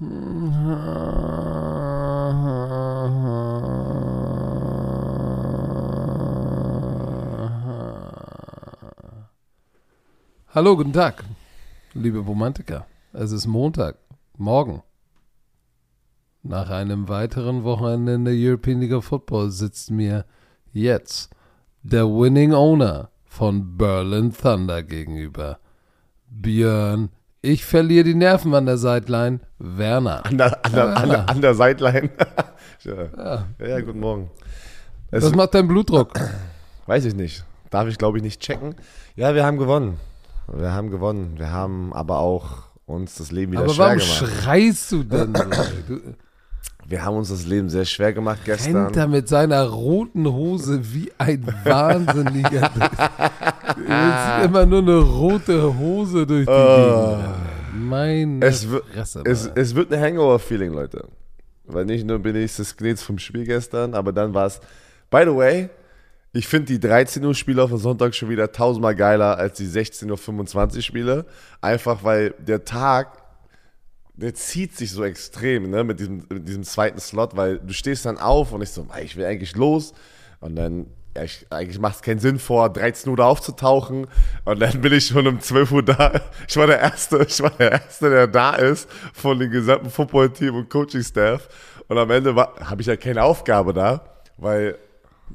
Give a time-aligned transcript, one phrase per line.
[0.00, 0.08] Hallo,
[10.74, 11.22] guten Tag,
[11.92, 12.86] liebe Romantiker.
[13.12, 13.98] Es ist Montag,
[14.38, 14.82] morgen.
[16.42, 20.24] Nach einem weiteren Wochenende in der European League of Football sitzt mir
[20.72, 21.28] jetzt
[21.82, 25.58] der Winning Owner von Berlin Thunder gegenüber.
[26.30, 27.10] Björn,
[27.42, 29.40] ich verliere die Nerven an der Sideline.
[29.58, 30.24] Werner.
[30.26, 32.10] An der, an der, Ja, an der, an der Sideline.
[32.84, 32.94] ja.
[33.16, 33.46] Ja.
[33.66, 34.30] ja, guten Morgen.
[35.10, 36.12] Es, Was macht dein Blutdruck?
[36.86, 37.44] weiß ich nicht.
[37.70, 38.74] Darf ich, glaube ich, nicht checken.
[39.16, 39.98] Ja, wir haben gewonnen.
[40.52, 41.34] Wir haben gewonnen.
[41.38, 44.42] Wir haben aber auch uns das Leben wieder Aber schwer warum gemacht.
[44.42, 45.98] schreist du denn so?
[46.90, 48.76] Wir haben uns das Leben sehr schwer gemacht gestern.
[48.76, 52.68] rennt er mit seiner roten Hose wie ein Wahnsinniger.
[53.76, 57.24] Willst immer nur eine rote Hose durch die Gegend.
[57.72, 57.88] rennen.
[57.88, 59.22] Meine Es wird- Fresse.
[59.24, 61.06] Es, es wird ein Hangover-Feeling, Leute.
[61.66, 64.60] Weil nicht nur bin ich das Gnetz vom Spiel gestern, aber dann war es.
[65.10, 65.68] By the way,
[66.32, 69.66] ich finde die 13 Uhr Spiele auf dem Sonntag schon wieder tausendmal geiler als die
[69.68, 71.26] 16.25 Uhr Spiele.
[71.60, 73.19] Einfach weil der Tag,
[74.20, 78.04] der zieht sich so extrem, ne, mit diesem, mit diesem zweiten Slot, weil du stehst
[78.04, 79.94] dann auf und ich so, ich will eigentlich los.
[80.40, 84.06] Und dann, ja, ich, eigentlich macht es keinen Sinn, vor 13 Uhr da aufzutauchen.
[84.44, 86.20] Und dann bin ich schon um 12 Uhr da.
[86.46, 90.54] Ich war der Erste, ich war der Erste, der da ist von dem gesamten Football-Team
[90.54, 91.48] und Coaching-Staff.
[91.88, 94.04] Und am Ende habe ich ja keine Aufgabe da,
[94.36, 94.76] weil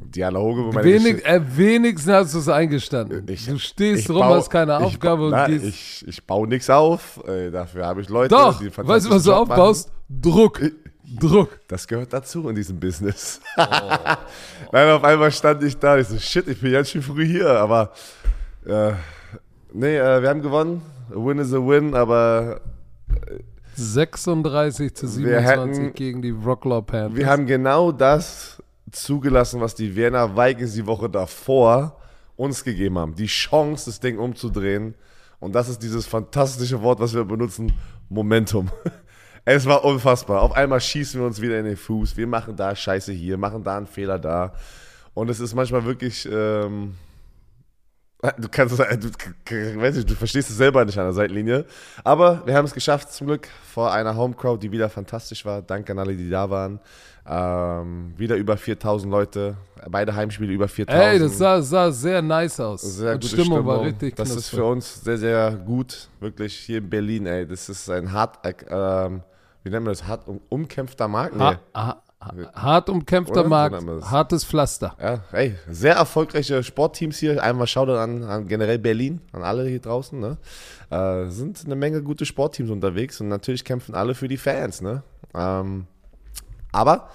[0.01, 3.25] Diana Hoge meine Wenig, äh, wenigstens hast du es eingestanden.
[3.27, 5.65] Ich- du stehst ich rum, bau- hast keine ich Aufgabe bau- und gehst.
[5.65, 7.21] Ich, ich baue nichts auf.
[7.27, 9.51] Äh, dafür habe ich Leute, Doch, die weißt du, was du Job machen.
[9.59, 9.91] aufbaust?
[10.09, 10.61] Druck.
[11.19, 11.59] Druck.
[11.67, 13.39] Das gehört dazu in diesem Business.
[13.57, 13.63] Oh.
[14.71, 15.97] Nein, auf einmal stand ich da.
[15.97, 17.49] Ich so, shit, ich bin ganz schön früh hier.
[17.49, 17.91] Aber,
[18.65, 18.91] äh,
[19.73, 20.81] nee, äh, wir haben gewonnen.
[21.11, 22.61] A win is a win, aber
[23.75, 27.15] 36 zu Wir 27 hätten- gegen die Rocklaw Panthers.
[27.17, 31.99] wir haben genau das zugelassen, was die Vienna Vikings die Woche davor
[32.35, 33.15] uns gegeben haben.
[33.15, 34.95] Die Chance, das Ding umzudrehen.
[35.39, 37.73] Und das ist dieses fantastische Wort, was wir benutzen,
[38.09, 38.69] Momentum.
[39.47, 40.41] Es war unfassbar.
[40.41, 42.17] Auf einmal schießen wir uns wieder in den Fuß.
[42.17, 44.53] Wir machen da Scheiße hier, machen da einen Fehler da.
[45.13, 46.95] Und es ist manchmal wirklich, ähm,
[48.37, 49.09] du kannst es, du,
[49.45, 51.65] k- weiß nicht, du verstehst es selber nicht an der Seitenlinie.
[52.03, 55.61] Aber wir haben es geschafft, zum Glück, vor einer Homecrowd, die wieder fantastisch war.
[55.61, 56.79] Danke an alle, die da waren.
[57.27, 59.55] Ähm, wieder über 4000 Leute.
[59.89, 61.03] Beide Heimspiele über 4000.
[61.13, 62.81] Ey, das sah, sah sehr nice aus.
[62.81, 64.59] Sehr Und gute Stimmung, war richtig Das ist knusprig.
[64.59, 66.07] für uns sehr, sehr gut.
[66.19, 67.47] Wirklich hier in Berlin, ey.
[67.47, 69.21] Das ist ein hart, äh, ähm,
[69.63, 70.05] wie nennen wir das?
[70.05, 71.35] Hart um, umkämpfter Markt?
[71.35, 71.41] Nee.
[71.43, 73.49] Ha, ha, hart umkämpfter Oder?
[73.49, 74.95] Markt, hartes Pflaster.
[75.01, 77.41] Ja, ey, sehr erfolgreiche Sportteams hier.
[77.43, 80.19] Einmal Shoutout an, an generell Berlin, an alle hier draußen.
[80.19, 80.37] Ne?
[80.89, 84.81] Äh, sind eine Menge gute Sportteams unterwegs und natürlich kämpfen alle für die Fans.
[84.81, 85.03] Ne?
[85.33, 85.87] Ähm,
[86.71, 87.09] aber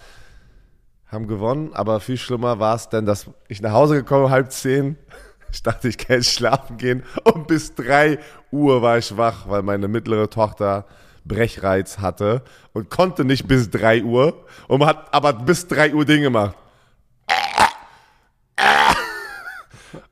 [1.07, 4.97] haben gewonnen, aber viel schlimmer war es denn, dass ich nach Hause gekommen halb zehn.
[5.53, 7.03] Ich dachte, ich kann jetzt schlafen gehen.
[7.25, 8.21] Und bis drei
[8.53, 10.87] Uhr war ich wach, weil meine mittlere Tochter
[11.25, 12.43] Brechreiz hatte
[12.73, 16.57] und konnte nicht bis drei Uhr und hat aber bis drei Uhr Dinge gemacht.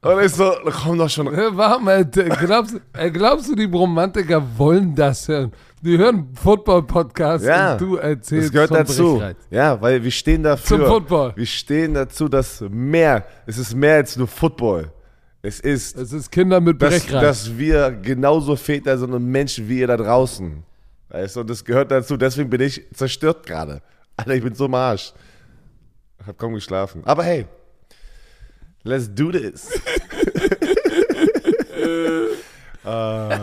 [0.01, 0.53] Und ich so,
[0.83, 1.27] komm doch schon.
[1.27, 5.53] Warte d- glaubst, äh, glaubst du, die Romantiker wollen das hören?
[5.83, 9.15] Die hören Football-Podcast Ja, und du erzählst das gehört dazu.
[9.17, 9.37] Brechreiz.
[9.51, 10.79] Ja, weil wir stehen dafür.
[10.79, 11.33] Zum Football.
[11.37, 14.91] Wir stehen dazu, dass mehr, es ist mehr als nur Football.
[15.43, 17.23] Es ist, Es ist Kinder mit dass, Brechreiz.
[17.23, 20.65] dass wir genauso Väter sind und Menschen wie ihr da draußen.
[21.09, 22.17] Weißt du, und das gehört dazu.
[22.17, 23.83] Deswegen bin ich zerstört gerade.
[24.17, 25.13] Alter, ich bin so im Arsch.
[26.27, 27.03] Hab kaum geschlafen.
[27.05, 27.47] Aber hey,
[28.83, 29.71] let's do this.
[32.89, 33.39] Äh,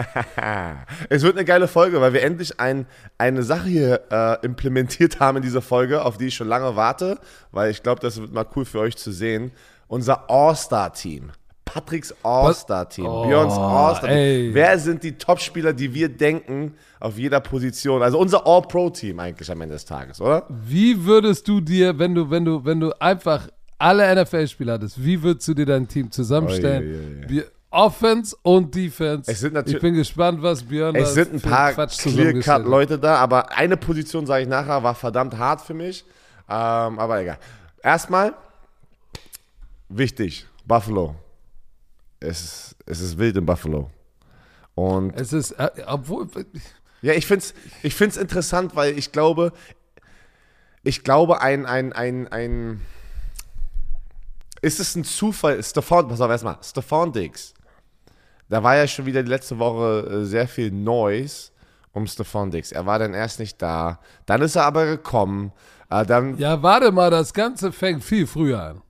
[1.10, 2.86] es wird eine geile Folge, weil wir endlich ein,
[3.18, 7.18] eine Sache hier äh, implementiert haben in dieser Folge, auf die ich schon lange warte,
[7.50, 9.52] weil ich glaube, das wird mal cool für euch zu sehen.
[9.88, 11.32] Unser All-Star-Team.
[11.72, 13.06] Patricks All-Star-Team.
[13.06, 14.16] Oh, Björns All-Star-Team.
[14.18, 14.50] ey.
[14.54, 18.02] Wer sind die Top-Spieler, die wir denken auf jeder Position?
[18.02, 20.46] Also unser All-Pro-Team eigentlich am Ende des Tages, oder?
[20.48, 25.22] Wie würdest du dir, wenn du, wenn du, wenn du einfach alle NFL-Spieler hattest, wie
[25.22, 26.82] würdest du dir dein Team zusammenstellen?
[26.82, 27.28] Oi, oi, oi.
[27.28, 29.30] Wir- Offense und Defense.
[29.30, 31.72] Es sind natürlich- ich bin gespannt, was Björn Es sind ein paar.
[31.86, 36.04] Clear-Cut-Leute da, aber eine Position, sage ich nachher, war verdammt hart für mich.
[36.48, 37.38] Ähm, aber egal.
[37.80, 38.34] Erstmal,
[39.88, 41.14] wichtig, Buffalo.
[42.20, 43.90] Es, ist- es ist wild in Buffalo.
[44.74, 46.28] Und Es ist, äh, obwohl,
[47.02, 49.52] ja, ich finde es ich find's interessant, weil ich glaube,
[50.82, 52.80] ich glaube, ein, ein, ein, ein,
[54.62, 57.54] ist es ein Zufall, Stefan, pass auf erstmal, Stefan Diggs,
[58.48, 61.50] da war ja schon wieder die letzte Woche äh, sehr viel Noise
[61.92, 62.70] um Stefan Dix.
[62.72, 63.98] Er war dann erst nicht da.
[64.26, 65.52] Dann ist er aber gekommen.
[65.88, 68.82] Äh, dann Ja, warte mal, das Ganze fängt viel früher an.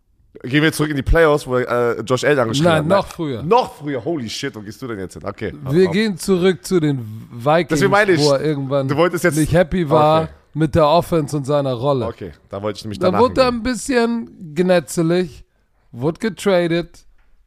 [0.44, 2.87] Gehen wir zurück in die Playoffs, wo äh, Josh Allen angeschrieben Nein, hat.
[2.88, 3.43] noch früher.
[3.43, 4.05] Noch früher.
[4.05, 5.23] Holy shit, wo gehst du denn jetzt hin?
[5.25, 5.53] Okay.
[5.71, 6.99] Wir Auf- gehen zurück zu den
[7.32, 10.32] Vikings, Deswegen meine ich, wo er irgendwann du wolltest jetzt- nicht happy war Okay.
[10.55, 12.06] mit der Offense und seiner Rolle.
[12.06, 15.44] Okay, da wollte ich nämlich Da danach wurde er ein bisschen genetzelig,
[15.93, 17.05] wurde getradet.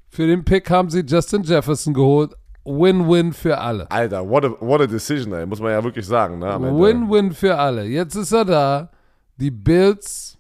[0.10, 2.34] Für den Pick haben sie Justin Jefferson geholt.
[2.66, 3.90] Win-win für alle.
[3.92, 5.46] Alter, what a, what a decision, ey.
[5.46, 6.40] Muss man ja wirklich sagen.
[6.40, 6.58] Ne.
[6.62, 7.84] Win-win für alle.
[7.86, 8.90] Jetzt ist er da.
[9.38, 10.38] Die Bills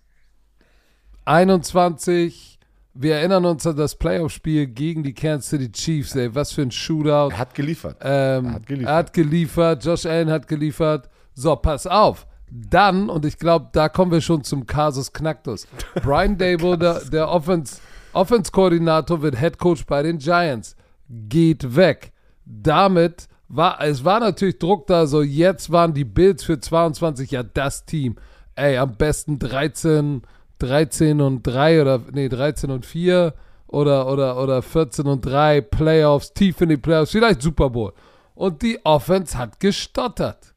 [1.25, 2.59] 21.
[2.95, 6.15] Wir erinnern uns an das Playoff-Spiel gegen die Kansas City Chiefs.
[6.15, 7.31] Ey, was für ein Shootout.
[7.31, 7.97] Er hat geliefert.
[8.01, 8.89] Ähm, Er hat geliefert.
[8.89, 9.85] Er hat geliefert.
[9.85, 11.09] Josh Allen hat geliefert.
[11.33, 12.27] So, pass auf.
[12.51, 15.67] Dann, und ich glaube, da kommen wir schon zum Kasus Knacktus.
[16.03, 17.81] Brian Dable, der, der Offense,
[18.13, 20.75] Offense-Koordinator, wird Head Coach bei den Giants.
[21.09, 22.11] Geht weg.
[22.45, 27.41] Damit war, es war natürlich Druck da, so jetzt waren die Bills für 22 ja
[27.41, 28.17] das Team.
[28.55, 30.21] Ey, am besten 13,
[30.63, 33.33] 13 und 3 oder, nee, 13 und 4
[33.67, 37.91] oder, oder, oder 14 und 3, Playoffs, tief in die Playoffs, vielleicht Super Bowl.
[38.35, 40.53] Und die Offense hat gestottert.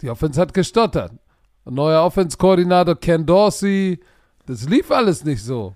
[0.00, 1.12] Die Offense hat gestottert.
[1.64, 4.00] Neuer Offense-Koordinator Ken Dorsey,
[4.46, 5.74] das lief alles nicht so.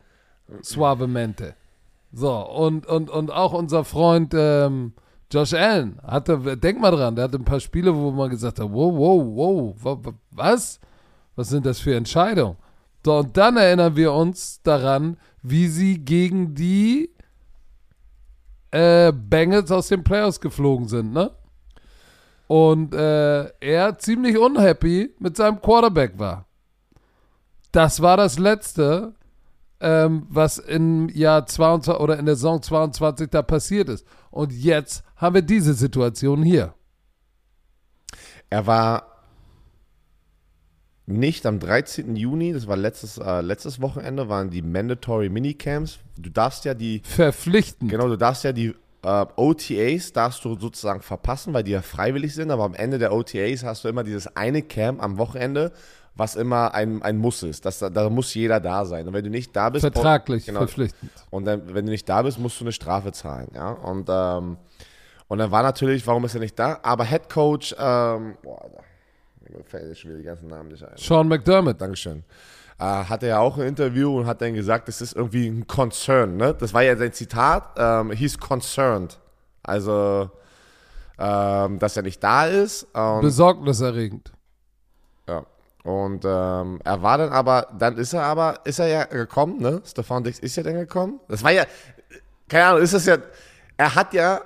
[0.62, 1.54] Suavemente.
[2.12, 4.92] So, und, und, und auch unser Freund ähm,
[5.30, 8.68] Josh Allen hatte, denk mal dran, der hatte ein paar Spiele, wo man gesagt hat,
[8.70, 10.80] wow, wow, wow, wa- wa- was?
[11.36, 12.56] Was sind das für Entscheidungen?
[13.06, 17.14] So, und dann erinnern wir uns daran, wie sie gegen die
[18.72, 21.30] äh, Bengals aus den Playoffs geflogen sind, ne?
[22.48, 26.46] Und äh, er ziemlich unhappy mit seinem Quarterback war.
[27.70, 29.14] Das war das Letzte,
[29.78, 34.04] ähm, was im Jahr 22 oder in der Saison 22 da passiert ist.
[34.32, 36.74] Und jetzt haben wir diese Situation hier.
[38.50, 39.15] Er war
[41.06, 42.16] nicht am 13.
[42.16, 46.00] Juni, das war letztes, äh, letztes Wochenende, waren die Mandatory Minicamps.
[46.18, 47.90] Du darfst ja die, Verpflichtend.
[47.90, 52.34] genau, du darfst ja die äh, OTAs, darfst du sozusagen verpassen, weil die ja freiwillig
[52.34, 55.70] sind, aber am Ende der OTAs hast du immer dieses eine Camp am Wochenende,
[56.16, 57.64] was immer ein, ein Muss ist.
[57.66, 59.06] Das, da muss jeder da sein.
[59.06, 61.12] Und wenn du nicht da bist, Vertraglich genau, verpflichtend.
[61.30, 63.70] und dann, wenn du nicht da bist, musst du eine Strafe zahlen, ja.
[63.70, 64.56] Und, ähm,
[65.28, 66.80] und dann war natürlich, warum ist er nicht da?
[66.82, 68.70] Aber Head Coach, ähm, boah,
[69.50, 70.96] mir fällt jetzt schon wieder die ganzen Namen nicht ein.
[70.96, 71.80] Sean McDermott.
[71.80, 72.24] Dankeschön.
[72.78, 76.36] Äh, hatte ja auch ein Interview und hat dann gesagt, das ist irgendwie ein Concern,
[76.36, 76.54] ne?
[76.54, 79.18] Das war ja sein Zitat, ähm, he's concerned.
[79.62, 80.30] Also,
[81.18, 82.84] ähm, dass er nicht da ist.
[82.94, 84.32] Und, Besorgniserregend.
[85.26, 85.44] ja.
[85.84, 89.80] Und ähm, er war dann aber, dann ist er aber, ist er ja gekommen, ne?
[89.86, 91.20] Stefan Dix ist ja dann gekommen.
[91.28, 91.64] Das war ja,
[92.48, 93.18] keine Ahnung, ist das ja,
[93.76, 94.40] er hat ja,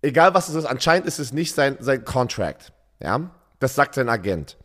[0.00, 2.72] egal was es ist, anscheinend ist es nicht sein, sein Contract.
[3.00, 3.30] Ja,
[3.62, 4.56] das sagt sein Agent.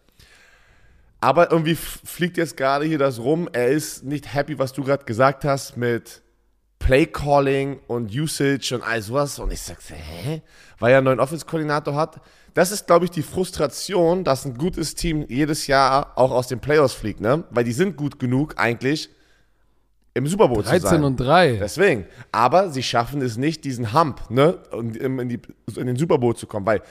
[1.20, 5.06] Aber irgendwie fliegt jetzt gerade hier das rum, er ist nicht happy, was du gerade
[5.06, 6.22] gesagt hast mit
[6.80, 9.40] Play Calling und Usage und all sowas.
[9.40, 10.42] Und ich sag, hä?
[10.80, 12.22] Weil er einen neuen Office-Koordinator hat.
[12.54, 16.60] Das ist, glaube ich, die Frustration, dass ein gutes Team jedes Jahr auch aus den
[16.60, 17.44] Playoffs fliegt, ne?
[17.50, 19.10] Weil die sind gut genug eigentlich
[20.14, 21.04] im Super Bowl zu 13 sein.
[21.04, 21.58] und 3.
[21.62, 22.06] Deswegen.
[22.32, 25.40] Aber sie schaffen es nicht, diesen Hump, ne, in, die,
[25.76, 26.82] in den Super Bowl zu kommen, weil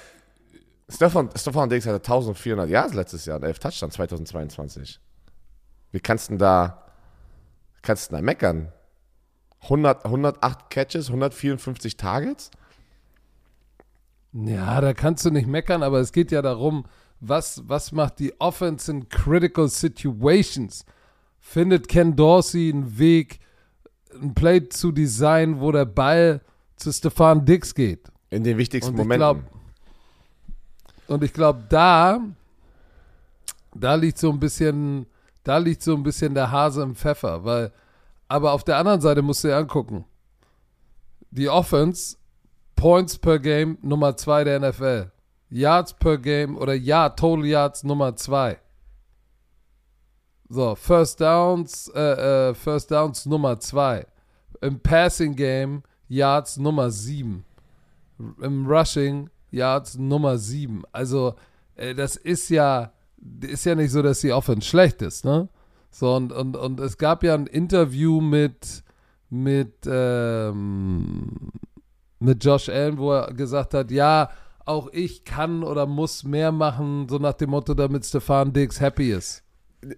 [0.88, 5.00] Stefan, Stefan Diggs hatte 1400 Yards letztes Jahr und 11 Touchdowns 2022.
[5.90, 6.84] Wie kannst du denn da,
[7.82, 8.72] kannst du da meckern?
[9.62, 12.50] 100, 108 Catches, 154 Targets?
[14.32, 16.84] Ja, da kannst du nicht meckern, aber es geht ja darum,
[17.20, 20.84] was, was macht die Offense in critical situations?
[21.40, 23.40] Findet Ken Dorsey einen Weg,
[24.12, 26.42] ein Play zu designen, wo der Ball
[26.76, 28.12] zu Stefan Dix geht?
[28.30, 29.18] In den wichtigsten Momenten.
[29.18, 29.56] glaub-
[31.08, 32.20] Und ich glaube, da,
[33.74, 35.06] da liegt so ein bisschen,
[35.44, 37.72] da liegt so ein bisschen der Hase im Pfeffer, weil,
[38.28, 40.04] aber auf der anderen Seite musst du dir angucken.
[41.30, 42.16] Die Offense,
[42.74, 45.10] Points per Game Nummer 2 der NFL.
[45.48, 48.58] Yards per Game oder ja, Total Yards Nummer 2.
[50.48, 54.06] So, First Downs, äh, äh, First Downs Nummer 2.
[54.60, 57.44] Im Passing Game Yards Nummer 7
[58.18, 60.82] im Rushing Yards Nummer 7.
[60.92, 61.34] Also,
[61.74, 62.92] äh, das ist ja,
[63.40, 65.48] ist ja nicht so, dass die Offense schlecht ist, ne?
[65.90, 68.84] So, und, und, und es gab ja ein Interview mit,
[69.30, 71.52] mit, ähm,
[72.18, 74.30] mit Josh Allen, wo er gesagt hat, ja,
[74.66, 79.12] auch ich kann oder muss mehr machen, so nach dem Motto, damit Stefan Diggs happy
[79.12, 79.42] ist.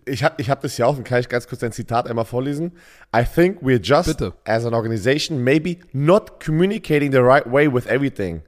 [0.04, 2.24] ich habe ich hab das ja auch, und kann ich ganz kurz ein Zitat einmal
[2.24, 2.72] vorlesen?
[3.14, 4.34] I think we're just, Bitte.
[4.44, 8.42] as an organization, maybe not communicating the right way with everything.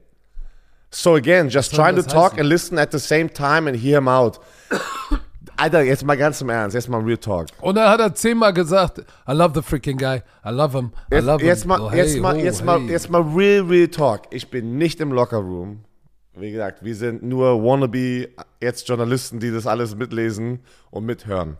[0.93, 4.07] So again, just trying to talk and listen at the same time and hear him
[4.09, 4.39] out.
[5.57, 7.47] Alter, jetzt mal ganz im Ernst, jetzt mal Real Talk.
[7.61, 11.15] Und dann hat er zehnmal gesagt, I love the freaking guy, I love him, I
[11.15, 11.67] Jetzt, love jetzt him.
[11.69, 12.89] mal, Oh, jetzt hey, mal, oh, jetzt mal, hey.
[12.89, 14.23] jetzt mal real, real talk.
[14.31, 15.85] Ich bin nicht im Lockerroom.
[16.33, 18.29] Wie gesagt, wir sind nur wannabe
[18.59, 21.57] jetzt Journalisten, die das alles mitlesen und mithören.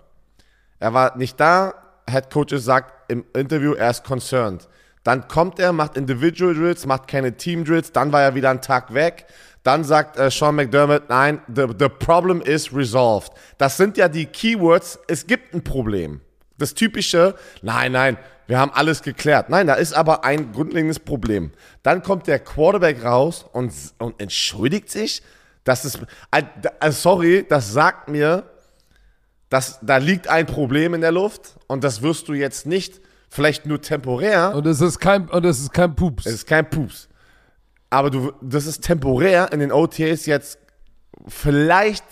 [0.79, 1.73] Er war nicht da.
[2.09, 4.67] Head Coach sagt im Interview, er ist concerned.
[5.03, 7.91] Dann kommt er, macht Individual Drills, macht keine Team Drills.
[7.91, 9.25] Dann war er wieder einen Tag weg.
[9.63, 13.31] Dann sagt äh, Sean McDermott, nein, the, the problem is resolved.
[13.57, 14.99] Das sind ja die Keywords.
[15.07, 16.21] Es gibt ein Problem.
[16.57, 18.17] Das typische, nein, nein,
[18.47, 19.49] wir haben alles geklärt.
[19.49, 21.51] Nein, da ist aber ein grundlegendes Problem.
[21.83, 25.23] Dann kommt der Quarterback raus und, und entschuldigt sich.
[25.63, 25.99] Das ist,
[26.31, 28.43] äh, sorry, das sagt mir,
[29.49, 33.65] dass da liegt ein Problem in der Luft und das wirst du jetzt nicht, vielleicht
[33.65, 36.25] nur temporär, Und es ist kein, und es ist kein Pups.
[36.25, 37.07] es ist kein Pups.
[37.89, 40.59] Aber du, das ist temporär in den OTAs jetzt
[41.27, 42.03] vielleicht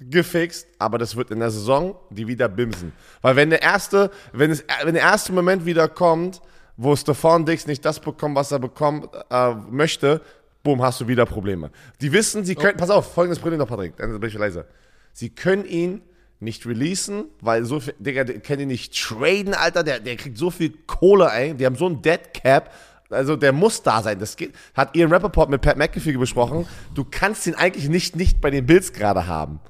[0.00, 2.92] gefixt, aber das wird in der Saison die wieder bimsen.
[3.22, 6.42] Weil wenn der erste, wenn, es, wenn der erste Moment wieder kommt,
[6.76, 10.20] wo Stefan Dix nicht das bekommt, was er bekommen äh, möchte,
[10.64, 11.70] boom, hast du wieder Probleme.
[12.00, 14.66] Die wissen, sie können, pass auf, folgendes Problem noch, Patrick, dann bin ich leiser.
[15.12, 16.02] Sie können ihn
[16.40, 20.36] nicht releasen, weil so viel, Digga, der kann ihn nicht traden, Alter, der, der kriegt
[20.36, 22.70] so viel Kohle ein, die haben so ein Dead Cap,
[23.10, 24.18] also der muss da sein.
[24.18, 26.66] Das geht, hat Ian Rappaport mit Pat McAfee besprochen.
[26.94, 29.60] Du kannst ihn eigentlich nicht, nicht bei den Bills gerade haben.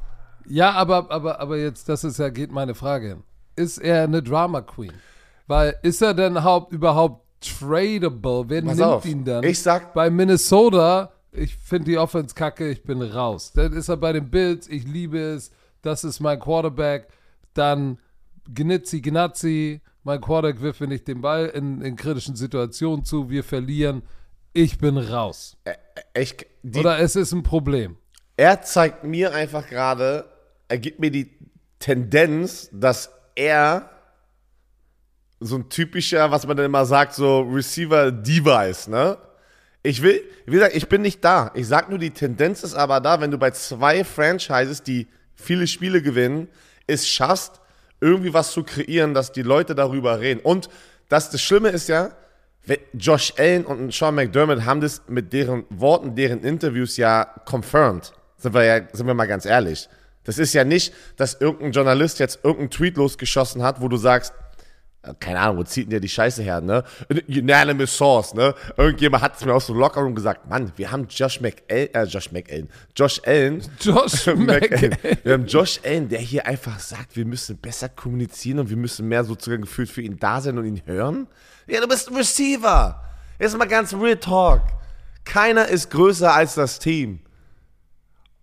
[0.47, 3.23] Ja, aber, aber, aber jetzt, das ist ja, geht meine Frage hin.
[3.57, 4.93] Ist er eine Drama Queen?
[5.47, 8.45] Weil, ist er denn haupt, überhaupt tradable?
[8.49, 9.45] Wer Pass nimmt auf, ihn dann?
[9.45, 13.53] ich sag- Bei Minnesota, ich finde die Offense kacke, ich bin raus.
[13.55, 15.51] Dann ist er bei den Bills, ich liebe es,
[15.85, 17.09] das ist mein Quarterback.
[17.55, 17.99] Dann
[18.53, 23.45] Gnitzi, Gnazzi, mein Quarterback wirft mir nicht den Ball in, in kritischen Situationen zu, wir
[23.45, 24.03] verlieren,
[24.53, 25.57] ich bin raus.
[26.15, 27.97] Ich, die, Oder es ist ein Problem.
[28.37, 30.27] er zeigt mir einfach gerade,
[30.69, 31.33] er gibt mir die
[31.79, 33.91] Tendenz, dass er
[35.41, 39.19] so ein typischer, was man dann immer sagt, so Receiver-Diva ist, ne?
[39.83, 41.51] Ich will, wie gesagt, ich bin nicht da.
[41.55, 45.67] Ich sag nur, die Tendenz ist aber da, wenn du bei zwei Franchises, die viele
[45.67, 46.49] Spiele gewinnen,
[46.87, 47.61] es schaffst,
[48.01, 50.41] irgendwie was zu kreieren, dass die Leute darüber reden.
[50.41, 50.69] Und
[51.09, 52.11] das, das Schlimme ist ja,
[52.95, 58.13] Josh Allen und Sean McDermott haben das mit deren Worten, deren Interviews ja confirmed.
[58.39, 59.89] Sind wir ja, sind wir mal ganz ehrlich.
[60.25, 64.33] Das ist ja nicht, dass irgendein Journalist jetzt irgendeinen Tweet losgeschossen hat, wo du sagst,
[65.21, 66.85] keine Ahnung, wo zieht denn der die Scheiße her, ne?
[67.29, 68.55] Unanimous Source, ne?
[68.77, 72.33] Irgendjemand hat es mir aus dem Lockerroom gesagt, Mann, wir haben Josh McAllen, äh, Josh
[72.33, 74.27] McAllen, Josh Allen, Josh.
[74.35, 74.97] McAllen.
[75.23, 79.09] Wir haben Josh Allen, der hier einfach sagt, wir müssen besser kommunizieren und wir müssen
[79.09, 81.27] mehr sozusagen gefühlt für ihn da sein und ihn hören.
[81.67, 83.03] Ja, du bist ein Receiver.
[83.39, 84.63] Jetzt mal ganz real talk.
[85.25, 87.21] Keiner ist größer als das Team.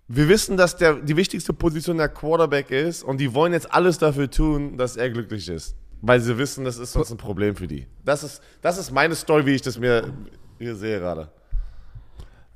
[0.07, 3.97] Wir wissen, dass der, die wichtigste Position der Quarterback ist und die wollen jetzt alles
[3.97, 5.75] dafür tun, dass er glücklich ist.
[6.01, 7.85] Weil sie wissen, das ist sonst ein Problem für die.
[8.03, 10.11] Das ist, das ist meine Story, wie ich das mir
[10.57, 11.29] hier sehe gerade.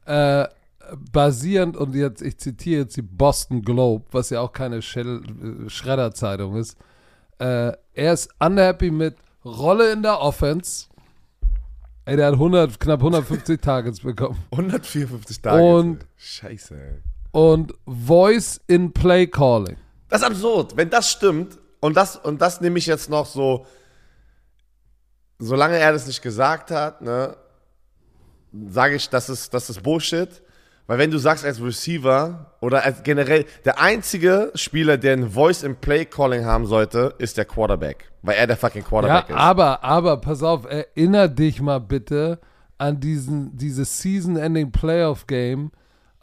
[0.06, 0.48] äh,
[1.12, 6.56] basierend, und jetzt, ich zitiere jetzt die Boston Globe, was ja auch keine äh, Schredderzeitung
[6.58, 6.78] ist,
[7.40, 10.88] äh, er ist unhappy mit Rolle in der Offense.
[12.06, 14.38] Ey, der hat 100, knapp 150 Targets bekommen.
[14.52, 15.64] 154 Tage.
[15.64, 17.02] Und- Scheiße, ey.
[17.32, 19.76] Und Voice in Play Calling.
[20.08, 20.78] Das ist absurd.
[20.78, 23.66] Wenn das stimmt, und das, und das nehme ich jetzt noch so,
[25.40, 27.36] solange er das nicht gesagt hat, ne,
[28.70, 30.42] sage ich, das ist, das ist Bullshit.
[30.88, 35.64] Weil wenn du sagst als Receiver oder als generell, der einzige Spieler, der ein Voice
[35.64, 38.12] in Play Calling haben sollte, ist der Quarterback.
[38.22, 39.36] Weil er der fucking Ja, Quarterback ist.
[39.36, 42.40] aber, aber, pass auf, erinner dich mal bitte
[42.78, 45.72] an diesen, dieses Season-Ending Playoff-Game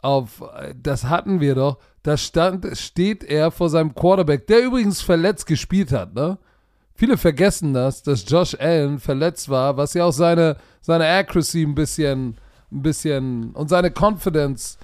[0.01, 5.01] auf, äh, das hatten wir doch, da stand, steht er vor seinem Quarterback, der übrigens
[5.01, 6.37] verletzt gespielt hat, ne?
[6.95, 11.73] Viele vergessen das, dass Josh Allen verletzt war, was ja auch seine, seine Accuracy ein
[11.73, 12.35] bisschen,
[12.71, 14.77] ein bisschen und seine Confidence,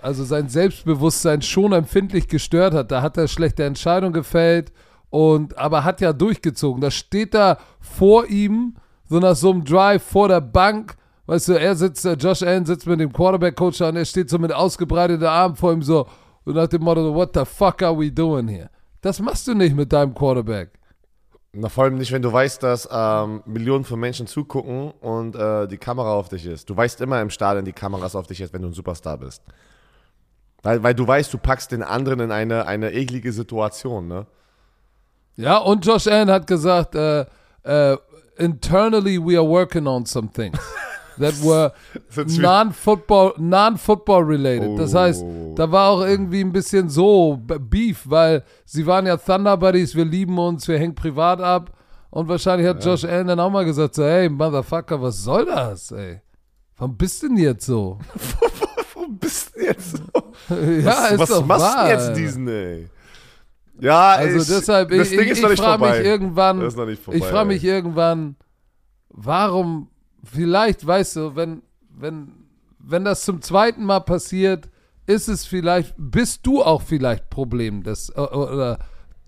[0.00, 2.90] also sein Selbstbewusstsein schon empfindlich gestört hat.
[2.90, 4.72] Da hat er schlechte Entscheidungen gefällt
[5.08, 6.80] und aber hat ja durchgezogen.
[6.80, 8.74] Da steht da vor ihm,
[9.08, 12.66] so nach so einem Drive vor der Bank, weißt du, er sitzt, äh, Josh Allen
[12.66, 16.06] sitzt mit dem Quarterback-Coach und er steht so mit ausgebreiteten Armen vor ihm so
[16.44, 18.70] und nach dem Motto, what the fuck are we doing here?
[19.00, 20.70] Das machst du nicht mit deinem Quarterback.
[21.54, 25.68] Na, vor allem nicht, wenn du weißt, dass ähm, Millionen von Menschen zugucken und äh,
[25.68, 26.70] die Kamera auf dich ist.
[26.70, 29.18] Du weißt immer im Stadion, die Kamera ist auf dich ist, wenn du ein Superstar
[29.18, 29.42] bist.
[30.62, 34.26] Weil, weil du weißt, du packst den anderen in eine, eine eklige Situation, ne?
[35.36, 37.26] Ja, und Josh Allen hat gesagt, äh,
[37.64, 37.96] äh,
[38.36, 40.58] internally we are working on some things.
[41.18, 41.72] that were
[42.26, 44.78] non-football non-football related.
[44.78, 45.54] Das heißt, Oh.
[45.56, 50.04] da war auch irgendwie ein bisschen so Beef, weil sie waren ja Thunder Buddies, wir
[50.04, 51.72] lieben uns, wir hängen privat ab.
[52.10, 55.90] Und wahrscheinlich hat Josh Allen dann auch mal gesagt, so, hey, Motherfucker, was soll das,
[55.92, 56.20] ey?
[56.76, 57.98] Warum bist du denn jetzt so?
[58.94, 60.54] Warum bist du jetzt so?
[60.54, 62.88] ja, ist was doch machst wahr, du jetzt diesen, ey?
[63.80, 65.98] Ja, Also ich, deshalb, das ich, Ding ich, ist noch ich nicht frage vorbei.
[65.98, 67.18] mich irgendwann, Das ist noch nicht vorbei.
[67.18, 68.36] ich frage mich irgendwann,
[69.08, 69.88] warum,
[70.22, 72.32] vielleicht, weißt du, wenn, wenn,
[72.78, 74.68] wenn das zum zweiten Mal passiert,
[75.06, 78.78] ist es vielleicht, bist du auch vielleicht Problem des, äh, oder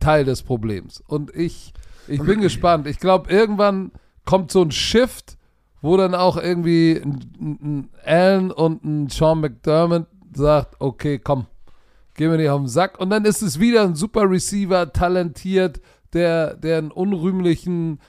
[0.01, 1.03] Teil des Problems.
[1.07, 1.73] Und ich,
[2.07, 2.87] ich bin gespannt.
[2.87, 3.91] Ich glaube, irgendwann
[4.25, 5.37] kommt so ein Shift,
[5.81, 11.47] wo dann auch irgendwie ein, ein, Allen und ein Sean McDermott sagt, okay, komm,
[12.15, 12.99] gehen wir nicht auf den Sack.
[12.99, 15.81] Und dann ist es wieder ein super Receiver, talentiert,
[16.13, 18.01] der, der einen unrühmlichen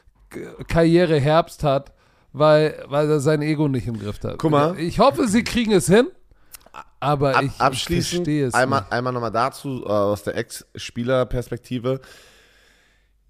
[0.68, 1.92] Karriereherbst hat,
[2.38, 4.38] weil, weil er sein Ego nicht im Griff hat.
[4.38, 4.78] Guck mal.
[4.80, 6.08] Ich hoffe, sie kriegen es hin,
[7.00, 8.92] aber Ab, ich, ich abschließend verstehe es einmal, nicht.
[8.92, 12.02] einmal nochmal dazu äh, aus der Ex-Spieler-Perspektive.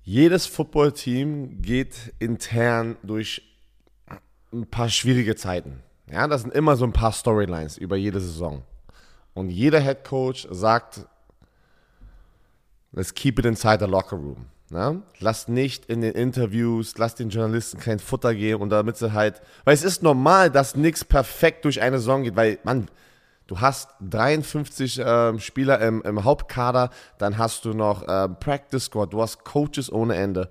[0.01, 3.43] Jedes Footballteam geht intern durch
[4.51, 5.83] ein paar schwierige Zeiten.
[6.11, 8.63] Ja, das sind immer so ein paar Storylines über jede Saison.
[9.33, 11.05] Und jeder Head Coach sagt,
[12.91, 14.47] let's keep it inside the locker room.
[14.69, 15.03] Ne?
[15.19, 19.41] Lass nicht in den Interviews, lass den Journalisten kein Futter geben und damit sie halt,
[19.63, 22.87] weil es ist normal, dass nichts perfekt durch eine Saison geht, weil man,
[23.45, 29.13] du hast 53 ähm, Spieler im, im Hauptkader, dann hast du noch ähm, Practice Squad,
[29.13, 30.49] du hast Coaches ohne Ende.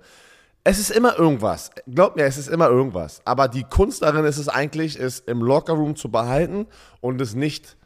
[0.63, 1.71] Es ist immer irgendwas.
[1.85, 3.21] Glaub mir, es ist immer irgendwas.
[3.25, 6.67] Aber die Kunst darin ist es eigentlich, es im Lockerroom zu behalten
[7.01, 7.77] und es nicht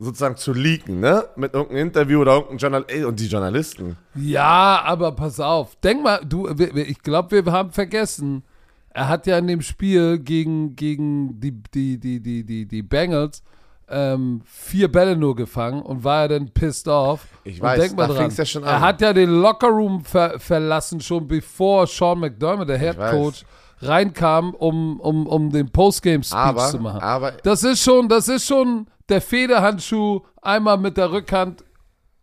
[0.00, 1.24] sozusagen zu leaken, ne?
[1.36, 3.96] Mit irgendeinem Interview oder irgendeinem Journal ey, und die Journalisten.
[4.14, 5.76] Ja, aber pass auf.
[5.76, 8.42] Denk mal, du, ich glaube, wir haben vergessen,
[8.88, 13.42] er hat ja in dem Spiel gegen, gegen die, die, die, die, die, die Bengals
[13.88, 17.26] ähm, vier Bälle nur gefangen und war ja dann pissed off.
[17.44, 18.80] Ich und weiß, denk mal da dran, ja schon Er an.
[18.80, 22.98] hat ja den Lockerroom ver verlassen, schon bevor Sean McDermott, der Head.
[22.98, 23.44] Coach,
[23.82, 27.00] reinkam, um, um, um den Postgame-Speech zu machen.
[27.00, 31.64] aber Das ist schon, das ist schon der Federhandschuh einmal mit der Rückhand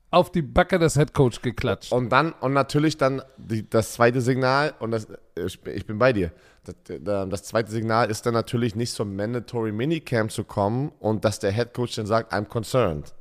[0.10, 1.91] auf die Backe des Headcoach geklatscht.
[1.91, 6.00] Und dann, und natürlich dann die, das zweite Signal, und das, ich, bin- ich bin
[6.00, 6.32] bei dir.
[6.63, 6.76] Das,
[7.30, 11.52] das zweite Signal ist dann natürlich nicht zum Mandatory Minicamp zu kommen und dass der
[11.52, 13.13] Head Coach dann sagt, I'm concerned.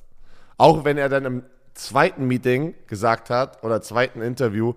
[0.58, 1.42] Auch wenn er dann im
[1.74, 4.74] zweiten Meeting gesagt hat oder zweiten Interview,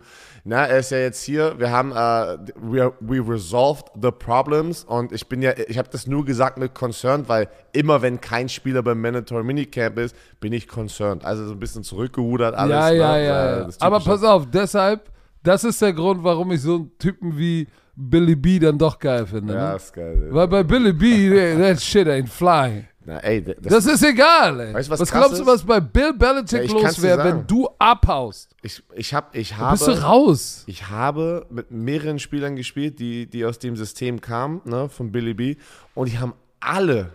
[0.50, 5.12] na, er ist ja jetzt hier, wir haben, äh, we, we resolved the problems und
[5.12, 8.82] ich bin ja, ich habe das nur gesagt mit concerned, weil immer wenn kein Spieler
[8.82, 11.24] beim Mandatory Minicamp ist, bin ich concerned.
[11.24, 12.72] Also so ein bisschen zurückgerudert alles.
[12.72, 13.26] ja, ja, ne?
[13.26, 13.58] ja.
[13.58, 13.68] Äh, ja.
[13.80, 15.12] Aber pass auf, deshalb,
[15.44, 19.28] das ist der Grund, warum ich so einen Typen wie Billy B dann doch geil
[19.28, 19.54] finde.
[19.54, 19.76] Ja, Ne?
[19.76, 20.30] ist geil.
[20.32, 22.88] Weil bei Billy B, that shit ain't flying.
[23.06, 24.74] Na, ey, das, Das ist egal, ey.
[24.74, 25.48] Weißt du, was was glaubst du, ist?
[25.48, 28.56] was bei Bill Belichick Ja, los wäre, wenn du abhaust?
[28.62, 30.64] ich, ich, hab, ich, Bist du habe, raus?
[30.68, 35.34] ich habe mit mehreren Spielern gespielt, die, die aus dem System kamen, ne, von Billy
[35.34, 35.56] B.
[35.96, 37.12] Und die haben alle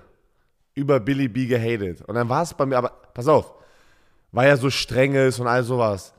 [0.74, 2.00] über Billy B gehatet.
[2.02, 3.52] Und dann war es bei mir, aber pass auf,
[4.32, 6.12] weil er so streng ist und all sowas.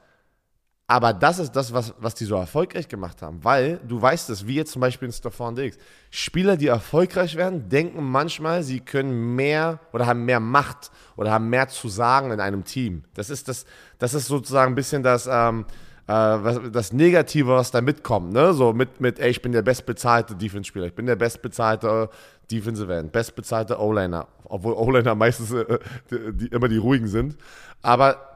[0.88, 3.44] Aber das ist das, was, was die so erfolgreich gemacht haben.
[3.44, 5.78] Weil, du weißt es, wie jetzt zum Beispiel in Stefan Diggs.
[6.12, 11.50] Spieler, die erfolgreich werden, denken manchmal, sie können mehr oder haben mehr Macht oder haben
[11.50, 13.04] mehr zu sagen in einem Team.
[13.16, 13.66] Das ist, das,
[13.98, 15.66] das ist sozusagen ein bisschen das, ähm,
[16.06, 18.32] äh, was, das Negative, was da mitkommt.
[18.32, 18.54] Ne?
[18.54, 22.10] So mit, mit, ey, ich bin der bestbezahlte Defense-Spieler, ich bin der bestbezahlte
[22.52, 24.28] Defensive End, bestbezahlte O-Liner.
[24.44, 25.80] Obwohl O-Liner meistens äh,
[26.12, 27.38] die, die, immer die ruhigen sind.
[27.82, 28.35] Aber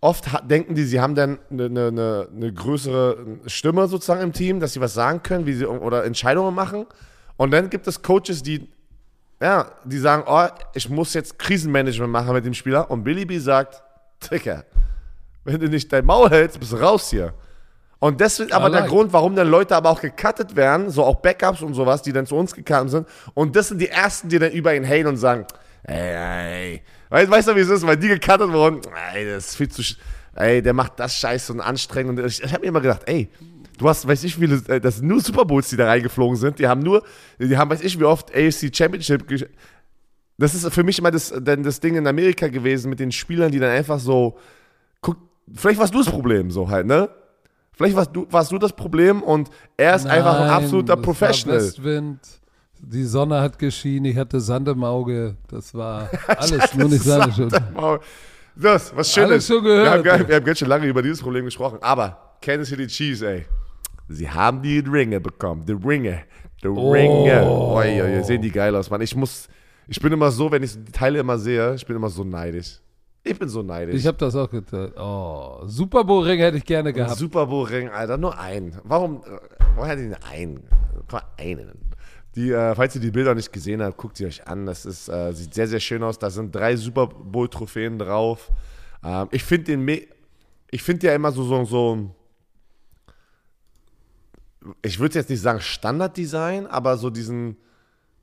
[0.00, 4.60] oft denken die, sie haben dann eine, eine, eine, eine größere Stimme sozusagen im Team,
[4.60, 6.86] dass sie was sagen können, wie sie oder Entscheidungen machen.
[7.36, 8.68] Und dann gibt es Coaches, die
[9.42, 12.90] ja, die sagen, oh, ich muss jetzt Krisenmanagement machen mit dem Spieler.
[12.90, 13.82] Und Billy B sagt,
[14.30, 14.64] Dicker,
[15.44, 17.32] wenn du nicht dein Maul hältst, bist du raus hier.
[17.98, 18.82] Und das ist aber der.
[18.82, 22.26] Grund, warum dann Leute aber auch gecuttet werden, so auch Backups und sowas, die dann
[22.26, 23.06] zu uns gekommen sind.
[23.34, 25.46] Und das sind die Ersten, die dann über ihn haten und sagen,
[25.84, 28.80] ey, ey, weißt, weißt du, wie es ist, weil die gecuttet wurden,
[29.14, 29.82] ey, das ist viel zu,
[30.34, 32.18] ey, der macht das scheiße und anstrengend.
[32.18, 33.28] Und ich, ich habe mir immer gedacht, ey,
[33.78, 36.36] du hast, weiß ich, wie viele, äh, das sind nur Super Bowls, die da reingeflogen
[36.36, 36.58] sind.
[36.58, 37.02] Die haben nur,
[37.38, 39.26] die haben, weiß ich, wie oft AFC Championship
[40.40, 43.52] das ist für mich immer das, dann das Ding in Amerika gewesen mit den Spielern,
[43.52, 44.38] die dann einfach so,
[45.02, 45.18] guck,
[45.54, 47.10] vielleicht warst du das Problem so halt, ne?
[47.72, 51.04] Vielleicht warst du, warst du das Problem und er ist einfach ein Nein, absoluter das
[51.04, 51.58] Professional.
[51.58, 52.20] War Westwind,
[52.82, 55.36] die Sonne hat geschienen, ich hatte Sand im Auge.
[55.48, 57.52] Das war alles, nur nicht seine Schuld.
[58.56, 59.30] Das, was Schönes.
[59.30, 61.78] Alles schon gehört, Wir haben, gar- wir haben ganz schön lange über dieses Problem gesprochen,
[61.80, 63.44] aber Kansas City Chiefs, ey.
[64.08, 65.64] Sie haben die Ringe bekommen.
[65.64, 66.22] Die Ringe.
[66.62, 67.44] Die Ringe.
[67.46, 69.00] Oh, oi, sehen die geil aus, Mann.
[69.02, 69.48] Ich muss,
[69.86, 72.80] ich bin immer so, wenn ich die Teile immer sehe, ich bin immer so neidisch.
[73.22, 73.96] Ich bin so neidisch.
[73.96, 74.92] Ich habe das auch getan.
[74.98, 77.16] Oh, Super Bowl Ring hätte ich gerne gehabt.
[77.18, 78.76] Super Bowl Ring, Alter, nur einen.
[78.82, 79.22] Warum,
[79.76, 80.64] warum hätte ich einen?
[81.36, 81.89] Einen.
[82.36, 84.66] Die, äh, falls ihr die Bilder nicht gesehen habt, guckt sie euch an.
[84.66, 86.18] Das ist, äh, sieht sehr, sehr schön aus.
[86.18, 88.50] Da sind drei Super Bowl Trophäen drauf.
[89.04, 90.02] Ähm, ich finde den, Me
[90.70, 92.14] ich finde ja immer so, so, so
[94.82, 97.56] ich würde jetzt nicht sagen Standarddesign, aber so diesen,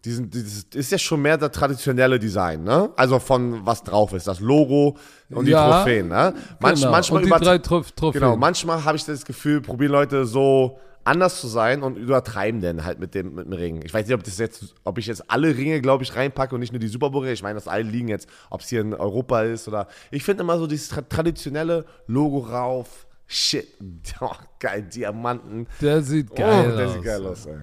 [0.05, 2.89] diesen, dieses ist ja schon mehr der traditionelle Design, ne?
[2.95, 4.95] Also von was drauf ist, das Logo
[5.29, 6.33] und Ja, die Trophäen, ne?
[6.59, 6.91] Manch, genau.
[6.91, 8.13] Manchmal und die drei Trophäen.
[8.13, 12.83] Genau, manchmal habe ich das Gefühl, probieren Leute so anders zu sein und übertreiben dann
[12.83, 13.81] halt mit dem, mit dem Ring.
[13.83, 16.59] Ich weiß nicht, ob das jetzt, ob ich jetzt alle Ringe, glaube ich, reinpacke und
[16.59, 17.25] nicht nur die Super Bowl.
[17.27, 19.87] Ich meine, dass alle liegen jetzt, ob es hier in Europa ist oder.
[20.11, 23.07] Ich finde immer so dieses tra traditionelle Logo rauf.
[23.25, 23.67] Shit,
[24.21, 25.67] oh, geil, Diamanten.
[25.81, 26.93] Der sieht geil oh, der aus.
[26.93, 27.57] sieht geil aus, ey.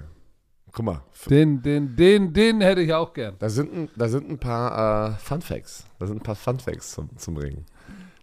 [0.73, 3.37] Guck mal, Den, den, den, den hätte ich auch gern.
[3.39, 5.87] da sind ein, da sind ein paar äh, Fun Facts.
[6.01, 7.65] Da sind ein paar Fun Facts zum, zum Ring.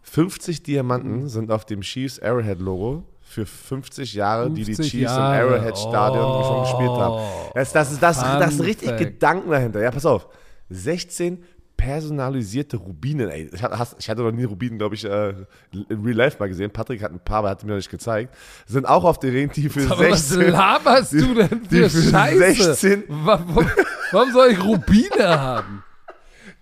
[0.01, 5.03] 50 Diamanten sind auf dem Chiefs Arrowhead Logo für 50 Jahre, die die 50 Chiefs
[5.03, 5.47] Jahre.
[5.47, 7.13] im Arrowhead Stadion schon gespielt haben.
[7.15, 7.51] Oh.
[7.55, 8.97] Das, das, ist, das, das sind richtig.
[8.97, 9.81] Gedanken dahinter.
[9.81, 10.27] Ja, pass auf.
[10.69, 11.43] 16
[11.77, 13.29] personalisierte Rubinen.
[13.29, 15.29] Ey, ich, hatte- hast- ich hatte noch nie Rubinen, glaube ich, äh,
[15.71, 16.69] in Real Life mal gesehen.
[16.71, 18.35] Patrick hat ein paar, aber hat mir noch nicht gezeigt.
[18.67, 22.09] Sind auch auf der die für Aber was 16 laberst du denn die für für
[22.11, 22.53] Scheiße?
[22.75, 23.67] 16 Warum,
[24.11, 25.83] warum soll ich Rubine haben?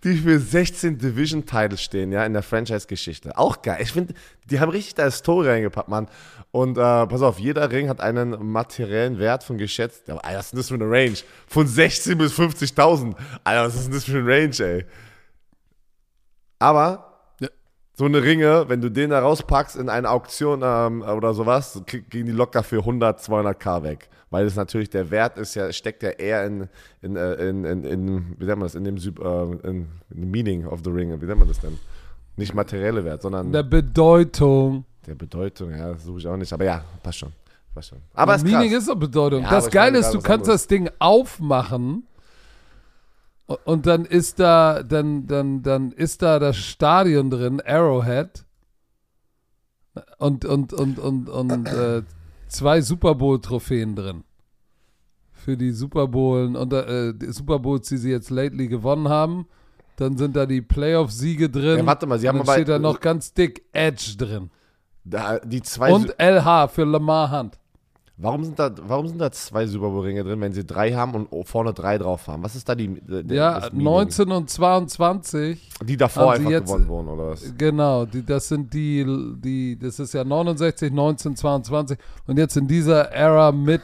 [0.04, 3.38] Die für 16 Division-Titles stehen, ja, in der Franchise-Geschichte.
[3.38, 3.80] Auch geil.
[3.82, 4.14] Ich finde,
[4.50, 6.08] die haben richtig da Story reingepackt, Mann.
[6.52, 10.08] Und äh, pass auf, jeder Ring hat einen materiellen Wert von geschätzt.
[10.08, 11.18] Ja, Alter, was ist denn das für eine Range?
[11.48, 13.16] Von 16 bis 50.000.
[13.44, 14.86] Alter, was ist denn das für eine Range, ey?
[16.60, 17.09] Aber.
[18.00, 22.26] So eine Ringe, wenn du den da rauspackst in eine Auktion ähm, oder sowas, gehen
[22.26, 24.08] die locker für 100, 200k weg.
[24.30, 26.70] Weil es natürlich der Wert ist ja, steckt ja eher in,
[27.02, 30.66] in, äh, in, in, in wie nennt man das, in dem äh, in, in meaning
[30.66, 31.78] of the ring, wie nennt man das denn?
[32.38, 34.86] Nicht materielle Wert, sondern Der Bedeutung.
[35.06, 36.54] der Bedeutung, ja, das suche ich auch nicht.
[36.54, 37.34] Aber ja, passt schon.
[37.76, 37.98] Passt schon.
[38.14, 39.42] Aber Meaning ist doch Bedeutung.
[39.42, 40.62] Ja, das Geile ist, du kannst anderes.
[40.62, 42.08] das Ding aufmachen
[43.66, 48.46] und dann ist da, dann, dann, dann ist da das Stadion drin, Arrowhead.
[50.18, 52.04] Und, und, und, und, und äh,
[52.48, 54.24] zwei Super Bowl-Trophäen drin.
[55.32, 59.48] Für die Super Bowlen und äh, die Super Bowls, die sie jetzt lately gewonnen haben.
[59.96, 61.80] Dann sind da die Playoff-Siege drin.
[61.80, 64.52] Ja, warte mal, sie haben und dann aber- steht da noch ganz dick Edge drin.
[65.04, 67.58] Da, die zwei Und LH für Lamar Hunt.
[68.22, 71.26] Warum sind da, warum sind da zwei Super Bowl Ringe drin, wenn sie drei haben
[71.26, 72.44] und vorne drei drauf haben?
[72.44, 73.86] Was ist da die, der, Ja, das Meaning?
[73.86, 77.54] 19 und 22, Die davor einfach jetzt- gewonnen wurden, oder was?
[77.58, 79.06] genau, die, das sind die,
[79.42, 83.82] die, das ist ja 69, 19, 22 und jetzt in dieser Ära mit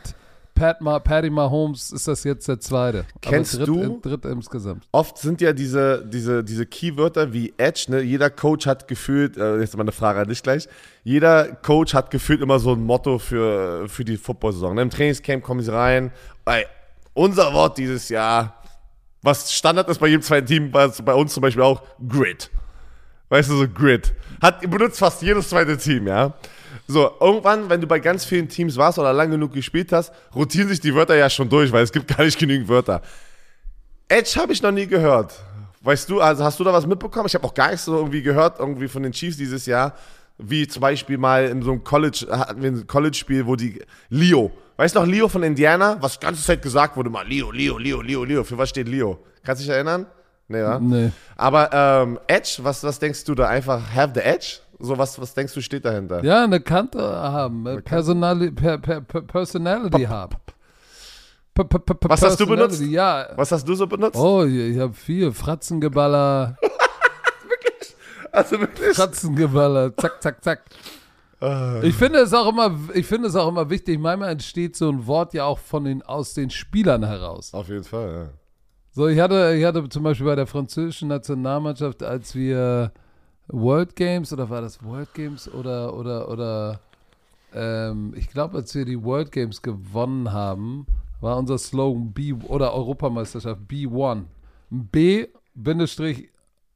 [0.55, 3.05] Pat Ma, Patty Mahomes ist das jetzt der zweite.
[3.21, 4.87] Kennst dritt, du- Dritt insgesamt.
[4.91, 8.01] Oft sind ja diese, diese, diese Keywörter wie Edge, ne?
[8.01, 10.67] Jeder Coach hat gefühlt, äh, jetzt mal eine Frage an dich gleich,
[11.03, 14.75] jeder Coach hat gefühlt immer so ein Motto für, für die Football-Saison.
[14.75, 14.81] Ne?
[14.83, 16.11] Im Trainingscamp kommen sie rein,
[16.45, 16.65] ey,
[17.13, 18.61] unser Wort dieses Jahr,
[19.21, 22.49] was Standard ist bei jedem zweiten Team, bei, bei uns zum Beispiel auch, Grit.
[23.29, 24.13] Weißt du, so Grit.
[24.41, 26.33] Hat, benutzt fast jedes zweite Team, ja.
[26.87, 30.67] So, irgendwann, wenn du bei ganz vielen Teams warst oder lang genug gespielt hast, rotieren
[30.67, 33.01] sich die Wörter ja schon durch, weil es gibt gar nicht genügend Wörter.
[34.07, 35.33] Edge habe ich noch nie gehört.
[35.81, 37.27] Weißt du, also hast du da was mitbekommen?
[37.27, 39.93] Ich habe auch gar nichts so irgendwie gehört, irgendwie von den Chiefs dieses Jahr.
[40.37, 44.51] Wie zum Beispiel mal in so einem College, hatten wir ein College-Spiel, wo die Leo,
[44.77, 45.97] weißt du noch Leo von Indiana?
[46.01, 48.43] Was die ganze Zeit gesagt wurde, mal Leo, Leo, Leo, Leo, Leo.
[48.43, 49.19] Für was steht Leo?
[49.43, 50.07] Kannst du dich erinnern?
[50.47, 50.79] Nee, ja?
[50.79, 51.11] Nee.
[51.35, 53.47] Aber ähm, Edge, was, was denkst du da?
[53.47, 54.59] Einfach have the edge?
[54.79, 56.23] So, was, was denkst du steht dahinter?
[56.23, 60.35] Ja, eine Kante haben, äh, Personali per, per, per, Personality haben.
[61.55, 62.81] Was hast du benutzt?
[62.81, 63.29] Ja.
[63.37, 64.17] Was hast du so benutzt?
[64.17, 66.57] Oh, ich habe viel Fratzengeballer,
[68.35, 68.95] Also wirklich?
[68.95, 70.63] Fratzengeballer, zack, zack, zack.
[71.39, 71.79] Ah.
[71.83, 73.99] Ich finde es auch immer, ich finde es auch immer wichtig.
[73.99, 77.53] Manchmal entsteht so ein Wort ja auch von den aus den Spielern heraus.
[77.53, 78.29] Auf jeden Fall, ja.
[78.91, 82.91] So, ich hatte, ich hatte zum Beispiel bei der französischen Nationalmannschaft, als wir
[83.47, 86.79] World Games oder war das World Games oder oder oder
[87.53, 90.85] ähm, ich glaube, als wir die World Games gewonnen haben,
[91.21, 94.23] war unser Slogan B oder Europameisterschaft B1.
[94.69, 96.29] B Bindestrich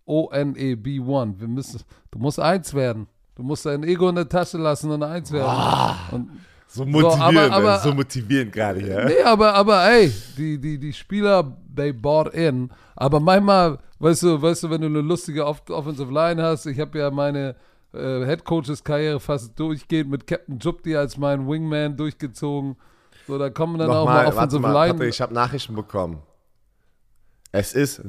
[0.05, 1.39] O N E B1.
[1.39, 3.07] Wir müssen, du musst eins werden.
[3.35, 5.95] Du musst dein Ego in der Tasche lassen und eins werden.
[6.11, 6.29] Und
[6.67, 9.05] So motivierend, aber- aber- ey, so motivierend gerade hier.
[9.05, 12.69] Nee, aber, aber ey, die, die, die Spieler, they bought in.
[12.95, 16.79] Aber manchmal, weißt du, weißt du, wenn du eine lustige Off Offensive Line hast, ich
[16.79, 17.55] habe ja meine,
[17.93, 22.75] äh, Headcoaches-Karriere fast durchgehend mit Captain Jupti als mein Wingman durchgezogen.
[23.27, 24.93] So, da kommen dann auch Nochmal, mal warte Offensive mal, Line.
[24.93, 26.21] Patrick, ich habe Nachrichten bekommen.
[27.51, 28.01] Es ist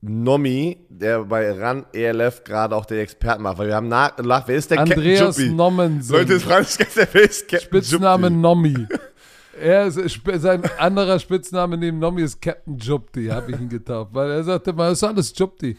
[0.00, 3.58] Nomi, der bei RAN ELF gerade auch den Experten macht.
[3.58, 6.12] Weil wir haben nach, wer ist der Andreas Captain Juppi?
[6.12, 8.40] Leute, das frage ich ganz wer ist Captain Spitzname Juppi?
[8.40, 8.86] Nommi.
[9.60, 14.12] Er ist, sp- sein anderer Spitzname neben Nommi ist Captain Jupti, habe ich ihn getauft.
[14.14, 15.76] Weil er sagte mal, das ist alles Jupti.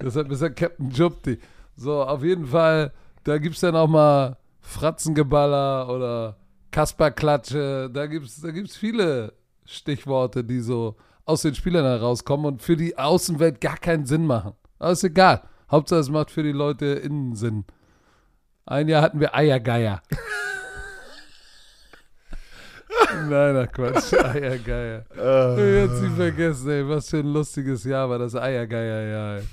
[0.00, 1.38] Deshalb ist er Captain Jupti.
[1.76, 2.92] So, auf jeden Fall,
[3.24, 6.36] da gibt es dann auch mal Fratzengeballer oder
[6.70, 7.90] Kasperklatsche.
[7.92, 9.32] Da gibt es da gibt's viele
[9.64, 14.52] Stichworte, die so aus den Spielern herauskommen und für die Außenwelt gar keinen Sinn machen.
[14.78, 15.42] Aber ist egal.
[15.70, 17.64] Hauptsache, es macht für die Leute innen Sinn.
[18.66, 20.02] Ein Jahr hatten wir Eiergeier.
[23.28, 24.12] Nein, ach Quatsch.
[24.24, 25.04] Eiergeier.
[25.16, 26.88] Äh, Ich hab's nie vergessen, ey.
[26.88, 29.44] Was für ein lustiges Jahr war das Eiergeier-Jahr, ey.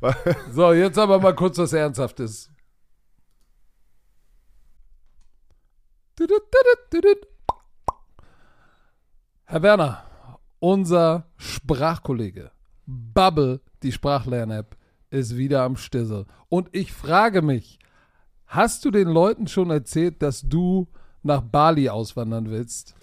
[0.52, 2.50] So, jetzt aber mal kurz was Ernsthaftes.
[9.44, 10.04] Herr Werner,
[10.58, 12.50] unser Sprachkollege
[12.86, 14.76] Bubble, die Sprachlern-App,
[15.10, 16.26] ist wieder am Stissel.
[16.48, 17.78] Und ich frage mich,
[18.46, 20.88] hast du den Leuten schon erzählt, dass du
[21.22, 22.94] nach Bali auswandern willst?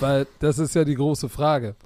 [0.00, 1.76] Weil das ist ja die große Frage.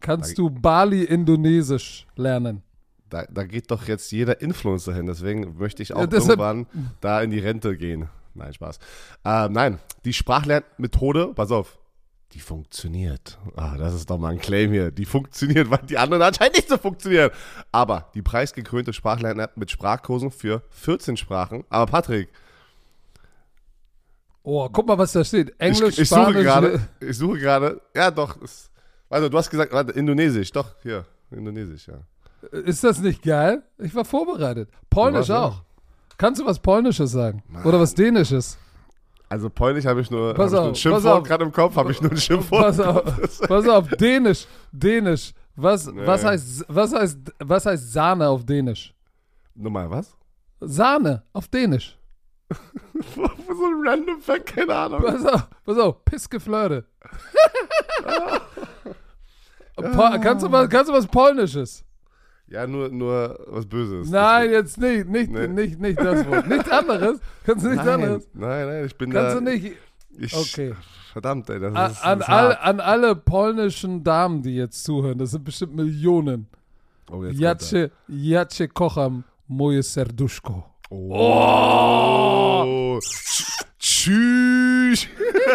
[0.00, 2.62] Kannst du Bali-Indonesisch lernen?
[3.10, 6.66] Da, da geht doch jetzt jeder Influencer hin, deswegen möchte ich auch Ja, irgendwann
[7.00, 8.08] da in die Rente gehen.
[8.34, 8.78] Nein, Spaß.
[9.24, 11.78] Ähm, nein, die Sprachlernmethode, pass auf,
[12.32, 13.38] die funktioniert.
[13.54, 14.90] Ah, das ist doch mal ein Claim hier.
[14.90, 17.30] Die funktioniert, weil die anderen anscheinend nicht so funktionieren.
[17.70, 21.64] Aber die preisgekrönte Sprachlern-App mit Sprachkursen für 14 Sprachen.
[21.68, 22.30] Aber Patrick,
[24.46, 25.54] Oh, guck mal, was da steht.
[25.58, 26.42] Englisch, ich, ich suche Spanisch.
[26.42, 28.70] gerade, ich suche gerade, ja doch, ist,
[29.08, 31.94] also du hast gesagt, warte, Indonesisch, doch, hier, Indonesisch, ja.
[32.58, 33.62] Ist das nicht geil?
[33.78, 34.68] Ich war vorbereitet.
[34.90, 35.62] Polnisch auch.
[36.18, 37.42] Kannst du was Polnisches sagen?
[37.64, 38.58] Oder was Dänisches?
[39.30, 41.22] Also Polnisch habe ich nur, Pass hab ich nur auf, ein Schimpfwort auf.
[41.26, 42.62] gerade im Kopf, habe ich nur ein Schimpfwort.
[42.62, 45.32] Pass auf, pass auf, Dänisch, Dänisch.
[45.56, 46.28] Was, was, Nee.
[46.28, 48.92] heißt, was, heißt, was heißt Sahne auf Dänisch?
[49.54, 50.14] Nochmal, was?
[50.60, 51.96] Sahne auf Dänisch.
[53.14, 53.22] So
[53.66, 55.02] ein random Fact, keine Ahnung.
[55.02, 56.84] Pass auf, pass auf, Pissgeflirte.
[59.76, 59.82] Po
[60.22, 61.84] kannst, du was, kannst du was Polnisches?
[62.46, 64.08] Ja, nur, nur was Böses.
[64.10, 65.48] Nein, jetzt nicht, nicht, Nee.
[65.48, 66.46] nicht, nicht das Wort.
[66.46, 67.18] Nichts anderes.
[67.44, 68.28] Kannst du nichts nein, anderes?
[68.34, 69.40] nein, nein, ich bin Kannst da.
[69.40, 69.76] du nicht.
[70.16, 70.74] Ich, Okay.
[71.12, 75.30] Verdammt, ey, das An, ist, an, all, an alle polnischen Damen, die jetzt zuhören, das
[75.30, 76.46] sind bestimmt Millionen.
[77.10, 80.64] Oh, Jacie, Jacie kocham moje serduszko.
[80.90, 80.96] Er.
[80.96, 82.98] Oh.
[83.78, 85.06] Tschüss.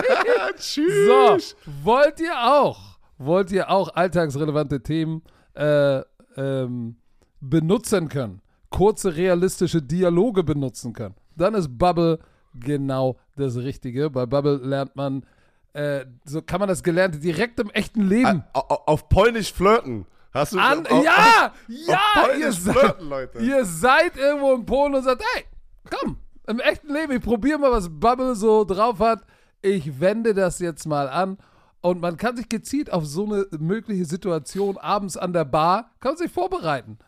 [0.58, 1.08] Tschüss.
[1.08, 1.38] So,
[1.84, 5.24] wollt ihr auch, wollt ihr auch alltagsrelevante Themen
[5.56, 6.02] äh,
[6.38, 6.98] ähm,
[7.42, 12.20] benutzen können, kurze realistische Dialoge benutzen können, dann ist Bubble
[12.54, 14.10] genau das Richtige.
[14.10, 15.26] Bei Bubble lernt man,
[15.74, 18.44] äh, so kann man das Gelernte direkt im echten Leben.
[18.54, 20.06] Au- Auf Polnisch flirten.
[20.32, 23.40] Hast du An, auf, ja, auf ja, ihr Polnisch seid, flirten, Leute.
[23.40, 25.46] ihr seid irgendwo in Polen und sagt, hey,
[25.90, 29.22] komm, im echten Leben, ich probiere mal, was Bubble so drauf hat.
[29.62, 31.38] Ich wende das jetzt mal an.
[31.82, 36.18] Und man kann sich gezielt auf so eine mögliche Situation abends an der Bar, kann
[36.18, 37.00] sich vorbereiten.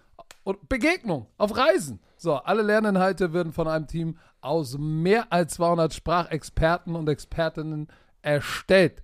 [0.43, 1.99] Und Begegnung auf Reisen.
[2.17, 7.87] So, alle Lerninhalte werden von einem Team aus mehr als 200 Sprachexperten und Expertinnen
[8.21, 9.03] erstellt.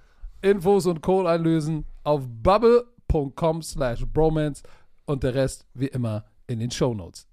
[0.41, 4.63] Infos und Code einlösen auf bubble.com slash bromance
[5.05, 7.27] und der Rest wie immer in den Shownotes.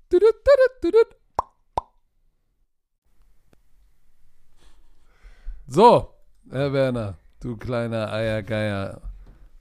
[5.66, 6.14] So,
[6.50, 9.02] Herr Werner, du kleiner Eiergeier.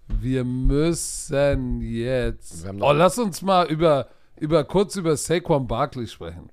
[0.08, 2.64] Wir müssen jetzt.
[2.64, 4.08] Wir Oh, lass uns mal über,
[4.38, 6.50] über kurz über Saquon Barkley sprechen.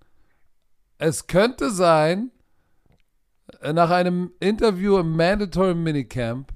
[0.99, 2.33] Es könnte sein,
[3.63, 6.53] nach einem Interview im Mandatory Minicamp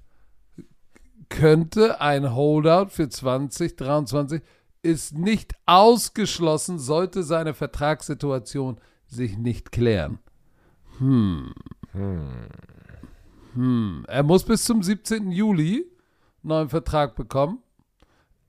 [1.28, 4.42] könnte ein Holdout für 2023
[4.82, 10.18] ist nicht ausgeschlossen, sollte seine Vertragssituation sich nicht klären.
[10.98, 11.52] Hm.
[13.54, 14.04] Hm.
[14.06, 15.30] Er muss bis zum 17.
[15.30, 15.76] Juli
[16.42, 17.62] einen neuen Vertrag bekommen.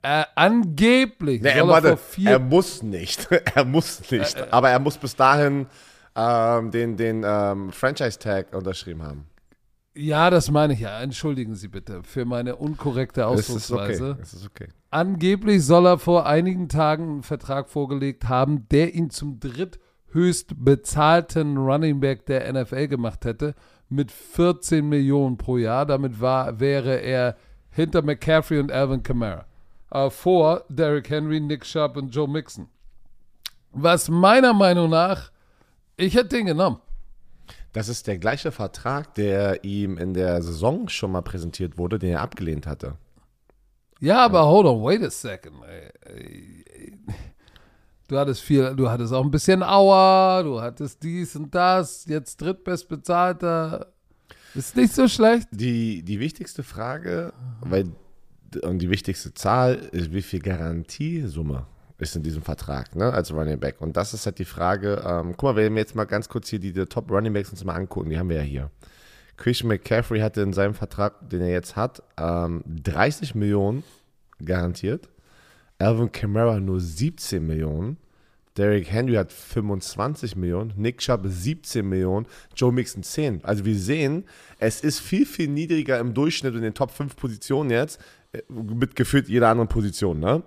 [0.02, 3.28] Äh, angeblich Nee, er, er warte, vier er muss nicht.
[3.56, 4.38] er muss nicht.
[4.38, 5.68] Äh, Aber er muss bis dahin
[6.16, 9.26] ähm, den, den ähm, Franchise-Tag unterschrieben haben.
[10.00, 11.02] Ja, das meine ich ja.
[11.02, 13.82] Entschuldigen Sie bitte für meine unkorrekte Es ist okay.
[13.82, 14.18] Ausdrucksweise.
[14.22, 14.70] Es ist okay.
[14.92, 21.58] Angeblich soll er vor einigen Tagen einen Vertrag vorgelegt haben, der ihn zum dritthöchst bezahlten
[21.58, 23.56] Running Back der NFL gemacht hätte,
[23.90, 25.86] mit 14 Millionen pro Jahr.
[25.86, 27.36] Damit war, wäre er
[27.70, 29.48] hinter McCaffrey und Alvin Kamara.
[29.92, 32.70] Äh, vor Derrick Henry, Nick Sharp und Joe Mixon.
[33.74, 35.30] Was meiner Meinung nach,
[35.98, 36.78] ich hätte den genommen.
[37.74, 42.12] Das ist der gleiche Vertrag, der ihm in der Saison schon mal präsentiert wurde, den
[42.12, 42.96] er abgelehnt hatte.
[44.00, 45.58] Ja, aber hold on, wait a second.
[48.08, 52.42] Du hattest viel, du hattest auch ein bisschen Auer, du hattest dies und das, jetzt
[52.42, 53.94] drittbestbezahlter.
[54.56, 55.48] Ist nicht so schlecht.
[55.52, 57.92] Die, die wichtigste Frage, weil,
[58.64, 61.68] und die wichtigste Zahl ist, wie viel Garantiesumme
[62.00, 63.82] ist in diesem Vertrag, ne, als Running Back.
[63.82, 66.50] Und das ist halt die Frage, ähm, guck mal, wenn wir jetzt mal ganz kurz
[66.50, 68.72] hier die, die Top Running Backs uns mal angucken, die haben wir ja hier.
[69.38, 73.84] Christian McCaffrey hatte in seinem Vertrag, den er jetzt hat, ähm, 30 Millionen
[74.44, 75.10] garantiert.
[75.78, 77.98] Alvin Kamara nur 17 Millionen.
[78.58, 83.46] Derrick Henry hat 25 Millionen, Nick Chubb 17 Millionen, Joe Mixon 10.
[83.46, 84.26] Also wir sehen,
[84.58, 88.02] es ist viel, viel niedriger im Durchschnitt in den Top 5 Positionen jetzt,
[88.34, 90.44] äh, mit gefühlt jeder anderen Position, ne?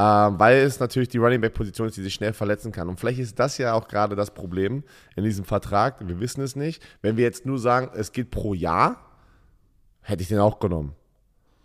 [0.00, 2.88] Ähm, weil es natürlich die Running Back Position ist, die sich schnell verletzen kann.
[2.88, 4.84] Und vielleicht ist das ja auch gerade das Problem
[5.16, 6.06] in diesem Vertrag.
[6.06, 6.80] Wir wissen es nicht.
[7.02, 9.00] Wenn wir jetzt nur sagen, es geht pro Jahr,
[10.02, 10.94] hätte ich den auch genommen.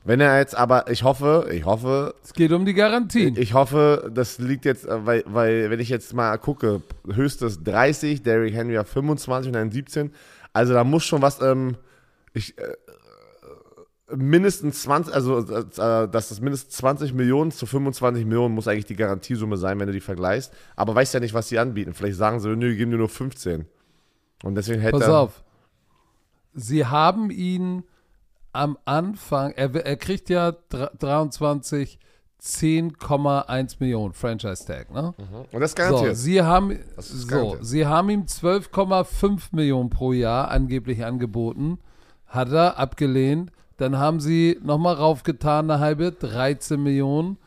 [0.04, 3.38] Wenn er jetzt aber, ich hoffe, ich hoffe, Es geht um die Garantien.
[3.38, 8.24] ich hoffe, das liegt jetzt, äh, weil, weil wenn ich jetzt mal gucke, höchstes 30,
[8.24, 10.12] Derrick Henry hat 25 und dann 17.
[10.54, 11.78] Also da muss schon was, ähm,
[12.34, 12.74] ich, äh,
[14.14, 15.66] mindestens 20, also äh,
[16.10, 19.94] dass das mindestens 20 Millionen zu 25 Millionen muss eigentlich die Garantiesumme sein, wenn du
[19.94, 20.52] die vergleichst.
[20.76, 21.94] Aber weißt ja nicht, was sie anbieten.
[21.94, 23.66] Vielleicht sagen sie, nö, wir geben dir nur 15.
[24.44, 25.44] Und deswegen hätte Pass auf.
[26.54, 27.84] Sie haben ihn
[28.52, 31.98] am Anfang, er, er kriegt ja dr- 23
[32.40, 35.14] 10,1 Millionen Franchise Tag, ne?
[35.54, 36.18] und das ist So, garantiert.
[36.18, 37.66] sie haben, so, garantiert.
[37.66, 41.80] sie haben ihm 12,5 Millionen pro Jahr angeblich angeboten.
[42.28, 43.53] Hat er abgelehnt.
[43.78, 47.38] Dann haben sie nochmal raufgetan, eine halbe, 13 Millionen.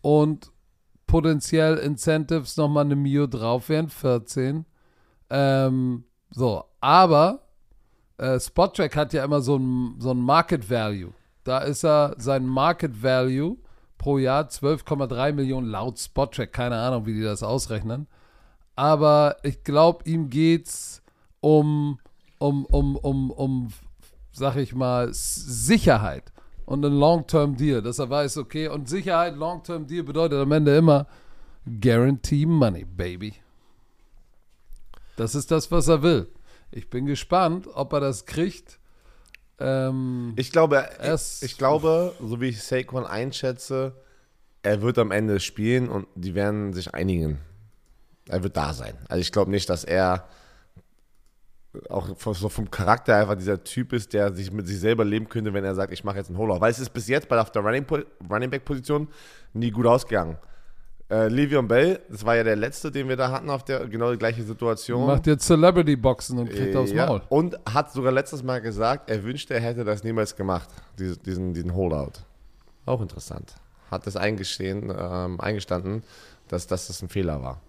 [0.00, 0.50] Und
[1.06, 4.64] potenziell Incentives nochmal eine Mio drauf wären, 14.
[5.30, 7.40] Ähm, so, aber
[8.18, 11.12] äh, Spottrack hat ja immer so ein, so ein Market Value.
[11.44, 13.58] Da ist er, sein Market Value
[13.98, 16.52] pro Jahr 12,3 Millionen laut Spottrack.
[16.52, 18.06] Keine Ahnung, wie die das ausrechnen.
[18.74, 21.02] Aber ich glaube, ihm geht's
[21.40, 21.98] um,
[22.38, 23.68] um, um, um, um,
[24.32, 26.32] sag ich mal, Sicherheit
[26.66, 31.06] und ein Long-Term-Deal, dass er weiß, okay, und Sicherheit, Long-Term-Deal bedeutet am Ende immer
[31.80, 33.34] Guarantee Money, Baby.
[35.16, 36.28] Das ist das, was er will.
[36.70, 38.78] Ich bin gespannt, ob er das kriegt.
[39.58, 43.94] Ähm, Ich glaube, Es- ich glaube, so wie ich Saquon einschätze,
[44.62, 47.38] er wird am Ende spielen und die werden sich einigen.
[48.28, 48.96] Er wird da sein.
[49.08, 50.26] Also ich glaube nicht, dass er
[51.88, 55.54] auch so vom Charakter einfach dieser Typ ist, der sich mit sich selber leben könnte,
[55.54, 56.60] wenn er sagt, ich mache jetzt einen Hollow.
[56.60, 57.86] Weil es ist bis jetzt bei auf der Running,
[58.30, 59.08] Running Back Position
[59.54, 60.36] nie gut ausgegangen.
[61.08, 64.10] Äh, Le'Veon Bell, das war ja der letzte, den wir da hatten auf der genau
[64.12, 65.06] die gleiche Situation.
[65.06, 67.22] macht jetzt Celebrity-Boxen und kriegt aufs Ja, Maul.
[67.28, 70.68] Und hat sogar letztes Mal gesagt, er wünschte, er hätte das niemals gemacht,
[70.98, 72.20] diese, diesen, diesen Holdout.
[72.86, 73.54] Auch interessant.
[73.90, 76.02] Hat das eingestehen, ähm, eingestanden,
[76.48, 77.60] dass, dass das ein Fehler war.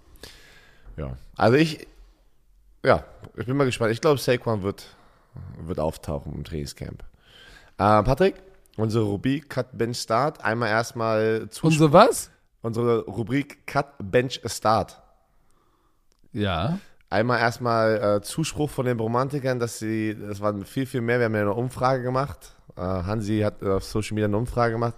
[0.96, 1.88] Ja, also ich,
[2.84, 3.04] ja,
[3.36, 3.92] ich bin mal gespannt.
[3.92, 4.86] Ich glaube, Saquon wird,
[5.66, 7.04] wird auftauchen im Trainingscamp.
[7.78, 8.36] Äh, Patrick,
[8.78, 10.44] unsere Rubrik Cut Bench Start.
[10.44, 11.72] Einmal erstmal Zuspruch.
[11.72, 12.30] Und so was?
[12.64, 15.00] unsere Rubrik Cut Bench Start.
[16.32, 16.80] Ja.
[17.10, 21.26] Einmal erstmal äh, Zuspruch von den Romantikern, dass sie, das waren viel, viel mehr, wir
[21.26, 24.96] haben ja eine Umfrage gemacht Äh, Hansi hat auf Social Media eine Umfrage gemacht.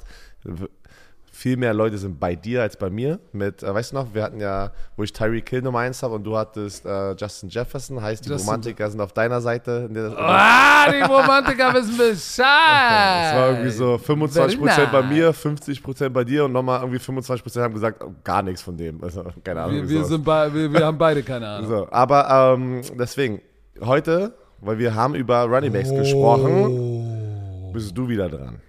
[1.38, 3.20] Viel mehr Leute sind bei dir als bei mir.
[3.34, 6.16] Mit, äh, weißt du noch, wir hatten ja, wo ich Tyreek Hill Nummer 1 habe
[6.16, 9.90] und du hattest äh, Justin Jefferson, heißt die Justin- Romantiker sind auf deiner Seite.
[10.18, 12.16] Ah, die Romantiker wissen Bescheid.
[12.40, 17.62] Es war irgendwie so 25% Very bei mir, 50% bei dir und nochmal irgendwie 25%
[17.62, 19.04] haben gesagt, oh, gar nichts von dem.
[19.04, 19.76] Also, keine Ahnung.
[19.76, 21.70] Wir, wir, sind bei, wir, wir haben beide keine Ahnung.
[21.70, 23.42] so, aber ähm, deswegen,
[23.82, 28.62] heute, weil wir haben über Running Backs gesprochen, bist du wieder dran.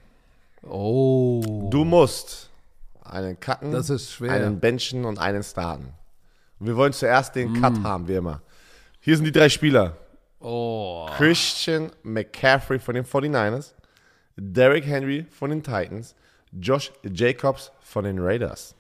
[0.68, 1.68] Oh.
[1.70, 2.50] Du musst
[3.10, 4.32] einen cutten, Das ist schwer.
[4.32, 5.92] einen benchen und einen starten.
[6.58, 7.60] Und wir wollen zuerst den Mm.
[7.60, 8.42] Cut haben, wie immer.
[9.00, 9.96] Hier sind die drei Spieler.
[10.40, 11.06] Oh.
[11.16, 13.72] Christian McCaffrey von den 49ers,
[14.36, 16.14] Derrick Henry von den Titans,
[16.52, 18.74] Josh Jacobs von den Raiders.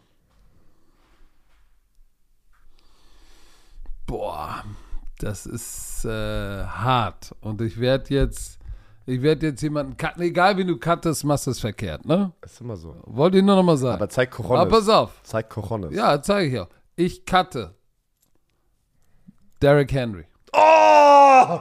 [4.06, 4.64] Boah,
[5.18, 6.08] das ist äh,
[6.64, 7.34] hart.
[7.40, 8.58] Und ich werde jetzt,
[9.06, 10.22] ich werde jetzt jemanden cutten.
[10.22, 12.32] Egal wie du cuttest, machst du es verkehrt, ne?
[12.44, 12.96] Ist immer so.
[13.04, 13.94] Wollte ich nur noch mal sagen.
[13.94, 14.68] Aber zeig Aber Cojones.
[14.70, 15.20] pass auf.
[15.22, 15.94] Zeig Cojones.
[15.94, 16.68] Ja, zeige ich auch.
[16.96, 17.74] Ich cutte
[19.62, 20.24] Derrick Henry.
[20.52, 21.60] Oh!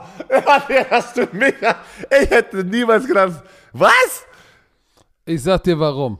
[0.68, 1.76] Ja, hast du mega.
[2.10, 3.42] Ich hätte niemals gedacht.
[3.72, 4.26] Was?
[5.24, 6.18] Ich sag dir warum.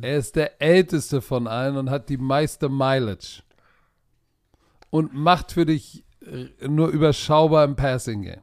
[0.00, 3.42] Er ist der älteste von allen und hat die meiste Mileage.
[4.90, 8.40] Und macht für dich äh, nur überschaubar im Passing Game.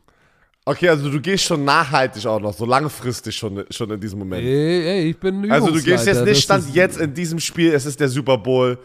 [0.66, 4.43] Okay, also du gehst schon nachhaltig auch noch, so langfristig schon, schon in diesem Moment.
[4.43, 7.39] Ey, ey, ich bin ein Also du gehst jetzt Übungsleiter, nicht stand jetzt in diesem
[7.39, 8.78] Spiel, es ist der Super Bowl.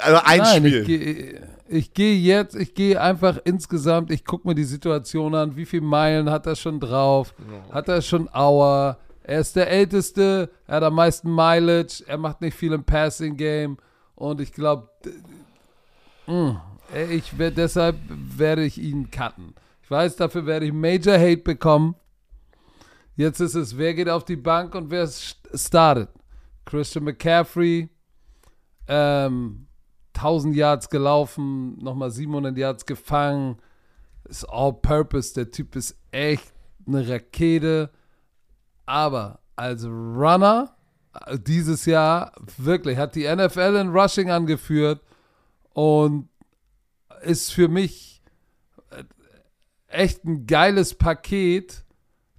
[0.00, 0.80] Also ein Nein, Spiel.
[0.80, 5.56] ich gehe ich geh jetzt, ich gehe einfach insgesamt, ich gucke mir die Situation an,
[5.56, 7.34] wie viele Meilen hat er schon drauf,
[7.70, 12.42] hat er schon Hour, er ist der Älteste, er hat am meisten Mileage, er macht
[12.42, 13.78] nicht viel im Passing Game
[14.14, 14.88] und ich glaube,
[17.10, 19.54] ich werd, deshalb werde ich ihn cutten.
[19.84, 21.94] Ich weiß, dafür werde ich Major Hate bekommen.
[23.16, 26.08] Jetzt ist es, wer geht auf die Bank und wer st- startet?
[26.64, 27.90] Christian McCaffrey,
[28.88, 29.66] ähm,
[30.14, 33.58] 1000 Yards gelaufen, nochmal 700 Yards gefangen.
[34.24, 35.34] Ist all-purpose.
[35.34, 36.54] Der Typ ist echt
[36.86, 37.90] eine Rakete.
[38.86, 40.74] Aber als Runner
[41.26, 45.02] äh, dieses Jahr wirklich hat die NFL in Rushing angeführt
[45.74, 46.30] und
[47.22, 48.13] ist für mich
[49.94, 51.84] echt ein geiles Paket.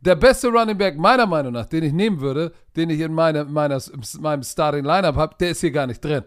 [0.01, 3.43] Der beste Running Back meiner Meinung nach, den ich nehmen würde, den ich in meine,
[3.45, 6.23] meiner, in meinem Starting Lineup habe, der ist hier gar nicht drin.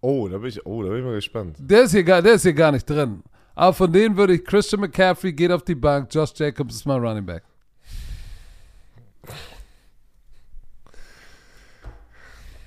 [0.00, 1.56] Oh, da bin ich, oh, da bin ich mal gespannt.
[1.60, 3.22] Der ist, hier gar, der ist hier gar nicht drin.
[3.54, 7.00] Aber von denen würde ich Christian McCaffrey geht auf die Bank, Josh Jacobs ist mein
[7.00, 7.44] Running Back.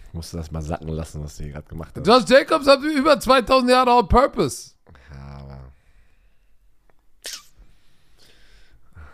[0.08, 2.08] Ich musste das mal sacken lassen, was du hier gerade gemacht hast.
[2.08, 4.72] Josh Jacobs hat über 2000 Jahre All-Purpose.
[5.14, 5.57] Ja, aber.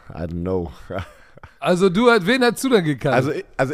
[0.10, 0.72] I don't know.
[1.60, 3.16] Also du, wen hättest du denn gekannt?
[3.16, 3.74] Also, ich- also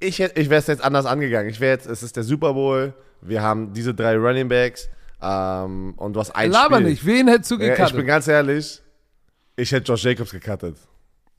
[0.00, 1.50] ich, ich wäre es jetzt anders angegangen.
[1.50, 4.88] Ich wäre jetzt, es ist der Super Bowl, wir haben diese drei Running Backs
[5.20, 6.88] ähm, und du hast ein Laber Spiel.
[6.90, 7.90] nicht, wen hättest du gekannt?
[7.90, 8.80] ich bin ganz ehrlich,
[9.56, 10.76] ich hätte Josh Jacobs gecuttet.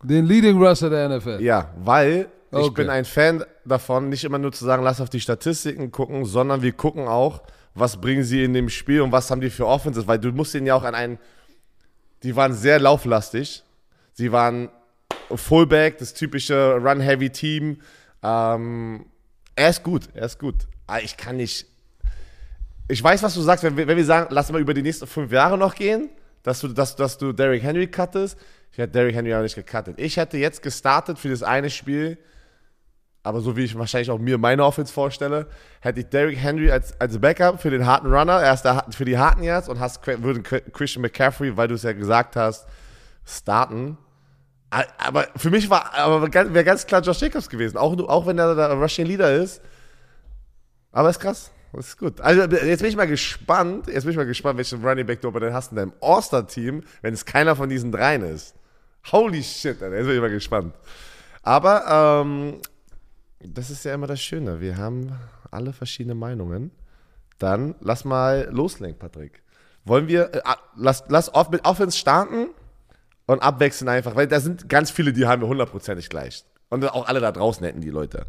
[0.03, 1.38] Den Leading Rusher der NFL.
[1.41, 2.82] Ja, weil ich Okay.
[2.84, 6.61] bin ein Fan davon, nicht immer nur zu sagen, lass auf die Statistiken gucken, sondern
[6.61, 7.41] wir gucken auch,
[7.75, 10.53] was bringen sie in dem Spiel und was haben die für Offenses, weil du musst
[10.55, 11.17] ihnen ja auch an einen,
[12.23, 13.63] die waren sehr lauflastig,
[14.20, 14.67] sie waren
[15.34, 17.80] Fullback, das typische Run-Heavy-Team,
[18.22, 19.05] ähm,
[19.55, 20.55] er ist gut, er ist gut.
[20.88, 21.67] Aber ich kann nicht,
[22.89, 25.07] ich weiß, was du sagst, wenn wir, wenn wir sagen, lass mal über die nächsten
[25.07, 26.09] fünf Jahre noch gehen,
[26.43, 28.38] dass du, dass, dass du Derrick Henry cuttest.
[28.74, 29.97] Ich hätte Derrick Henry auch nicht gecuttet.
[29.99, 32.17] Ich hätte jetzt gestartet für das eine Spiel,
[33.24, 35.47] aber so wie ich wahrscheinlich auch mir meine Offense vorstelle,
[35.80, 39.05] hätte ich Derrick Henry als, als Backup für den harten Runner, er ist der, für
[39.05, 42.67] die harten Yards und hast würden Christian McCaffrey, weil du es ja gesagt hast,
[43.26, 43.97] starten.
[44.70, 48.53] Aber für mich war aber wäre ganz klar Josh Jacobs gewesen, auch, auch wenn er
[48.53, 49.61] der Rushing Leader ist.
[50.91, 51.51] Aber ist krass.
[51.74, 52.20] Das ist gut.
[52.22, 55.28] Also jetzt bin ich mal gespannt, jetzt bin ich mal gespannt, welchen Running Back du
[55.28, 58.55] aber dann hast in deinem All-Star-Team, wenn es keiner von diesen dreien ist.
[59.11, 60.74] Holy shit, Alter, jetzt bin ich mal gespannt.
[61.43, 62.59] Aber ähm,
[63.39, 64.61] das ist ja immer das Schöne.
[64.61, 65.11] Wir haben
[65.51, 66.72] alle verschiedene Meinungen.
[67.38, 69.43] Dann lass mal loslegen, Patrick.
[69.86, 70.41] Wollen wir, äh,
[70.76, 72.47] lass, lass off, mit Offense starten
[73.30, 76.43] und abwechseln einfach, weil da sind ganz viele, die haben wir hundertprozentig gleich.
[76.69, 78.25] Und auch alle da draußen hätten die Leute.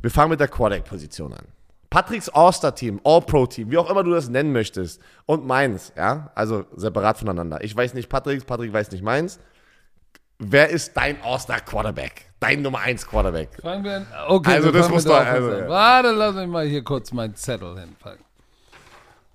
[0.00, 1.44] Wir fangen mit der Quarterback-Position an.
[1.90, 5.00] Patricks All-Star-Team, All-Pro-Team, wie auch immer du das nennen möchtest.
[5.26, 7.64] Und meins, ja, also separat voneinander.
[7.64, 9.40] Ich weiß nicht Patricks, Patrick weiß nicht meins.
[10.38, 12.26] Wer ist dein All-Star-Quarterback?
[12.38, 13.48] Dein Nummer 1 Quarterback?
[13.60, 14.06] Fangen wir an.
[14.28, 15.68] Okay, Also das muss doch- also, ja.
[15.68, 18.24] Warte, lass mich mal hier kurz meinen Zettel hinpacken.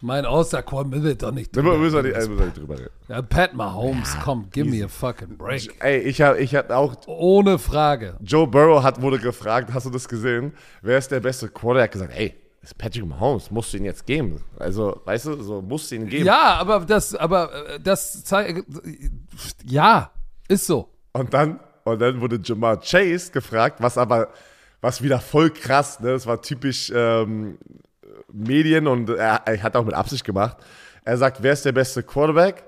[0.01, 2.25] Mein All-Star-Quad will doch nicht drüber müssen wir nicht, reden.
[2.25, 2.89] äh, müssen wir nicht drüber reden.
[3.07, 5.73] Ja, Pat Mahomes, komm, give me a fucking break.
[5.79, 8.17] Ey, ich habe ich hab auch Ohne Frage.
[8.21, 10.53] Joe Burrow hat, wurde gefragt, hast du das gesehen?
[10.81, 11.79] Wer ist der beste Quarterback?
[11.79, 14.43] Er hat gesagt, ey, das ist Patrick Mahomes, musst du ihn jetzt geben.
[14.59, 16.25] Also, weißt du, so musst du ihn geben.
[16.25, 18.65] Ja, aber das, aber äh, das zeigt,
[19.63, 20.11] ja,
[20.47, 20.89] ist so.
[21.13, 24.29] Und dann, und dann wurde Jamar Chase gefragt, was aber,
[24.81, 26.09] was wieder voll krass, ne?
[26.11, 27.57] Das war typisch ähm,
[28.35, 30.57] Medien und er, er hat auch mit Absicht gemacht.
[31.03, 32.63] Er sagt, wer ist der beste Quarterback?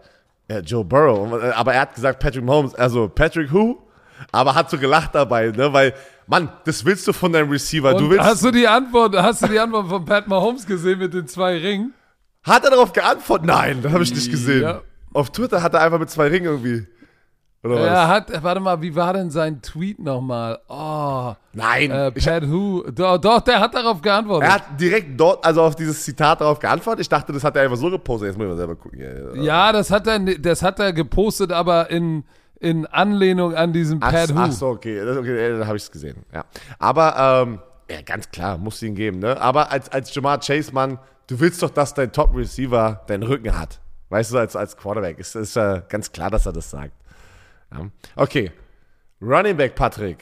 [0.50, 1.42] Ja, Joe Burrow.
[1.42, 3.84] Äh, Aber er hat gesagt Patrick Mahomes, also Patrick who?
[4.32, 5.72] Aber hat so gelacht dabei, ne?
[5.72, 5.94] Weil,
[6.26, 7.96] Mann, das willst du von deinem Receiver.
[7.96, 11.00] Und du willst, hast du die Antwort, hast du die Antwort von Pat Mahomes gesehen
[11.00, 11.94] mit den zwei Ringen?
[12.44, 13.46] Hat er darauf geantwortet?
[13.46, 14.62] Nein, das habe ich nicht gesehen.
[14.62, 14.82] Ja.
[15.14, 16.88] Auf Twitter hat er einfach mit zwei Ringen irgendwie.
[17.64, 17.88] Oder was?
[17.88, 20.60] Er hat, warte mal, wie war denn sein Tweet nochmal?
[20.68, 21.92] Oh, Nein.
[21.92, 22.84] äh, ich, Pat Who?
[22.92, 24.48] Doch, doch, der hat darauf geantwortet.
[24.48, 27.02] er hat direkt dort, also auf dieses Zitat darauf geantwortet.
[27.02, 28.28] Ich dachte, das hat er einfach so gepostet.
[28.30, 29.00] Jetzt muss ich mal selber gucken.
[29.00, 29.72] Ja, ja.
[29.72, 32.24] Das hat er, das hat er gepostet, aber in,
[32.60, 34.40] in Anlehnung an diesen Ach, Pat Who.
[34.40, 35.04] ach so, okay.
[35.04, 36.18] Das, okay dann habe ich es gesehen.
[36.34, 36.46] Ja.
[36.78, 39.20] Aber, ähm, ja, ganz klar, musst du ihn geben.
[39.20, 39.40] Ne?
[39.40, 43.80] Aber als, als Jamar Chase, Mann, du willst doch, dass dein Top-Receiver deinen Rücken hat.
[44.10, 45.20] Weißt du, als, als Quarterback.
[45.20, 46.92] Ist, ist äh, ganz klar, dass er das sagt.
[47.74, 47.88] Ja.
[48.16, 48.52] Okay.
[49.22, 50.20] Running Back, Patrick.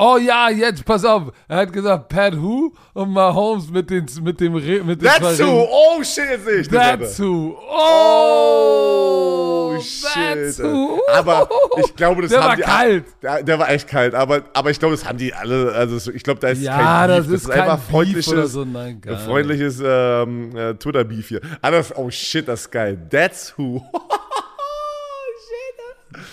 [0.00, 1.32] Oh ja, jetzt pass auf.
[1.48, 5.38] Er hat gesagt Pat Who und Mahomes mit den mit dem Re- mit den That's
[5.38, 5.60] zwei who.
[5.62, 5.68] Ringen.
[5.72, 7.58] Oh, shit, sehe ich das, who.
[7.68, 10.58] Oh, Oh, shit.
[10.58, 11.00] who.
[11.12, 11.48] Aber
[11.78, 13.04] ich glaube, das Der haben war die kalt.
[13.22, 15.72] Der, der war echt kalt, aber, aber ich glaube, das haben die alle.
[15.72, 17.34] Also ich glaube, da ist Ja, kein das Beef.
[17.36, 21.40] ist kein einfach Beef freundliches, so, nein, freundliches ähm, äh, Twitter-Beef hier.
[21.62, 22.98] Das, oh shit, das ist geil.
[23.10, 23.82] That's who.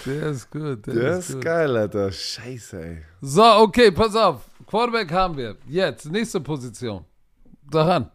[0.06, 0.86] Der ist gut.
[0.88, 1.44] Der, Der ist ist gut.
[1.46, 2.12] geil, Alter.
[2.12, 2.98] Scheiße, ey.
[3.22, 4.42] So, okay, pass auf.
[4.68, 5.56] Quarterback haben wir.
[5.68, 7.04] Jetzt, nächste Position.
[7.70, 8.10] Daran.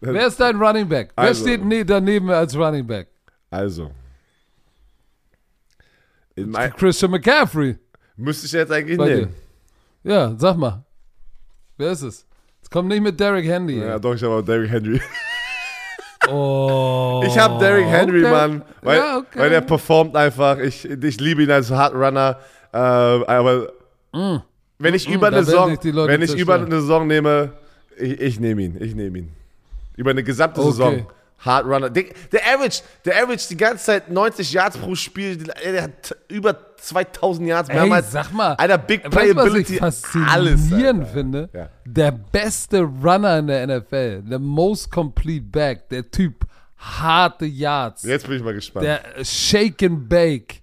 [0.00, 1.12] Wer ist dein Running Back?
[1.16, 1.42] Wer Also.
[1.44, 3.08] steht ne daneben als Running Back?
[3.50, 3.90] Also.
[6.76, 7.78] Christian McCaffrey.
[8.16, 9.16] müsste ich jetzt eigentlich Bei dir.
[9.16, 9.34] nehmen.
[10.02, 10.84] Ja, sag mal.
[11.76, 12.26] Wer ist es?
[12.60, 13.78] Jetzt kommt nicht mit Derrick Henry.
[13.78, 14.00] Ja, ey.
[14.00, 15.00] doch, ich habe auch Derrick Henry.
[16.28, 17.22] Oh.
[17.26, 18.30] Ich habe Derrick Henry, okay.
[18.30, 18.62] Mann.
[18.80, 19.38] Weil, ja, okay.
[19.38, 20.58] weil er performt einfach.
[20.58, 22.38] Ich, ich liebe ihn als Hard Runner.
[22.72, 23.72] Äh, aber
[24.78, 25.32] wenn ich über Mm.
[25.32, 27.52] da eine Saison, wenn ich über eine Saison nehme,
[27.98, 28.76] ich, ich nehme ihn.
[28.80, 29.32] Ich nehme ihn.
[29.96, 30.70] Über eine gesamte Okay.
[30.70, 31.06] Saison.
[31.44, 31.90] Hard Runner.
[31.90, 32.04] Der,
[32.54, 35.36] Average, der Average die ganze Zeit 90 Yards pro Spiel.
[35.38, 38.12] Der hat über 2000 Yards Ey, mehrmals.
[38.12, 38.54] sag mal.
[38.54, 39.76] Alter, Big Weißt du, was ich Playability.
[39.76, 40.30] faszinierend
[41.02, 41.12] Alles.
[41.12, 41.48] Finde?
[41.52, 41.68] Ja.
[41.84, 46.44] Der beste Runner in der NFL, der most complete back, der Typ,
[46.76, 48.86] harte Yards, Jetzt bin ich mal gespannt.
[48.86, 50.56] der Shake and Bake,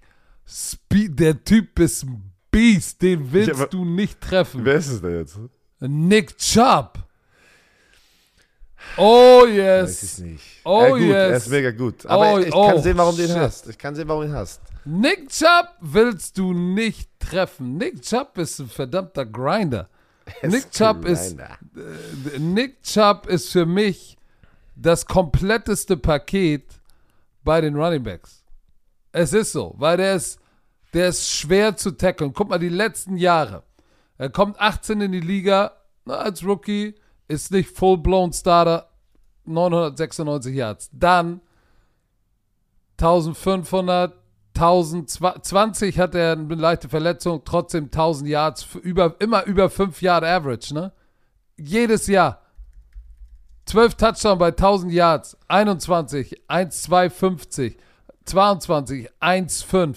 [0.46, 4.64] Speed, der Typ ist ein Beast, den willst aber- du nicht treffen.
[4.64, 5.38] Wer ist es denn jetzt?
[5.80, 6.98] Nick Chubb.
[8.96, 10.18] Oh Weiß ich yes.
[10.18, 10.44] nicht.
[10.64, 11.14] Oh, ja, gut, yes.
[11.14, 12.06] Er ist mega gut.
[12.06, 13.68] Aber Oh, ich oh, kann sehen, warum du ihn hast.
[13.68, 14.60] Ich kann sehen, warum du ihn hast.
[14.84, 17.76] Nick Chubb willst du nicht treffen.
[17.76, 19.88] Nick Chubb ist ein verdammter Grinder.
[20.42, 21.58] Nick Chubb ist Grinder.
[22.38, 24.16] Nick Chubb ist für mich
[24.76, 26.64] das kompletteste Paket
[27.44, 28.42] bei den Running Backs.
[29.12, 30.38] Es ist so, weil der ist,
[30.94, 32.32] der ist schwer zu tackeln.
[32.32, 33.62] Guck mal, die letzten Jahre.
[34.18, 35.72] Er kommt 18 in die Liga
[36.04, 36.94] na, als Rookie,
[37.30, 38.88] ist nicht full-blown Starter,
[39.44, 40.90] 996 Yards.
[40.92, 41.40] Dann
[42.98, 44.14] 1500,
[44.54, 50.74] 1020 hat er eine leichte Verletzung, trotzdem 1000 Yards, über, immer über 5 Yard Average,
[50.74, 50.92] ne?
[51.56, 52.42] Jedes Jahr.
[53.66, 57.76] 12 Touchdown bei 1000 Yards, 21, 1,250,
[58.24, 59.96] 22, 1,5.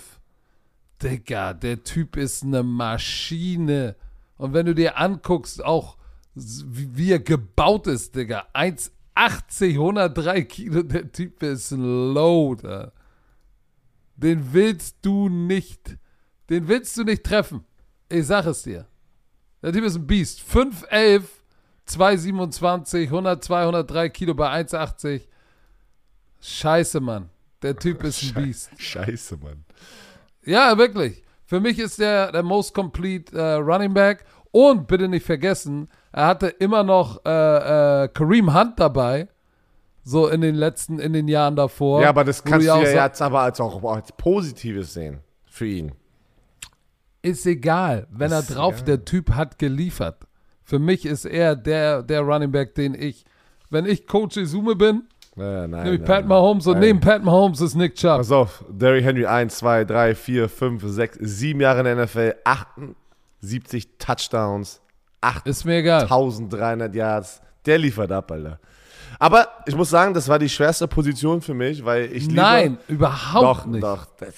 [1.01, 3.95] Digga, der Typ ist eine Maschine.
[4.37, 5.97] Und wenn du dir anguckst, auch
[6.35, 12.67] wie, er gebaut ist, Digga, 1,80, 103 Kilo, der Typ ist ein Load.
[12.67, 12.93] Alter.
[14.15, 15.97] Den willst du nicht,
[16.49, 17.65] den willst du nicht treffen.
[18.09, 18.87] Ich sag es dir.
[19.61, 20.41] Der Typ ist ein Biest.
[20.41, 21.23] 5'11,
[21.85, 25.21] 227, 102, 103 Kilo bei 1,80.
[26.41, 27.29] Scheiße, Mann.
[27.61, 28.69] Der Typ ist ein Biest.
[28.77, 29.65] Scheiße, Mann.
[30.45, 31.23] Ja, wirklich.
[31.45, 34.25] Für mich ist der der most complete äh, Running Back.
[34.55, 39.27] Und bitte nicht vergessen, er hatte immer noch äh, äh, Kareem Hunt dabei.
[40.03, 42.01] So in den letzten, in den Jahren davor.
[42.01, 45.21] Ja, aber das kannst du ja jetzt aber als auch als Positives sehen.
[45.45, 45.91] Für ihn.
[47.23, 48.05] Ist egal.
[48.11, 48.85] Wenn Ist er drauf, egal.
[48.85, 50.27] der Typ hat geliefert.
[50.63, 53.25] Für mich ist er der, der Running Back, den ich,
[53.69, 55.03] wenn ich Coach Izume bin,
[55.37, 56.81] Äh, nein, nehme ich nein, Pat Mahomes und nein.
[56.81, 58.17] neben Pat Mahomes ist Nick Chubb.
[58.17, 62.35] Pass auf, Derrick Henry 1, 2, 3, 4, 5, 6, 7 Jahre in der NFL,
[63.43, 64.81] 78 Touchdowns,
[65.45, 66.03] Ist mir egal.
[66.03, 67.41] 8300 Yards.
[67.65, 68.59] Der liefert ab, Alter.
[69.19, 72.77] Aber ich muss sagen, das war die schwerste Position für mich, weil ich liebe, Nein,
[72.87, 73.83] überhaupt doch, nicht.
[73.83, 74.33] Doch, das,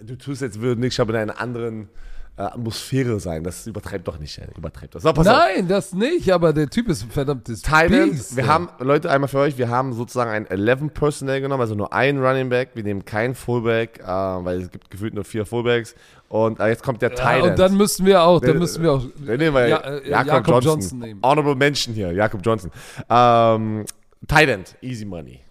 [0.00, 1.88] du tust jetzt würde nicht, aber in einer anderen
[2.36, 3.44] äh, Atmosphäre sein.
[3.44, 4.46] Das übertreibt doch nicht, ey.
[4.56, 5.02] übertreibt das.
[5.02, 5.36] So, pass auf.
[5.36, 9.38] Nein, das nicht, aber der Typ ist ein verdammtes Thailand, wir haben, Leute, einmal für
[9.38, 13.04] euch, wir haben sozusagen ein 11 Personnel genommen, also nur einen Running Back, wir nehmen
[13.04, 15.94] keinen Fullback, äh, weil es gibt gefühlt nur vier Fullbacks
[16.28, 17.50] und äh, jetzt kommt der ja, Thailand.
[17.50, 20.26] Und dann müssen wir auch, dann müssen wir auch Dann nehmen wir Ja, äh, Jakob,
[20.32, 20.70] Jakob Johnson.
[20.70, 21.20] Johnson nehmen.
[21.22, 22.70] Honorable Mention hier, Jakob Johnson.
[23.10, 23.84] Ähm,
[24.26, 25.41] Thailand, easy money.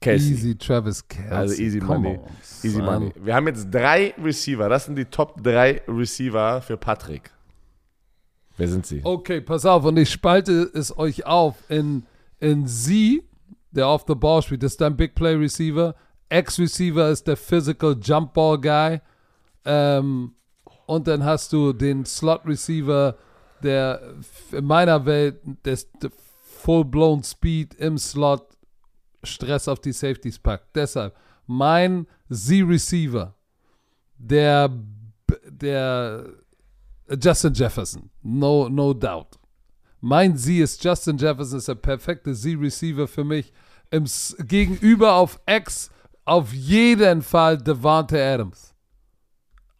[0.00, 0.32] Casey.
[0.32, 1.30] Easy Travis Kelsey.
[1.32, 2.18] Also easy Come money.
[2.18, 2.24] on,
[2.62, 3.12] Easy money.
[3.16, 4.68] Wir haben jetzt drei Receiver.
[4.68, 7.30] Das sind die Top drei Receiver für Patrick.
[8.56, 9.00] Wer sind sie?
[9.04, 12.04] Okay, pass auf, und ich spalte es euch auf in,
[12.40, 13.22] in Sie,
[13.70, 15.94] der off the ball spielt, das ist dein Big Play Receiver.
[16.28, 19.00] Ex-Receiver ist der Physical Jump Ball Guy.
[19.64, 20.32] Ähm,
[20.86, 23.16] und dann hast du den Slot Receiver,
[23.62, 24.00] der
[24.52, 25.86] in meiner Welt das
[26.62, 28.46] Full-Blown Speed im Slot
[29.22, 30.74] Stress auf die Safeties packt.
[30.74, 31.14] Deshalb
[31.46, 33.34] mein Z-Receiver,
[34.18, 34.70] der,
[35.48, 36.26] der
[37.20, 39.38] Justin Jefferson, no, no doubt.
[40.00, 43.52] Mein Z ist Justin Jefferson, ist der perfekte Z-Receiver für mich.
[43.90, 45.90] Im, S- gegenüber auf X
[46.24, 48.74] auf jeden Fall Devante Adams.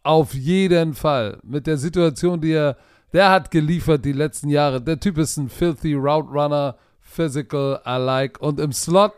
[0.01, 1.39] Auf jeden Fall.
[1.43, 2.75] Mit der Situation, die er,
[3.13, 4.81] der hat geliefert die letzten Jahre.
[4.81, 8.41] Der Typ ist ein filthy Route Runner, physical, I like.
[8.41, 9.13] Und im Slot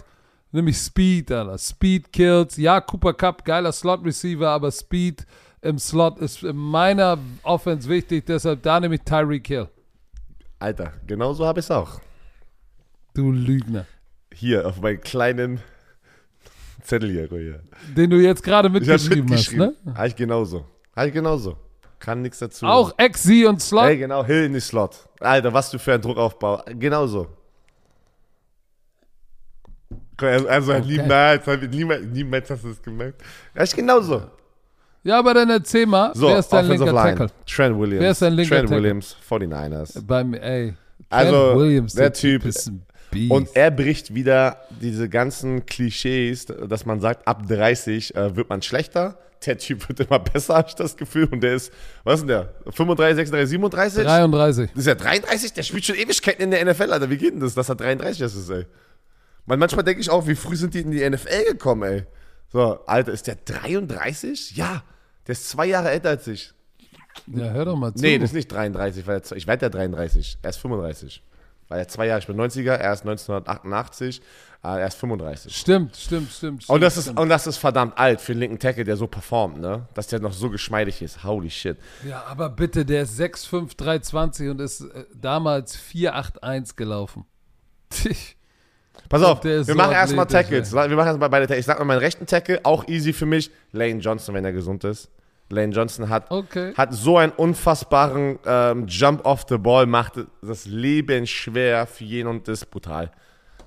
[0.51, 1.57] nämlich Speed, Alter.
[1.57, 2.57] Speed kills.
[2.57, 5.25] Ja, Cooper Cup, geiler Slot Receiver, aber Speed
[5.61, 8.25] im Slot ist in meiner Offense wichtig.
[8.25, 9.67] Deshalb da nehme ich Tyreek Hill.
[10.59, 11.99] Alter, genau so habe ich es auch.
[13.13, 13.85] Du Lügner.
[14.33, 15.59] Hier auf meinen kleinen
[16.83, 17.27] Zettel hier.
[17.27, 17.61] hier.
[17.95, 19.75] Den du jetzt gerade habe mitgeschrieben hast, mitgeschrieben.
[19.85, 19.95] ne?
[19.95, 20.65] Habe ich genauso.
[20.95, 21.57] Habe ich genauso.
[21.99, 22.65] Kann nichts dazu.
[22.65, 23.85] Auch XZ und Slot.
[23.85, 25.07] Ey, genau, Hill in die Slot.
[25.19, 26.63] Alter, was du für ein Druckaufbau.
[26.79, 27.27] Genauso.
[30.27, 30.85] Also, also Okay.
[30.87, 33.21] niemals, niemals, niemals hast du das gemerkt.
[33.61, 34.21] Ich genauso.
[35.03, 36.95] Ja, aber dann erzähl mal, So, wer ist dein linker Line.
[37.15, 37.27] Tackle?
[37.47, 38.01] Trent Williams.
[38.03, 38.83] Wer ist dein linker Trent Tackle?
[38.83, 40.01] Williams, 49ers.
[40.05, 40.73] Beim, ey.
[41.09, 42.71] Also, Trent Williams, der Typ- ist.
[43.29, 48.61] Und er bricht wieder diese ganzen Klischees, dass man sagt, ab 30 äh, wird man
[48.61, 49.17] schlechter.
[49.45, 51.25] Der Typ wird immer besser, habe ich das Gefühl.
[51.25, 52.53] Und der ist, was ist denn der?
[52.71, 54.03] 35, 36, 37?
[54.05, 54.69] 33.
[54.69, 57.09] Das ist ja 33, der spielt schon Ewigkeiten in der NFL, Alter.
[57.09, 58.65] Wie geht denn das, dass er 33 ist, ey?
[59.45, 62.03] Man, manchmal denke ich auch, wie früh sind die in die NFL gekommen, ey?
[62.51, 64.55] So, Alter, ist der 33?
[64.55, 64.83] Ja,
[65.27, 66.53] der ist zwei Jahre älter als ich.
[67.27, 68.01] Ja, hör doch mal zu.
[68.01, 70.39] Nee, das ist nicht 33, weil er, ich werde ja 33.
[70.41, 71.23] Er ist 35.
[71.67, 74.21] Weil er zwei Jahre, ich bin 90er, er ist 1988,
[74.63, 75.55] äh, er ist 35.
[75.55, 76.69] Stimmt, stimmt, stimmt.
[76.69, 77.19] Und das, ist, stimmt.
[77.19, 79.87] und das ist verdammt alt für einen linken Tackle, der so performt, ne?
[79.93, 81.23] Dass der noch so geschmeidig ist.
[81.23, 81.77] Holy shit.
[82.05, 87.25] Ja, aber bitte, der ist 6'5", 320 und ist äh, damals 4'8'1 gelaufen.
[89.09, 90.71] Pass auf, wir machen erstmal Tackles.
[90.73, 91.59] Wir machen erstmal beide Tackles.
[91.61, 93.51] Ich sag mal meinen rechten Tackle, auch easy für mich.
[93.71, 95.09] Lane Johnson, wenn er gesund ist.
[95.49, 96.73] Lane Johnson hat, Okay.
[96.77, 102.29] hat so einen unfassbaren ähm, Jump off the ball, macht das Leben schwer für jeden
[102.29, 103.11] und das ist brutal.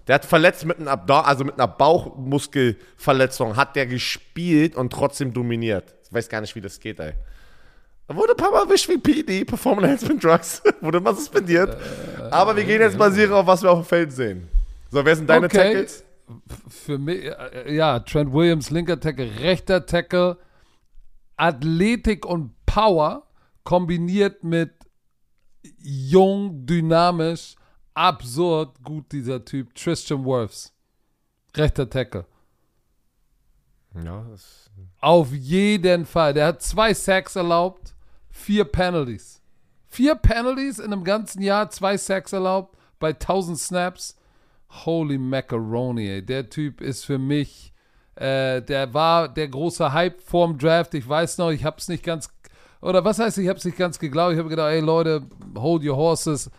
[0.07, 5.33] Der hat verletzt mit, einem Abdo also mit einer Bauchmuskelverletzung, hat der gespielt und trotzdem
[5.33, 5.95] dominiert.
[6.07, 7.13] Ich weiß gar nicht, wie das geht, ey.
[8.07, 11.77] Er wurde ein paar Mal erwischt wie PD, Performance Enhancement Drugs, wurde mal suspendiert.
[12.31, 14.49] Aber wir gehen jetzt basieren auf, was wir auf dem Feld sehen.
[14.95, 15.57] So, wer sind deine Okay.
[15.57, 16.05] Tackles?
[16.69, 20.39] Für mich, äh, ja, Trent Williams, linker Tackle, rechter Tackle,
[21.37, 23.27] Athletik und Power
[23.65, 24.73] kombiniert mit
[25.79, 27.57] jung, dynamisch,
[27.93, 29.75] absurd gut dieser Typ.
[29.75, 30.73] Tristan Wirfs,
[31.57, 32.25] rechter Tackle.
[34.01, 34.71] Ja, das
[35.01, 36.35] Auf jeden Fall.
[36.35, 37.97] Der hat zwei Sacks erlaubt,
[38.31, 39.43] vier Penalties.
[39.89, 44.17] Vier Penalties in einem ganzen Jahr, zwei Sacks erlaubt bei 1000 Snaps.
[44.85, 46.23] Holy Macaroni, ey.
[46.25, 47.73] Der Typ ist für mich,
[48.17, 50.95] äh, der war der große Hype vorm Draft.
[50.95, 52.29] Ich weiß noch, ich hab's nicht ganz,
[52.81, 54.33] oder was heißt, ich hab's nicht ganz geglaubt.
[54.33, 55.23] Ich habe gedacht, ey Leute,
[55.57, 56.51] hold your horses.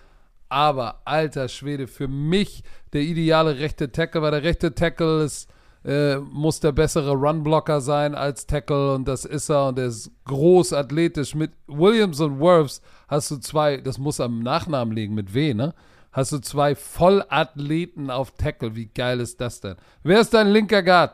[0.50, 2.64] Aber alter Schwede, für mich
[2.94, 5.50] der ideale rechte Tackle, weil der rechte Tackle ist,
[5.84, 10.12] äh, muss der bessere Runblocker sein als Tackle und das ist er und er ist
[10.26, 11.36] groß, athletisch.
[11.36, 15.74] Mit Williams und Wirfs hast du zwei, das muss am Nachnamen liegen, mit W, ne?
[16.16, 18.74] Hast du zwei Vollathleten auf Tackle.
[18.76, 19.76] Wie geil ist das denn?
[20.02, 21.14] Wer ist dein linker Guard?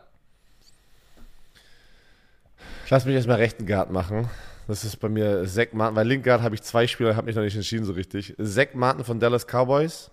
[2.90, 4.30] Lass mich erstmal rechten Guard machen.
[4.68, 7.36] Das ist bei mir Zach Martin, weil Link Guard habe ich zwei Spieler, habe mich
[7.36, 8.36] noch nicht entschieden so richtig.
[8.42, 10.12] Zach Martin von Dallas Cowboys.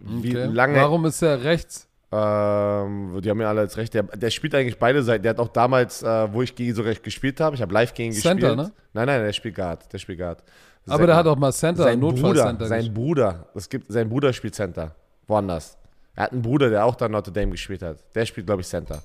[0.00, 0.46] Wie Okay.
[0.52, 0.76] lange?
[0.80, 1.86] Warum ist er rechts?
[2.10, 3.94] Ähm, die haben ja alle als recht.
[3.94, 5.22] Der, der spielt eigentlich beide Seiten.
[5.22, 7.94] Der hat auch damals, äh, wo ich gegen so recht gespielt habe, ich habe live
[7.94, 8.56] gegen Center, gespielt.
[8.56, 8.72] ne?
[8.94, 9.90] Nein, nein, der spielt Guard.
[9.92, 10.42] Der spielt Guard.
[10.88, 12.94] Aber der hat auch mal Center, sein Bruder, Notfallcenter sein.
[12.94, 14.94] Bruder, es gibt, sein Bruder spielt Center.
[15.26, 15.76] Woanders.
[16.14, 17.98] Er hat einen Bruder, der auch da Notre Dame gespielt hat.
[18.14, 19.02] Der spielt, glaube ich, Center.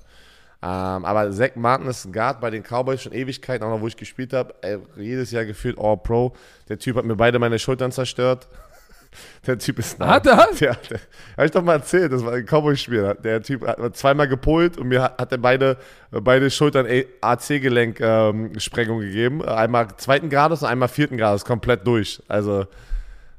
[0.60, 3.86] Ähm, aber Zach Martin ist ein Guard bei den Cowboys schon Ewigkeiten, auch noch wo
[3.86, 4.54] ich gespielt habe.
[4.96, 6.34] Jedes Jahr gefühlt All Pro.
[6.68, 8.48] Der Typ hat mir beide meine Schultern zerstört.
[9.46, 10.48] Der Typ ist Hat er?
[10.58, 11.00] Ja, der,
[11.36, 13.16] hab ich doch mal erzählt, das war ein Cowboy-Spiel.
[13.22, 15.76] Der Typ hat zweimal gepolt und mir hat, hat er beide,
[16.10, 16.86] beide Schultern
[17.20, 19.44] AC-Gelenk-Sprengung ähm, gegeben.
[19.44, 22.22] Einmal zweiten Grades und einmal vierten Grades, komplett durch.
[22.28, 22.66] Also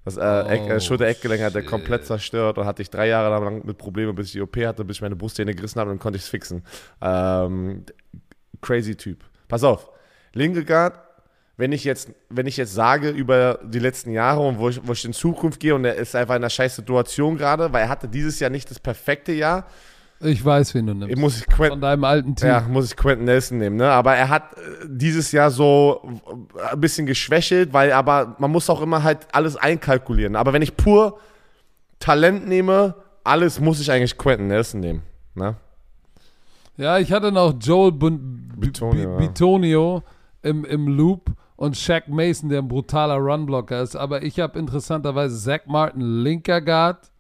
[0.06, 3.78] das äh, äh, Schulter-Eckgelenk hat er komplett zerstört und hatte ich drei Jahre lang mit
[3.78, 6.18] Problemen, bis ich die OP hatte, bis ich meine Brustzähne gerissen habe und dann konnte
[6.18, 6.64] ich es fixen.
[7.02, 7.86] Ähm,
[8.62, 9.24] crazy Typ.
[9.48, 9.90] Pass auf,
[10.34, 10.94] linke Guard,
[11.60, 14.94] wenn ich jetzt, wenn ich jetzt sage über die letzten Jahre und wo ich, wo
[14.94, 17.90] ich in Zukunft gehe und er ist einfach in einer scheiß Situation gerade, weil er
[17.90, 19.66] hatte dieses Jahr nicht das perfekte Jahr,
[20.22, 21.14] Ich weiß, wen du nimmst.
[21.14, 22.48] ich muss ich Quentin, Von deinem alten Team.
[22.48, 23.90] ja, muss ich Quentin Nelson nehmen, ne?
[23.92, 26.02] Aber er hat äh, dieses Jahr so
[26.58, 30.38] äh, ein bisschen geschwächelt, weil aber man muss auch immer halt alles einkalkulieren.
[30.38, 31.20] Aber wenn ich pur
[32.00, 32.96] Talent nehme,
[33.26, 35.02] alles muss ich eigentlich Quentin Nelson nehmen,
[35.36, 35.56] ne?
[36.78, 39.18] Ja, ich hatte noch Joel Bun Bitonio.
[39.18, 40.04] Bitonio
[40.42, 43.98] im, im Loop und Shaq Mason, der ein brutaler Runblocker ist.
[43.98, 47.12] Aber ich habe interessanterweise Zach Martin, linker Guard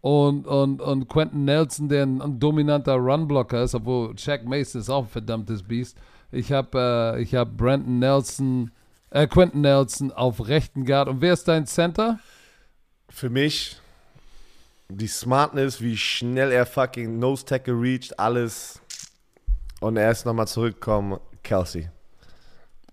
[0.00, 4.90] und, und, und Quentin Nelson, der ein, ein dominanter Runblocker ist, obwohl Shaq Mason ist
[4.90, 5.96] auch ein verdammtes Biest.
[6.32, 8.72] Ich habe äh, hab Brandon Nelson,
[9.10, 11.08] äh, Quentin Nelson auf rechten Guard.
[11.08, 12.18] Und wer ist dein Center?
[13.08, 13.76] Für mich
[14.88, 18.80] die Smartness, wie schnell er fucking Nose Tackle reached, alles.
[19.78, 21.88] Und er ist nochmal zurückgekommen, Kelsey.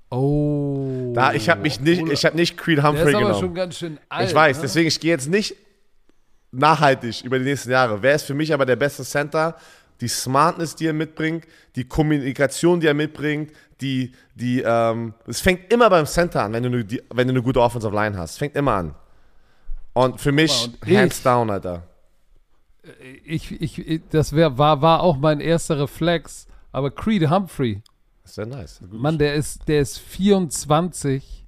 [0.09, 1.11] Oh.
[1.13, 3.39] Da, ich habe mich nicht, ich habe nicht Creed Der Humphrey ist aber genommen.
[3.39, 4.29] schon ganz schön alt.
[4.29, 4.61] Ich weiß, ne?
[4.63, 5.55] deswegen, ich gehe jetzt nicht
[6.51, 8.01] nachhaltig über die nächsten Jahre.
[8.01, 9.55] Wer ist für mich aber der beste Center?
[9.99, 11.45] Die Smartness, die er mitbringt,
[11.75, 13.51] die Kommunikation, die er mitbringt,
[13.81, 17.33] die, die, ähm, es fängt immer beim Center an, wenn du, eine- die, wenn du
[17.33, 18.37] eine gute Offensive Line hast.
[18.37, 18.95] Fängt immer an.
[19.93, 21.83] Und für mich, und hands ich- down, Alter.
[23.25, 26.47] ich, ich, ich- das wär, war, war auch mein erster Reflex.
[26.71, 27.81] Aber Creed Humphrey,
[28.28, 28.80] sehr nice.
[28.89, 31.45] Mann, der ist, der ist 24,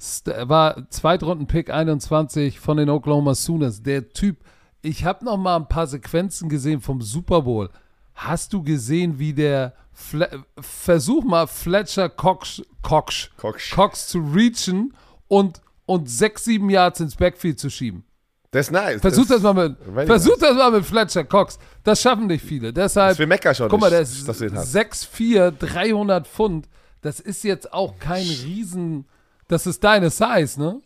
[0.00, 3.82] st- war Zweitrunden-Pick 21 von den Oklahoma Sooners.
[3.82, 4.38] Der Typ,
[4.80, 7.70] ich habe noch mal ein paar Sequenzen gesehen vom Super Bowl.
[8.14, 13.70] Hast du gesehen, wie der Fle Versuch mal Fletcher Cox, Cox, Cox.
[13.70, 14.94] Cox zu reachen
[15.28, 18.04] und, und sechs, sieben Yards ins Backfield zu schieben.
[18.52, 19.00] Das ist nice.
[19.00, 19.76] Versuch das, mal mit,
[20.06, 20.40] versuch nice.
[20.40, 21.58] das mal mit Fletcher Cox.
[21.82, 22.70] Das schaffen nicht viele.
[22.70, 24.76] Deshalb, Das will Mecca schon guck mal, der ist dass du ihn hast.
[24.76, 26.68] 6'4, 300 Pfund.
[27.00, 29.06] Das ist jetzt auch kein Riesen.
[29.48, 30.80] Das ist deine Size, ne?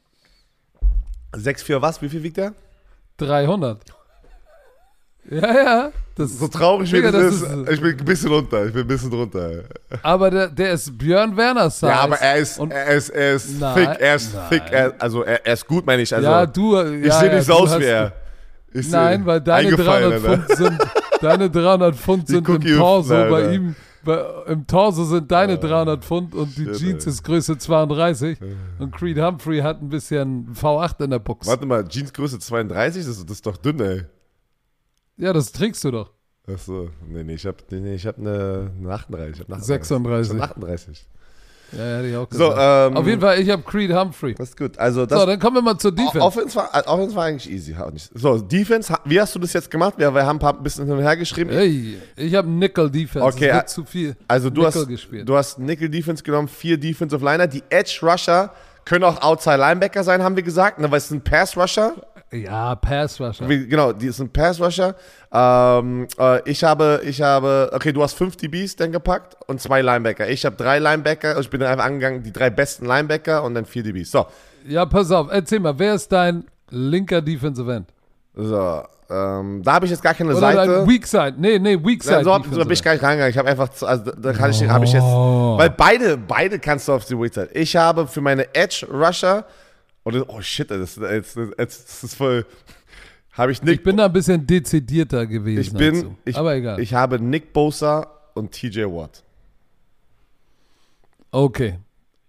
[1.32, 2.00] 6-4 was?
[2.00, 2.54] Wie viel wiegt der?
[3.16, 3.80] 300.
[5.30, 5.92] Ja, ja.
[6.14, 7.42] Das, So traurig wie das ist.
[7.42, 8.66] ist- Ich bin ein bisschen runter.
[8.66, 9.64] Ich bin ein bisschen runter.
[10.02, 11.88] aber der, der ist Björn Werner Size.
[11.88, 14.00] Ja, aber er ist, Und, er ist, er ist Nein, thick.
[14.00, 14.44] Er ist nein.
[14.50, 14.62] thick.
[14.70, 16.14] Er, also er, er ist gut, meine ich.
[16.14, 16.80] Also, ja, du.
[16.80, 18.12] ich ja, sehe ja, nicht so aus wie er.
[18.72, 20.42] Ich Nein, weil deine eingefallen, 300 Alter.
[20.54, 20.78] Pfund sind,
[21.22, 23.14] deine 300 Pfund sind im Torso.
[23.14, 23.74] Hüften, Bei ihm,
[24.04, 28.38] bei, im Torso sind deine 300 Pfund und die shit, Jeans ist Größe 32.
[28.78, 31.46] Und Creed Humphrey hat ein bisschen V8 in der Box.
[31.46, 34.02] Warte mal, Jeansgröße 32, das, das ist doch dünn, ey.
[35.16, 36.10] Ja, das trägst du doch.
[36.48, 39.34] Achso, nee, nee, ich hab, nee, ich hab eine, eine 38.
[39.34, 40.34] Ich hab eine 36.
[40.36, 41.06] Ich hab eine 38.
[41.72, 42.90] Ja, ja, hätte ich auch So, gesagt.
[42.92, 44.34] ähm, Auf jeden Fall, ich habe Creed Humphrey.
[44.34, 44.78] Das ist gut.
[44.78, 46.20] Also, das, So, dann kommen wir mal zur Defense.
[46.20, 47.74] Offense war, äh, Offense war eigentlich easy.
[48.14, 49.94] So, Defense, wie hast du das jetzt gemacht?
[49.96, 51.50] Wir, wir haben ein paar bisschen hin und her geschrieben.
[51.50, 53.26] Hey, ich habe Nickel Defense.
[53.26, 54.16] Okay, es wird zu viel.
[54.28, 55.28] Also du Nickel hast, gespielt.
[55.28, 57.48] du hast Nickel Defense genommen, vier Defensive Liner.
[57.48, 58.52] Die Edge Rusher
[58.84, 61.94] können auch Outside Linebacker sein, haben wir gesagt, ne, weil es sind Pass Rusher.
[62.32, 63.48] Ja, Pass Rusher.
[63.48, 64.94] Wie, genau, die sind Pass Rusher.
[65.32, 69.80] Ähm, äh, ich habe, ich habe, okay, du hast fünf DBs dann gepackt und zwei
[69.82, 70.28] Linebacker.
[70.28, 71.38] Ich habe drei Linebacker.
[71.38, 74.10] Ich bin dann einfach angegangen, die drei besten Linebacker und dann vier DBs.
[74.10, 74.26] So,
[74.66, 77.88] Ja, pass auf, erzähl mal, wer ist dein linker Defensive End?
[78.34, 80.86] so, ähm, da habe ich jetzt gar keine Oder Seite.
[80.88, 81.34] Weak Side?
[81.38, 82.16] Nee, nee, Weak Side.
[82.16, 83.30] Ja, so, hab, so bin ich gar nicht reingegangen.
[83.30, 85.56] Ich habe einfach, also da kann ich, habe ich jetzt, Oh.
[85.56, 87.50] weil beide, beide kannst du auf die Website.
[87.54, 89.44] Ich habe für meine Edge Rusher,
[90.07, 92.46] oder, oh shit, das, das, das, das ist voll,
[93.32, 95.61] habe ich Nick, Ich bin da ein bisschen dezidierter gewesen.
[95.61, 96.16] ich bin, dazu.
[96.24, 96.78] ich, Aber egal.
[96.80, 99.24] ich habe Nick Bosa und TJ Watt.
[101.32, 101.78] okay.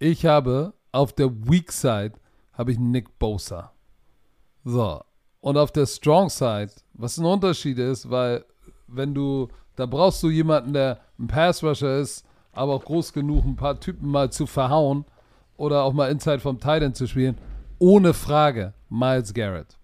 [0.00, 2.12] Ich habe auf der Weak Side
[2.52, 3.72] habe ich Nick Bosa.
[4.64, 5.00] So.
[5.40, 8.44] Und auf der Strong Side, was ein Unterschied ist, weil
[8.86, 13.44] wenn du, da brauchst du jemanden, der ein Pass Rusher ist, aber auch groß genug,
[13.44, 15.04] ein paar Typen mal zu verhauen
[15.56, 17.38] oder auch mal Inside vom Titan zu spielen.
[17.78, 19.76] Ohne Frage, Miles Garrett.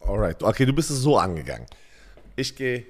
[0.00, 1.66] Alright, okay, du bist es so angegangen.
[2.36, 2.84] Ich gehe,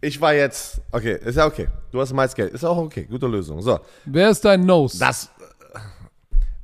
[0.00, 1.68] ich war jetzt, okay, ist ja okay.
[1.92, 3.62] Du hast Miles Geld, ist auch okay, gute Lösung.
[3.62, 4.98] So, Wer ist dein Nose?
[4.98, 5.30] das,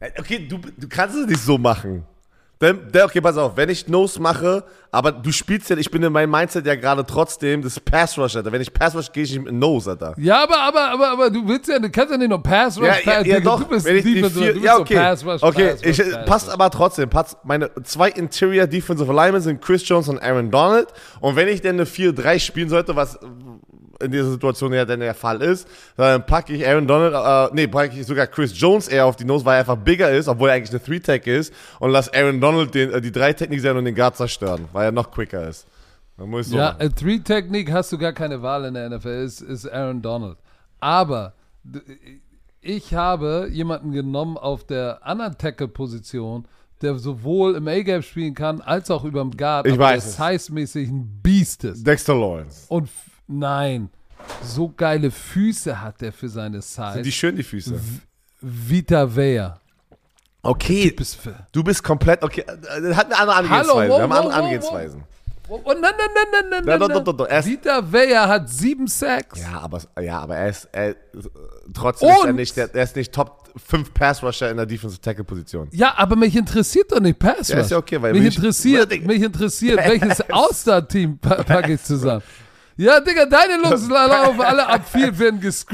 [0.00, 2.04] äh, okay, du, du kannst es nicht so machen.
[2.61, 6.12] Dann, okay, pass auf, wenn ich Nose mache, aber du spielst ja, ich bin in
[6.12, 8.52] meinem Mindset ja gerade trotzdem das Pass Rush, Alter.
[8.52, 10.12] Wenn ich Pass Rush, gehe ich nicht mit Nose, Alter.
[10.18, 12.86] Ja, aber, aber, aber, aber du willst ja, du kannst ja nicht nur Pass Rush,
[12.86, 14.80] Ja, Pass, ja, ja Digga, doch, du bist wenn ich Defense, vier, du ja, so
[14.82, 18.66] okay, Pass Rush, okay, Pass ich, Rush, Pass passt aber trotzdem, passt, meine zwei Interior
[18.66, 20.88] Defensive Linemen sind Chris Jones und Aaron Donald
[21.20, 23.18] und wenn ich denn eine 4-3 spielen sollte, was
[24.01, 27.66] in dieser Situation ja dann der Fall ist, dann packe ich Aaron Donald, äh, nee,
[27.66, 30.48] packe ich sogar Chris Jones eher auf die Nose, weil er einfach bigger ist, obwohl
[30.48, 33.84] er eigentlich eine 3-Tech ist und lass Aaron Donald den, äh, die 3-Technik sein und
[33.84, 35.66] den Guard zerstören, weil er noch quicker ist.
[36.16, 36.80] Dann muss ich so Ja, machen.
[36.80, 40.36] äh, Three-Technik hast du gar keine Wahl in der NFL, ist, ist Aaron Donald.
[40.80, 41.34] Aber
[42.61, 46.46] ich habe jemanden genommen auf der anderen Tackle-Position,
[46.82, 49.66] der sowohl im A-Gap spielen kann, als auch über dem Guard.
[49.66, 51.86] Ich aber weiß der size-mäßig ein Beast ist.
[51.86, 52.64] Dexter Lawrence.
[52.68, 52.88] Und
[53.30, 53.88] nein,
[54.42, 56.92] so geile Füße hat der für seine Size.
[56.94, 57.78] Sind die schön, die Füße?
[58.40, 59.58] Vita Vea.
[60.42, 60.94] Okay,
[61.52, 63.90] du bist komplett, okay, äh, hat eine andere Hallo, Angehensweise.
[63.90, 65.04] wow, Wir haben andere Angehensweisen.
[65.48, 67.26] oh, nein, nein, nein, nein, nein, nein, doch, nein.
[67.28, 69.38] Er Vita Vea hat sieben Sacks.
[69.40, 70.96] Ja, aber, ja, aber er ist, er,
[71.74, 74.64] trotzdem ist er Und- nicht, der, er ist nicht Top 5 Pass Rusher in der
[74.64, 75.68] Defensive Tackle Position.
[75.72, 78.90] Ja, aber mich interessiert doch nicht Pass Ja, ist ja okay, weil mich mich- interessiert,
[79.04, 82.22] mich interessiert, welches All-Star-Team pa packe ich zusammen.
[82.80, 85.68] Ja, Digga, deine Jungs laufen alle ab Field, werden gejoggt,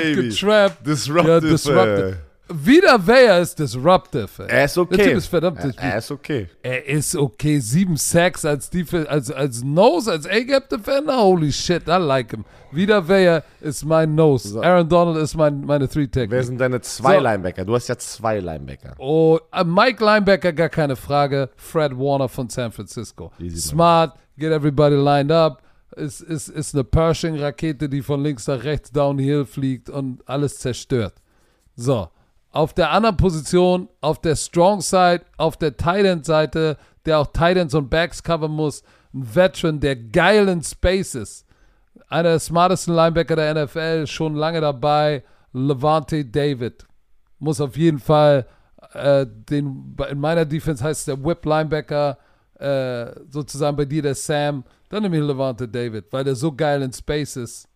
[0.00, 0.28] baby.
[0.28, 0.86] getrappt.
[0.86, 2.16] Disruptive, Ja, disruptive.
[2.50, 4.26] Wieder Weyer ist disruptive.
[4.38, 4.46] Ey.
[4.48, 4.96] Er ist okay.
[4.96, 5.58] Der Typ ist verdammt.
[5.58, 6.48] Er, er ist okay.
[6.62, 7.58] er ist okay.
[7.58, 8.70] Sieben Sacks als,
[9.06, 11.18] als, als Nose, als A-Gap-Defender.
[11.18, 12.46] Holy shit, I like him.
[12.72, 14.58] Wieder Weyer ist mein Nose.
[14.62, 16.30] Aaron Donald ist mein, meine Wer Three-Tech.
[16.46, 17.20] sind deine zwei So.
[17.20, 17.66] Linebacker?
[17.66, 18.94] Du hast ja zwei Linebacker.
[18.96, 21.50] Oh, äh, Mike Linebacker, gar keine Frage.
[21.56, 23.30] Fred Warner von San Francisco.
[23.38, 25.60] Easy, Smart, get everybody lined up.
[25.98, 31.14] Ist, ist, ist eine Pershing-Rakete, die von links nach rechts downhill fliegt und alles zerstört.
[31.76, 32.08] So.
[32.50, 37.74] Auf der anderen Position, auf der Strong Side, auf der Tight Seite, der auch Tight
[37.74, 38.82] und Backs covern muss,
[39.12, 41.46] ein Veteran, der geil in Space ist.
[42.08, 45.22] Einer der smartesten Linebacker der NFL, schon lange dabei,
[45.52, 46.86] Levante David.
[47.38, 48.46] Muss auf jeden Fall,
[48.92, 52.18] äh, den, in meiner Defense heißt der Whip Linebacker,
[52.58, 56.82] äh, sozusagen bei dir der Sam, dann nehme ich Levante David, weil der so geil
[56.82, 57.68] in Space ist.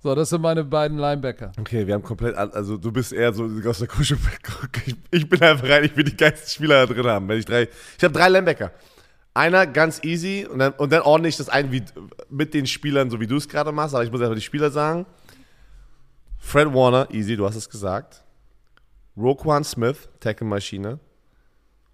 [0.00, 1.50] So, das sind meine beiden Linebacker.
[1.58, 4.16] Okay, wir haben komplett, also du bist eher so aus der Kusche.
[5.10, 7.28] Ich bin einfach rein, ich will die geilsten Spieler da drin haben.
[7.28, 8.70] Wenn ich drei, ich habe drei Linebacker.
[9.34, 11.82] Einer ganz easy und dann, und dann ordne ich das ein wie,
[12.30, 14.70] mit den Spielern, so wie du es gerade machst, aber ich muss einfach die Spieler
[14.70, 15.06] sagen.
[16.38, 18.22] Fred Warner, easy, du hast es gesagt.
[19.16, 21.00] Roquan Smith, Tackle-Maschine.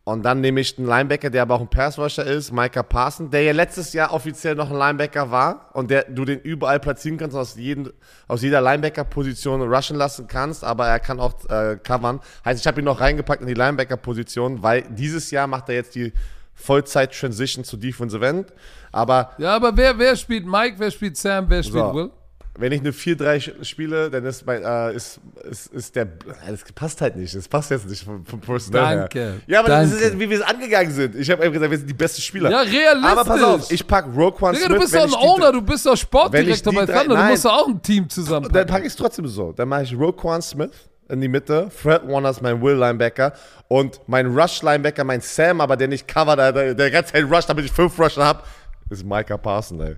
[0.07, 3.43] Und dann nehme ich einen Linebacker, der aber auch ein Passwasher ist, Micah Parson, der
[3.43, 7.35] ja letztes Jahr offiziell noch ein Linebacker war und der du den überall platzieren kannst
[7.35, 7.91] aus, jeden,
[8.29, 12.21] aus jeder Linebacker-Position rushen lassen kannst, aber er kann auch äh, covern.
[12.45, 15.95] Heißt, ich habe ihn noch reingepackt in die Linebacker-Position, weil dieses Jahr macht er jetzt
[15.95, 16.13] die
[16.53, 18.53] Vollzeit-Transition zu Defensive End.
[18.93, 21.95] Aber Ja, aber wer, wer spielt Mike, wer spielt Sam, wer spielt So.
[21.95, 22.11] Will?
[22.57, 25.19] Wenn ich eine 4-3 sch- spiele, dann ist, mein, äh, ist,
[25.51, 26.07] ist, ist der.
[26.07, 27.35] Das passt halt nicht.
[27.35, 29.35] Das passt jetzt nicht vom, vom Personal Danke, her.
[29.49, 30.05] Ja, aber das ist danke.
[30.07, 31.17] jetzt, wie wir es angegangen sind.
[31.17, 32.51] Ich habe einfach gesagt, wir sind die besten Spieler.
[32.51, 33.11] Ja, realistisch.
[33.11, 34.77] Aber pass auf, ich pack Roquan Digga, Smith.
[34.77, 37.69] du bist doch ein Owner, du bist doch Sportdirektor bei Thunder, du musst doch auch
[37.69, 38.49] ein Team zusammen.
[38.53, 39.53] Dann packe ich es trotzdem so.
[39.53, 40.71] Dann mache ich Roquan Smith
[41.09, 41.69] in die Mitte.
[41.71, 43.33] Fred Warner ist mein Will-Linebacker.
[43.67, 47.49] Und mein Rush-Linebacker, mein Sam, aber der nicht covert, der, der, der ganze Zeit rusht,
[47.49, 48.43] damit ich fünf Rusher habe,
[48.91, 49.97] ist Micah Parson, ey.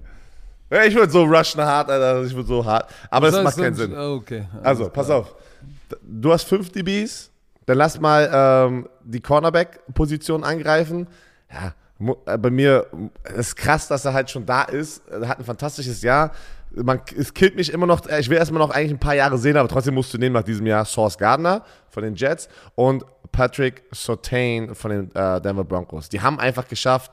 [0.71, 2.25] Ich würde so rushen hart, Alter.
[2.25, 2.91] Ich würde so hart.
[3.11, 3.97] Aber das, macht keinen Sinn.
[3.97, 4.47] Okay.
[4.63, 5.19] Also, pass klar.
[5.21, 5.35] auf.
[6.03, 7.31] Du hast fünf DBs,
[7.67, 11.07] dann lass mal ähm, die Cornerback-Position angreifen.
[11.53, 11.73] Ja,
[12.27, 12.87] äh, bei mir
[13.37, 15.03] ist krass, dass er halt schon da ist.
[15.09, 16.33] Er hat ein fantastisches Jahr.
[16.75, 18.07] Man, es killt mich immer noch.
[18.09, 20.35] äh, Ich will erstmal noch eigentlich ein paar Jahre sehen, aber trotzdem musst du nehmen
[20.35, 25.65] nach diesem Jahr Source Gardner von den Jets und Patrick Sotain von den äh, Denver
[25.65, 26.09] Broncos.
[26.09, 27.13] Die haben einfach geschafft,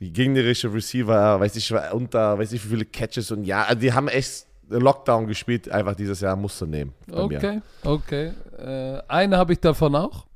[0.00, 3.92] die gegnerische Receiver, weiß ich, unter, weiß ich wie viele Catches und ja, also die
[3.92, 6.92] haben echt Lockdown gespielt, einfach dieses Jahr musst du nehmen.
[7.06, 7.38] bei mir.
[7.38, 8.32] Okay, okay.
[8.58, 10.26] Äh, eine habe ich davon auch.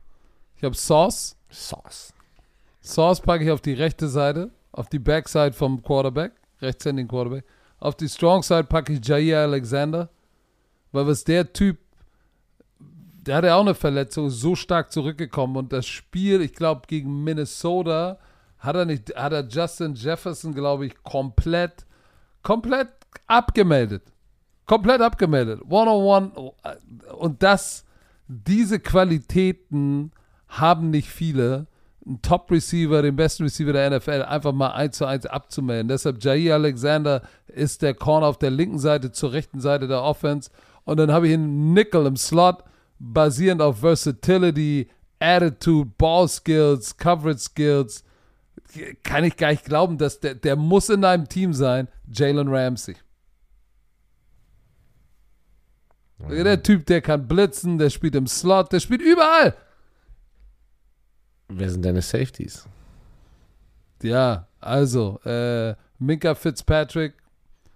[0.56, 1.36] Ich habe Sauce.
[1.50, 2.12] Sauce.
[2.80, 6.32] Sauce packe ich auf die rechte Seite, auf die Backside vom Quarterback,
[6.62, 7.44] rechtshändigen Quarterback.
[7.78, 10.08] Auf die Strong Side packe ich Jair Alexander,
[10.92, 11.78] weil was der Typ,
[12.78, 18.18] der hatte auch eine Verletzung, so stark zurückgekommen und das Spiel, ich glaube gegen Minnesota,
[18.60, 21.86] hat er nicht, hat er Justin Jefferson, glaube ich, komplett,
[22.42, 22.88] komplett
[23.26, 24.02] abgemeldet.
[24.66, 25.62] Komplett abgemeldet.
[25.68, 26.52] One-on-one.
[27.16, 27.84] Und das,
[28.28, 30.12] diese Qualitäten
[30.48, 31.66] haben nicht viele.
[32.06, 35.88] Ein Top-Receiver, den besten Receiver der NFL, einfach mal eins zu eins abzumelden.
[35.88, 40.50] Deshalb Jair Alexander ist der Corner auf der linken Seite zur rechten Seite der Offense.
[40.84, 42.64] Und dann habe ich einen Nickel im Slot,
[42.98, 44.88] basierend auf Versatility,
[45.18, 48.04] Attitude, Ball Skills, Coverage Skills.
[49.02, 51.88] Kann ich gar nicht glauben, dass der, der muss in deinem Team sein.
[52.12, 52.96] Jalen Ramsey.
[56.28, 59.54] Der Typ, der kann blitzen, der spielt im Slot, der spielt überall.
[61.48, 62.68] Wer sind deine Safeties?
[64.02, 67.14] Ja, also, äh, Minka Fitzpatrick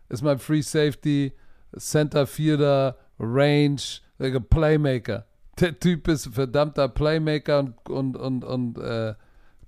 [0.08, 1.32] ist mein Free Safety,
[1.76, 3.80] Center Fielder, Range,
[4.18, 5.26] äh, Playmaker.
[5.58, 9.14] Der Typ ist ein verdammter Playmaker und, und, und, und äh,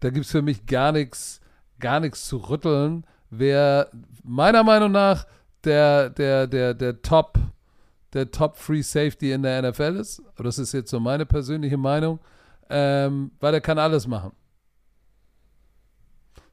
[0.00, 1.40] da gibt es für mich gar nichts,
[1.78, 3.04] gar nichts zu rütteln.
[3.30, 3.90] Wer
[4.22, 5.26] meiner Meinung nach
[5.64, 7.38] der, der, der, der Top,
[8.12, 11.76] der Top Free Safety in der NFL ist, aber das ist jetzt so meine persönliche
[11.76, 12.20] Meinung,
[12.70, 14.32] ähm, weil er kann alles machen.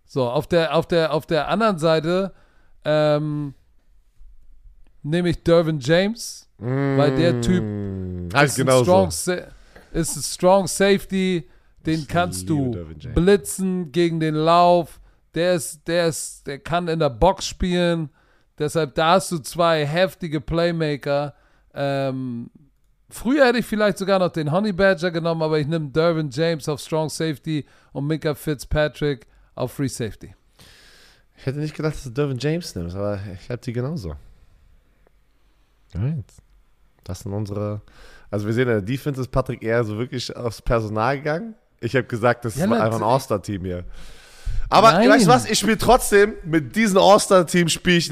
[0.05, 2.33] So, auf der, auf der, auf der anderen Seite
[2.85, 3.53] ähm,
[5.01, 7.63] nehme ich Dervin James, weil der Typ
[8.33, 9.35] Halt ist, ein genau strong, so.
[9.91, 11.47] Ist ein Strong Safety,
[11.85, 12.71] den kannst du
[13.13, 14.99] blitzen gegen den Lauf.
[15.35, 18.09] Der ist, der ist, der kann in der Box spielen.
[18.57, 21.33] Deshalb, da hast du zwei heftige Playmaker.
[21.73, 22.51] Ähm,
[23.09, 26.69] früher hätte ich vielleicht sogar noch den Honey Badger genommen, aber ich nehme Dervin James
[26.69, 29.25] auf Strong Safety und Minka Fitzpatrick
[29.55, 30.35] auf Free Safety.
[31.37, 34.15] Ich hätte nicht gedacht, dass du Dervin James nimmst, aber ich habe die genauso.
[35.95, 36.25] Alright.
[37.03, 37.81] Das sind unsere.
[38.29, 41.55] Also, wir sehen, in der Defense ist Patrick eher so wirklich aufs Personal gegangen.
[41.83, 43.03] Ich habe gesagt, das Ja, ist einfach ein.
[43.03, 43.83] All-Star-Team hier.
[44.69, 45.09] Aber Nein.
[45.09, 45.49] weißt du was?
[45.49, 48.11] Ich spiele trotzdem mit diesem All-Star-Team spiele ich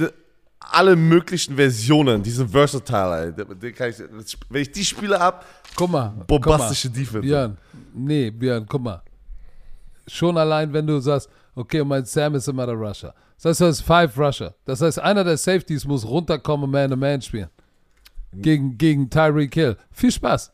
[0.60, 2.22] alle möglichen Versionen.
[2.22, 3.34] Die sind versatile.
[3.62, 5.46] ich, wenn ich die Spiele ab,
[5.76, 6.14] Guck mal.
[6.28, 7.02] bombastische guck mal.
[7.04, 7.22] Defense.
[7.22, 7.58] Björn,
[7.94, 9.02] nee, Björn, guck mal.
[10.08, 13.14] Schon allein, wenn du sagst, okay, mein Sam ist immer der Rusher.
[13.38, 14.54] Das heißt, du hast Five Rusher.
[14.66, 17.50] Das heißt, einer der Safeties muss runterkommen und Man-to-Man spielen.
[18.34, 19.78] Gegen, gegen Tyreek Hill.
[19.92, 20.52] Viel Spaß,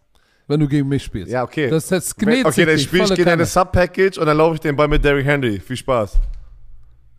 [0.47, 1.31] wenn du gegen mich spielst.
[1.31, 1.69] Ja, okay.
[1.69, 3.45] Das, das Wenn- knet okay, dann spiele ich gegen eine.
[3.45, 5.59] Sub-Package und dann laufe ich den Ball mit Derrick Henry.
[5.59, 6.13] Viel Spaß.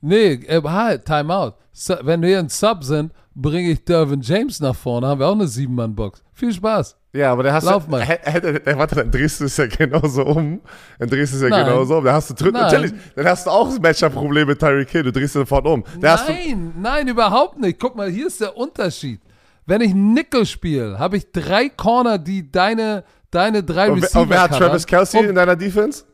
[0.01, 1.55] Nee, halt, Timeout.
[1.73, 5.07] So, wenn wir in Sub sind, bringe ich Dervin James nach vorne.
[5.09, 6.23] Haben wir auch eine Sieben-Mann-Box.
[6.35, 6.97] Viel Spaß.
[7.13, 8.03] Ja, aber der hast Lauf du, mal.
[8.03, 10.61] Hä- Hätte, äh, warte, dann drehst du es ja genauso um.
[10.99, 11.65] Dann drehst du es ja Nein.
[11.67, 12.05] genauso um.
[12.05, 12.53] Dann hast du Nein.
[12.53, 15.03] natürlich, dann hast du auch Matchup-Problem mit Tyreek Hill.
[15.05, 15.83] Du drehst ihn sofort um.
[16.01, 17.81] Da hast du, Nein, nein, überhaupt nicht.
[17.81, 19.21] Guck mal, hier ist der Unterschied.
[19.67, 24.31] Wenn ich Nickel spiele, habe ich drei Corner, die deine, deine drei und, Receiver und
[24.31, 24.57] wer hat.
[24.57, 26.05] Travis Kelsey in deiner Defense?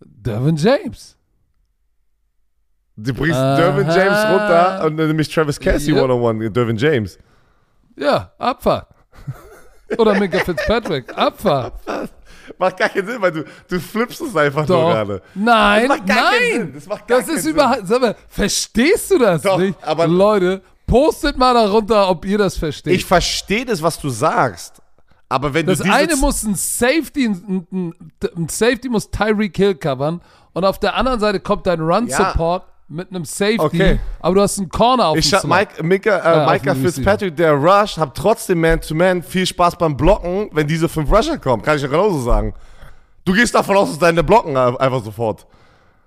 [0.00, 1.16] Dervin James.
[2.96, 3.56] Du bringst Aha.
[3.56, 6.02] Dervin James runter und nämlich Travis Kelsey Yep.
[6.04, 7.18] one-on-one, Dervin James.
[7.96, 8.88] Ja, Abfahrt.
[9.98, 11.16] Oder Minka Fitzpatrick.
[11.16, 11.74] Abfahrt.
[12.58, 14.90] Macht gar keinen Sinn, weil du, du flippst es einfach nur Doch.
[14.92, 15.22] gerade.
[15.34, 16.60] Nein, Das macht gar keinen nein.
[16.60, 16.72] Sinn.
[16.74, 17.86] Das macht gar Das keinen ist überhaupt.
[17.86, 19.76] Sag mal, verstehst du das Doch, nicht?
[19.82, 22.94] aber- Leute, postet mal darunter, ob ihr das versteht.
[22.94, 24.80] Ich verstehe das, was du sagst.
[25.28, 27.94] Aber wenn Das eine muss ein Safety, ein, ein,
[28.36, 30.20] ein Safety muss Tyreek Hill covern
[30.52, 32.30] und auf der anderen Seite kommt dein Run Ja.
[32.32, 34.00] Support mit einem Safety, Okay.
[34.20, 35.50] aber du hast einen Corner auf Ich dem.
[35.50, 36.74] Mike, Mika, äh, Ah, Micah.
[36.76, 41.62] Fitzpatrick, der Rush, hab trotzdem Man-to-Man viel Spaß beim Blocken, wenn diese fünf Rusher kommen.
[41.62, 42.54] Kann ich ja genauso sagen.
[43.24, 45.48] Du gehst davon aus, dass deine blocken einfach sofort.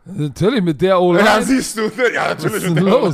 [0.05, 1.23] Natürlich mit der O-Line.
[1.25, 1.81] Ja, siehst du.
[2.13, 2.67] Ja, natürlich.
[2.67, 3.13] mit der los?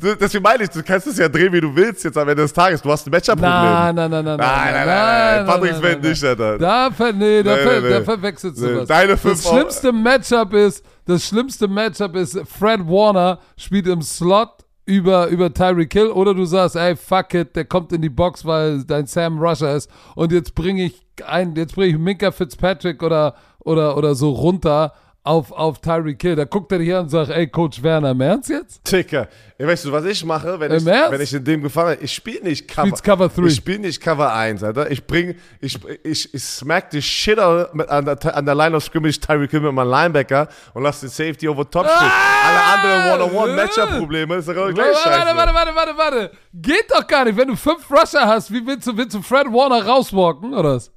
[0.00, 2.42] So, Deswegen meine ich, du kannst es ja drehen, wie du willst jetzt am Ende
[2.42, 2.82] des Tages.
[2.82, 3.50] Du hast ein Matchup-Problem.
[3.52, 5.46] Nein, nein, nein, nein, Nein, nein, nein, nein.
[5.46, 6.58] Patrick's Welt nicht, Alter.
[6.58, 8.88] Da, nee, da, Nee, nee, da verwechselst du Nee, was.
[8.88, 14.50] deine fünf das schlimmste Matchup ist, das schlimmste Matchup ist, Fred Warner spielt im Slot
[14.86, 18.44] über, über Tyreek Hill oder du sagst, ey, fuck it, der kommt in die Box,
[18.44, 23.02] weil dein Sam Rusher ist und jetzt bringe ich ein, jetzt bringe ich Minka Fitzpatrick
[23.02, 24.92] oder, oder, oder so runter
[25.24, 26.36] auf, auf Tyreek Hill.
[26.36, 28.84] Da guckt er dich an und sagt, ey, Coach Werner, im Ernst jetzt?
[28.84, 29.26] Ticker.
[29.58, 31.12] Ja, weißt du, was ich mache, wenn, Im ich, Ernst?
[31.12, 32.04] wenn ich in dem gefangen bin?
[32.04, 32.90] Ich spiele nicht Cover.
[32.90, 33.46] Cover three.
[33.48, 34.90] Ich spiele nicht Cover 1, Alter.
[34.90, 37.38] Ich bring, ich, ich, ich smack die Shit
[37.72, 41.00] mit, an, der, an der Line of Scrimmage Tyreek Hill mit meinem Linebacker und lass
[41.00, 42.10] den Safety over top stehen.
[42.10, 42.44] Ah!
[42.46, 45.36] Alle anderen One-on-One-Matchup-Probleme ist doch gleiche Warte, Scheiße.
[45.36, 46.30] warte, warte, warte, warte.
[46.52, 47.36] Geht doch gar nicht.
[47.38, 50.90] Wenn du fünf Rusher hast, wie willst du, willst du Fred Warner rauswalken, oder was?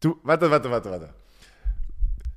[0.00, 1.23] Du, warte, warte, warte, warte.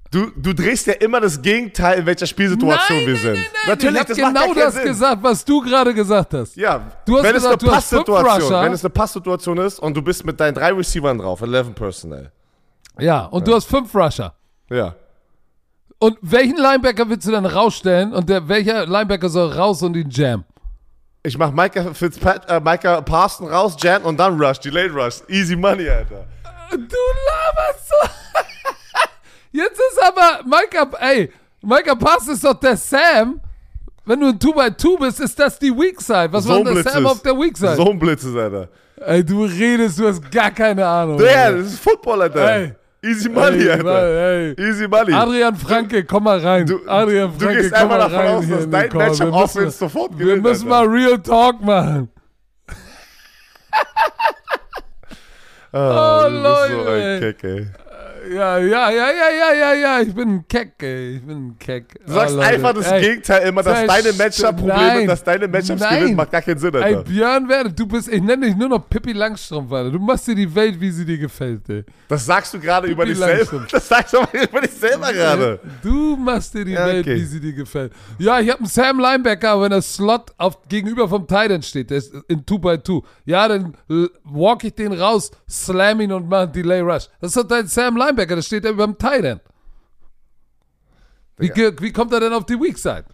[0.10, 3.40] Du, du drehst ja immer das Gegenteil, in welcher Spielsituation wir sind.
[3.68, 4.84] Natürlich, ich hab das genau das Sinn.
[4.86, 6.56] gesagt, was du gerade gesagt hast.
[6.56, 8.62] Ja, Du hast wenn, gesagt, es eine Passsituation, Rusher.
[8.64, 12.32] wenn es eine Passsituation ist und du bist mit deinen drei Receivern drauf, 11 Personnel.
[13.00, 14.34] Ja, und du hast fünf Rusher.
[14.70, 14.96] Ja.
[16.00, 18.14] Und welchen Linebacker willst du dann rausstellen?
[18.14, 20.46] Und der, welcher Linebacker soll raus und ihn jam?
[21.24, 25.22] Ich mach Micah Fitzpat äh, Micah Parson raus, Jan und dann Rush, Delayed Rush.
[25.28, 26.26] Easy Money, Alter.
[26.72, 28.10] Du laberst so.
[29.58, 31.32] Jetzt ist aber Micah, ey,
[31.62, 33.40] Micah Pass ist doch der Sam.
[34.06, 36.30] Wenn du ein 2x2 bist, ist das die Weak Side.
[36.32, 36.84] Was war So denn der.
[36.84, 37.76] Sam auf der Weak Side?
[37.76, 38.70] So ein Blitzes, Alter.
[39.06, 41.20] Ey, du redest, du hast gar keine Ahnung.
[41.20, 42.56] Ja, das ist Football, Alter.
[42.56, 42.74] Ey.
[43.04, 44.32] Easy Money, Ey, Alter.
[44.32, 44.56] Ey.
[44.60, 45.14] Easy Money.
[45.14, 46.66] Adrian Franke, komm mal rein.
[46.66, 48.90] Du- Adrian du Franke, gehst komm einfach mal davon rein aus, dass in dein.
[48.94, 50.88] Matchup Wir Offense müssen- sofort Wir gewinnt, müssen Alter.
[50.90, 52.10] mal Real Talk machen.
[55.74, 57.20] Ah, Oh, du bist Leute, so ein ey.
[57.20, 57.68] Keck, ey.
[58.34, 60.02] Ja, ja, ja, ja, ja, ja, ja.
[60.02, 61.16] Ich bin ein Keck, ey.
[61.16, 62.00] Ich bin ein Keck.
[62.06, 66.00] Du sagst Oh, einfach das Ey, Gegenteil immer, dass deine Matchup-Probleme, dass deine Matchups Nein.
[66.00, 67.04] gewinnen, macht gar keinen Sinn, Ey, Alter.
[67.04, 69.92] Björn Werner, du bist, ich nenne dich nur noch Pippi Langstrumpf, Alter.
[69.92, 71.84] Du machst dir die Welt, wie sie dir gefällt, ey.
[72.08, 73.66] Das sagst du gerade über dich selber.
[73.72, 75.60] Das sagst du über dich selber gerade.
[75.82, 77.16] Du machst dir die Ja, Welt, okay.
[77.16, 77.94] wie sie dir gefällt.
[78.18, 81.98] Ja, ich habe einen Sam Linebacker, wenn der Slot auf, gegenüber vom Titan steht, der
[82.00, 83.04] ist in 2x2.
[83.26, 83.74] Ja, dann
[84.24, 87.08] walk ich den raus, slam ihn und mach einen Delay Rush.
[87.22, 89.40] Das ist doch dein Sam Linebacker, der steht da über dem Titan.
[91.38, 93.06] Wie, wie kommt er denn auf die Weak Side?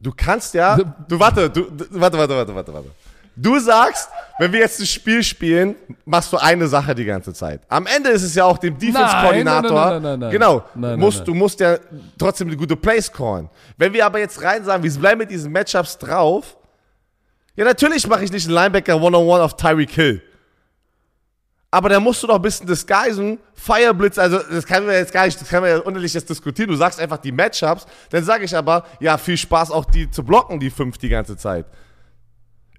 [0.00, 0.76] Du kannst ja.
[0.76, 2.90] Du warte, du, warte, warte, warte, warte, warte.
[3.40, 4.08] Du sagst,
[4.40, 7.60] wenn wir jetzt ein Spiel spielen, machst du eine Sache die ganze Zeit.
[7.68, 9.70] Am Ende ist es ja auch dem Defense-Koordinator.
[9.70, 10.64] nein, nein, nein, nein, Genau.
[10.74, 11.26] nein, nein, musst, nein.
[11.26, 11.78] Du musst ja
[12.18, 13.48] trotzdem gute Plays callen.
[13.76, 16.56] Wenn wir aber jetzt rein sagen, wir bleiben mit diesen Matchups drauf,
[17.54, 20.22] ja, natürlich mache ich nicht einen Linebacker One-on-One auf Tyreek Hill.
[21.70, 23.38] Aber da musst du doch ein bisschen disguisen.
[23.52, 26.70] Fireblitz, also das kann man jetzt gar nicht, das kann man ja unterlich jetzt diskutieren.
[26.70, 30.24] Du sagst einfach die Matchups, dann sage ich aber, ja, viel Spaß auch die zu
[30.24, 31.66] blocken, die fünf die ganze Zeit.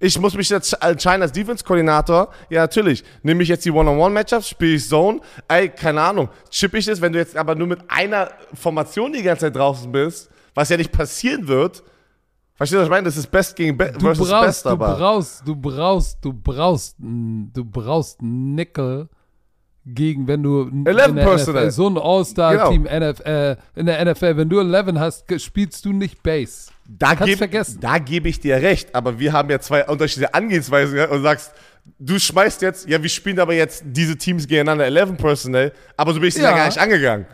[0.02, 2.32] Ich muss mich jetzt entscheiden als Defense-Koordinator.
[2.48, 3.04] Ja, natürlich.
[3.22, 5.20] Nehme ich jetzt die One-on-One-Matchups, spiele ich Zone.
[5.46, 6.30] Ey, keine Ahnung.
[6.48, 9.92] Chip ich das, wenn du jetzt aber nur mit einer Formation die ganze Zeit draußen
[9.92, 11.82] bist, was ja nicht passieren wird.
[12.60, 13.04] Verstehst du, was ich meine?
[13.04, 14.94] Das ist Best gegen Be Du versus brauchst, Best, du aber.
[14.94, 19.08] brauchst, du brauchst, du brauchst, du brauchst Nickel
[19.86, 21.62] gegen, wenn du in 11 in der Personnel.
[21.62, 25.94] NFL, so ein All-Star-Team NFL, äh, in der NFL, wenn du 11 hast, spielst du
[25.94, 26.70] nicht Base.
[26.86, 27.78] Da Kannst geb, vergessen.
[27.80, 31.54] Da gebe ich dir recht, aber wir haben ja zwei unterschiedliche Angehensweisen und sagst,
[31.98, 36.20] du schmeißt jetzt, ja, wir spielen aber jetzt diese Teams gegeneinander 11 Personal, aber so
[36.20, 36.42] bin ich ja.
[36.42, 36.56] Ja.
[36.56, 37.24] gar nicht angegangen.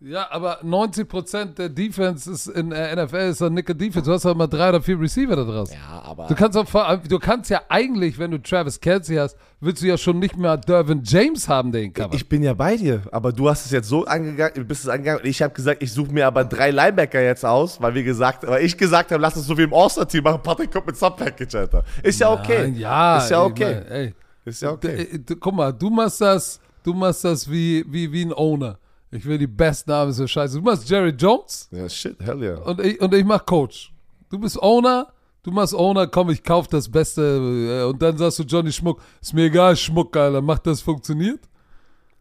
[0.00, 4.08] Ja, aber 90% der Defense ist in der NFL ist doch Nickel Defense.
[4.08, 5.74] Du hast doch immer drei oder vier Receiver da draußen.
[5.76, 6.28] Ja, aber.
[6.28, 9.98] Du kannst, auch, du kannst ja eigentlich, wenn du Travis Kelsey hast, willst du ja
[9.98, 12.14] schon nicht mehr Dervin James haben, den Cover.
[12.14, 14.88] Ich bin ja bei dir, aber du hast es jetzt so angegangen, du bist es
[14.88, 15.22] angegangen.
[15.24, 18.64] Ich habe gesagt, ich suche mir aber drei Linebacker jetzt aus, weil wir gesagt, weil
[18.64, 20.40] ich gesagt habe, lass uns so wie im All-Star-Team machen.
[20.44, 21.82] Patrick kommt mit Sub-Package, Alter.
[22.04, 22.62] Ist ja okay.
[22.62, 23.74] Nein, ja, Ist ja okay.
[23.74, 25.18] mein, ey, Ist ja okay.
[25.18, 28.78] D- Guck mal, du machst das, du machst das wie, wie, wie ein Owner.
[29.10, 30.58] Ich will die besten Namen, ist so scheiße.
[30.58, 32.58] Du machst Jerry Jones Ja, shit, hell yeah.
[32.58, 33.92] und ich, und ich mach Coach.
[34.30, 38.38] Du bist Owner, du machst Owner, komm, ich kauf das Beste äh, und dann sagst
[38.38, 41.40] du Johnny Schmuck, ist mir egal, Schmuck, Alter, macht das funktioniert?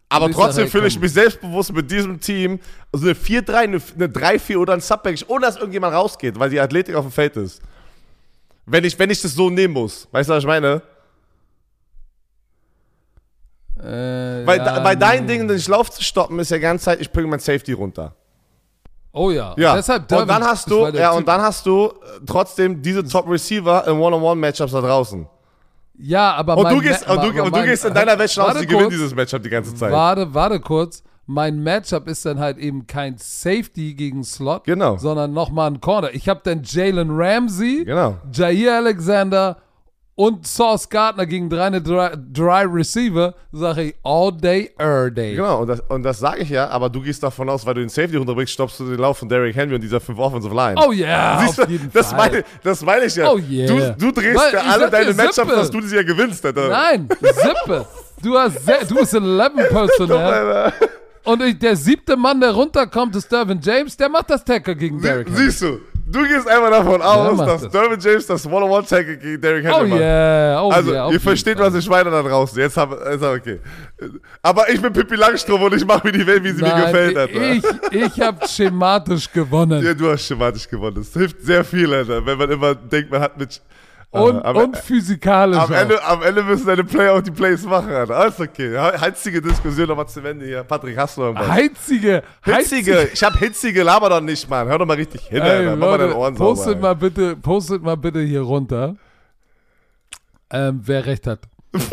[0.09, 2.59] Aber trotzdem fühle ich mich selbstbewusst mit diesem Team.
[2.93, 6.59] Also eine 4-3, eine, eine 3-4 oder ein Sub-Package, ohne dass irgendjemand rausgeht, weil die
[6.61, 7.61] Athletik auf dem Feld ist.
[8.65, 10.07] Wenn ich, wenn ich das so nehmen muss.
[10.11, 10.81] Weißt du, was ich meine?
[13.79, 15.33] Äh, Weil, ja, bei deinen nee.
[15.33, 18.13] Dingen, den Lauf zu stoppen, ist ja die ganze Zeit, ich bringe mein Safety runter.
[19.13, 19.53] Oh ja.
[19.57, 19.75] Ja.
[19.75, 21.91] Deshalb und dann hast du, ja, Typ- und dann hast du äh,
[22.25, 25.27] trotzdem diese Top Receiver in One-on-One-Matchups da draußen.
[25.99, 27.93] Ja, aber Und mein du gehst, Ma- und du, aber und du mein- gehst in
[27.93, 28.93] deiner Welt schon aus, Warte die gewinnen kurz.
[28.93, 29.91] dieses Matchup die ganze Zeit.
[29.91, 31.03] Warte, warte kurz.
[31.25, 34.97] Mein Matchup ist dann halt eben kein Safety gegen Slot, Genau.
[34.97, 36.13] sondern nochmal ein Corner.
[36.13, 38.15] Ich habe dann Jalen Ramsey, Genau.
[38.31, 39.57] Jair Alexander
[40.17, 43.35] und Sauce Gardner gegen drei, eine Dry, Dry Receiver.
[43.51, 45.35] Sage ich all day, every day.
[45.35, 47.81] Genau, und das, und das sage ich ja, aber du gehst davon aus, weil du
[47.81, 50.75] den Safety runterbringst, stoppst du den Lauf von Derrick Henry und dieser fünf Offensive Line.
[50.83, 52.17] Oh ja, Siehst auf du, jeden das Fall.
[52.31, 53.31] Meine, das meine ich ja.
[53.31, 53.67] Oh yeah.
[53.67, 56.67] du, du drehst ja alle deine Matchups, dass du das ja gewinnst, Alter.
[56.67, 57.85] Nein, Sippe.
[58.23, 58.57] Du hast,
[58.89, 60.73] du bist 11 Personal.
[61.25, 63.95] Und ich, der siebte Mann, der runterkommt, ist Dervin James.
[63.95, 65.45] Der macht das Tackle gegen Derrick Sie, Henry.
[65.51, 67.71] siehst du, du gehst einfach davon aus, dass das.
[67.71, 69.99] Dervin James das One-on-One-Tackle gegen Derrick Oh Henry macht.
[69.99, 71.11] yeah, oh Also, yeah.
[71.11, 72.59] ihr versteht, was ich meine da draußen.
[72.59, 73.59] Jetzt hab, ist okay.
[74.41, 76.85] Aber ich bin Pippi Langstrumpf und ich mache mir die Welt, wie sie mir Nein,
[76.85, 77.41] gefällt, Alter.
[77.51, 79.83] Ich, ich habe schematisch gewonnen.
[79.83, 80.95] ja, du hast schematisch gewonnen.
[80.97, 83.61] Das hilft sehr viel, Alter, wenn man immer denkt, man hat mit.
[84.19, 85.57] Und, am, und physikalisch.
[85.57, 85.71] am.
[85.71, 88.15] Ende, am Ende müssen deine Player auch die Plays machen, Alter.
[88.15, 88.77] Alles okay.
[88.77, 90.63] Heizige Diskussion nochmal zum Ende hier.
[90.63, 91.47] Patrick, hast du irgendwas?
[91.47, 94.67] Heizige, Hitzige, ich hab hitzige, laber doch nicht, Mann.
[94.67, 95.75] Hör doch mal richtig hin, Ey, Alter.
[95.75, 96.81] Mach mal deine Ohren postet sauber.
[96.81, 98.95] mal bitte, postet mal bitte hier runter,
[100.51, 101.39] ähm, wer recht hat.
[101.77, 101.83] Ja,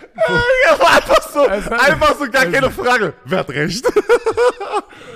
[0.00, 3.14] war einfach so, hat- einfach so gar es- keine Frage.
[3.24, 3.84] Wer hat recht?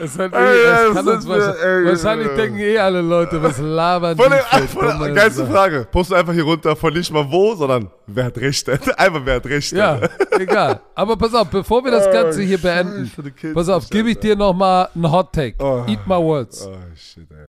[0.00, 2.36] Es hat, Ey, eh, das es kann uns wahrscheinlich, ey, wahrscheinlich ey.
[2.36, 4.38] denken eh alle Leute, was labern Von die
[4.68, 5.46] für von der geilste.
[5.46, 5.86] Frage.
[5.90, 8.68] Poste einfach hier runter von nicht mal wo, sondern wer hat recht.
[8.98, 9.72] Einfach wer hat recht.
[9.72, 10.00] Ja,
[10.38, 10.80] egal.
[10.94, 14.36] Aber pass auf, bevor wir das Ganze hier beenden, Kids, pass auf, gebe ich dir
[14.36, 15.56] nochmal einen Hot Take.
[15.62, 15.84] Oh.
[15.88, 16.66] Eat my words.
[16.66, 17.46] Oh, shit, ey.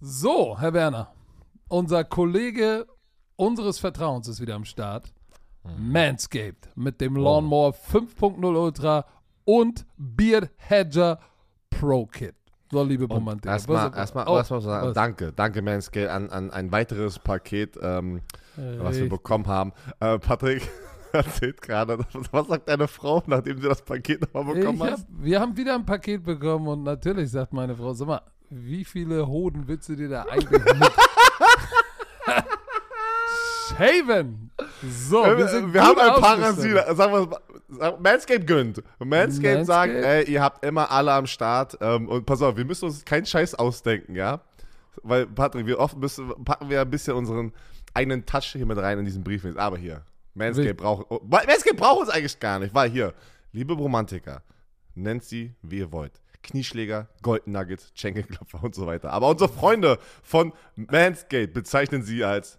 [0.00, 1.12] So, Herr Werner.
[1.68, 2.86] Unser Kollege
[3.36, 5.12] unseres Vertrauens ist wieder am Start.
[5.78, 9.04] Manscaped mit dem Lawnmower 5.0 Ultra
[9.44, 11.18] und Beard Hedger
[11.70, 12.34] Pro Kit.
[12.70, 13.50] So, liebe Romantik.
[13.50, 14.94] Erstmal, erstmal, Oh, erstmal sagen, was?
[14.94, 18.20] danke, danke Manscaped an, an ein weiteres Paket, ähm,
[18.56, 19.72] was wir bekommen haben.
[20.00, 20.68] Äh, Patrick
[21.12, 21.98] erzählt gerade,
[22.32, 25.74] was sagt deine Frau, nachdem sie das Paket nochmal bekommen Ich hab, wir haben wieder
[25.74, 29.96] ein Paket bekommen und natürlich sagt meine Frau, sag mal, wie viele Hoden willst du
[29.96, 30.92] dir da eigentlich mit
[33.78, 34.50] shaven?
[34.82, 36.76] So, wir, Wir, sind wir haben ein ausgestattet.
[36.76, 36.96] Parasit.
[36.96, 37.40] Sagen wir
[37.78, 38.82] sag- Manscaped gönnt.
[38.98, 41.78] Manscaped sagt, ey, ihr habt immer alle am Start.
[41.80, 44.40] Ähm, und pass auf, wir müssen uns keinen Scheiß ausdenken, ja?
[45.02, 47.52] Weil, Patrick, wir oft müssen, packen wir ein bisschen unseren
[47.94, 49.44] eigenen Touch hier mit rein in diesen Brief.
[49.56, 50.02] Aber hier,
[50.34, 53.14] Manscaped Will- braucht, oh, Manscaped braucht uns eigentlich gar nicht, weil hier,
[53.52, 54.42] liebe Romantiker,
[54.94, 56.20] nennt sie, wie ihr wollt.
[56.42, 59.10] Knieschläger, Golden Nuggets, Schenkelklopfer und so weiter.
[59.12, 62.58] Aber unsere Freunde von Manscaped bezeichnen sie als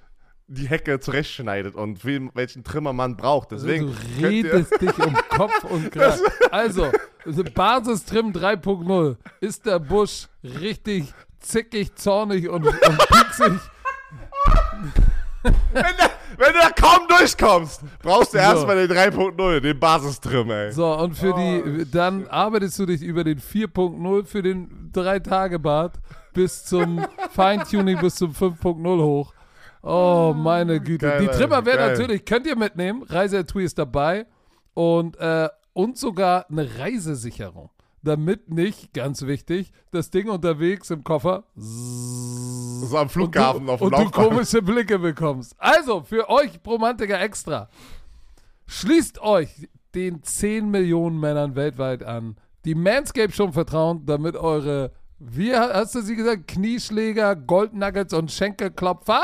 [0.53, 3.51] die Hecke zurechtschneidet und welchen Trimmer man braucht.
[3.51, 6.19] Deswegen du könnt ihr- redest dich um Kopf und Kragen.
[6.51, 6.91] Also,
[7.53, 9.15] Basistrim 3.0.
[9.39, 11.05] Ist der Busch richtig
[11.39, 13.53] zickig, zornig und, und pieksig?
[15.43, 15.53] wenn,
[15.83, 18.43] du, wenn du da kaum durchkommst, brauchst du So.
[18.43, 20.71] erstmal den 3.0, den Basistrim, ey.
[20.71, 25.93] So, und für Oh, die, dann arbeitest du dich über den 4.0 für den 3-Tage-Bad
[26.33, 29.33] bis zum Feintuning bis zum 5.0 hoch.
[29.83, 31.07] Oh, meine Güte.
[31.07, 31.91] Geil, die Trimmer werden geil.
[31.91, 33.03] natürlich, könnt ihr mitnehmen.
[33.03, 34.25] Reiseetui ist dabei.
[34.73, 37.69] Und, äh, und sogar eine Reisesicherung.
[38.03, 43.93] Damit nicht, ganz wichtig, das Ding unterwegs im Koffer So am Flughafen du, auf dem
[43.93, 45.53] und du komische Blicke bekommst.
[45.59, 47.69] Also, für euch Romantiker extra.
[48.65, 55.55] Schließt euch den 10 Millionen Männern weltweit an, die Manscape schon vertrauen, damit eure, wie
[55.55, 59.23] hast du sie gesagt, Knieschläger, Goldnuggets und Schenkelklopfer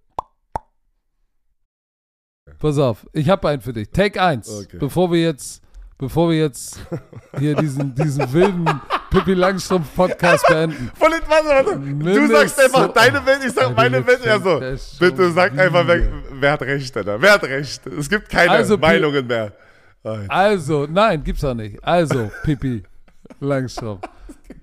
[2.61, 3.89] Pass auf, ich habe einen für dich.
[3.89, 4.65] Take 1.
[4.65, 4.77] Okay.
[4.79, 5.63] Bevor wir jetzt,
[5.97, 6.79] bevor wir jetzt
[7.39, 8.69] hier diesen, diesen wilden
[9.09, 10.91] Pippi Langstrumpf Podcast beenden.
[10.93, 11.79] Von den, warte, warte.
[11.79, 14.23] Du sagst einfach deine Welt, ich sag meine Welt.
[14.23, 14.59] Ja, so.
[14.59, 16.07] das Bitte sag einfach wieder.
[16.33, 17.19] wer hat recht, Alter.
[17.19, 17.87] Wer hat recht?
[17.87, 19.51] Es gibt keine Also, Meinungen mehr.
[20.03, 21.83] Oh, Also, nein, gibt's auch nicht.
[21.83, 22.83] Also, Pippi
[23.39, 24.01] Langstrumpf.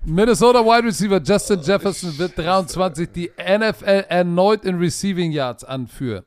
[0.05, 6.23] Minnesota Wide Receiver Justin Jefferson wird 23 die NFL erneut in Receiving Yards anführen.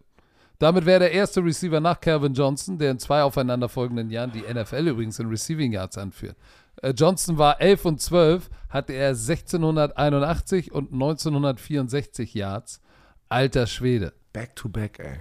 [0.62, 4.86] Damit wäre der erste Receiver nach Calvin Johnson, der in zwei aufeinanderfolgenden Jahren die NFL
[4.86, 6.36] übrigens in Receiving Yards anführt.
[6.80, 12.80] Äh, Johnson war 11 und 12, hatte er 1681 und 1964 Yards.
[13.28, 14.12] Alter Schwede.
[14.32, 15.18] Back to back, ey.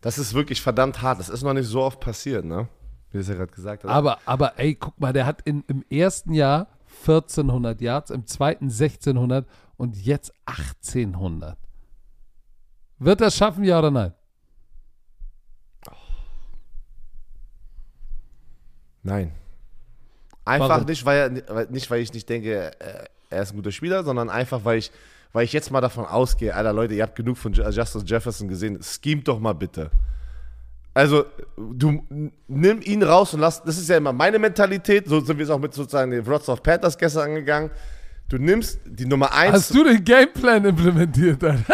[0.00, 1.20] Das ist wirklich verdammt hart.
[1.20, 2.66] Das ist noch nicht so oft passiert, ne?
[3.12, 3.90] Wie es ja gerade gesagt hast.
[3.92, 6.66] Aber, aber ey, guck mal, der hat in, im ersten Jahr
[7.06, 9.46] 1400 Yards, im zweiten 1600
[9.76, 11.56] und jetzt 1800.
[12.98, 14.14] Wird er schaffen, ja oder nein?
[19.02, 19.32] Nein.
[20.44, 20.86] Einfach Warum?
[20.86, 21.18] nicht weil,
[21.48, 24.78] er, nicht, weil ich nicht denke, äh, er ist ein guter Spieler, sondern einfach, weil
[24.78, 24.90] ich,
[25.32, 28.48] weil ich jetzt mal davon ausgehe, Alter, Leute, ihr habt genug von Ju- Justin Jefferson
[28.48, 29.90] gesehen, schemt doch mal bitte.
[30.94, 31.24] Also,
[31.56, 32.04] du
[32.48, 35.50] nimm ihn raus und lass, das ist ja immer meine Mentalität, so sind wir es
[35.50, 37.70] auch mit sozusagen den Wrocław Panthers gestern angegangen.
[38.28, 39.52] Du nimmst die Nummer 1.
[39.54, 41.64] Hast du den Gameplan implementiert, Alter?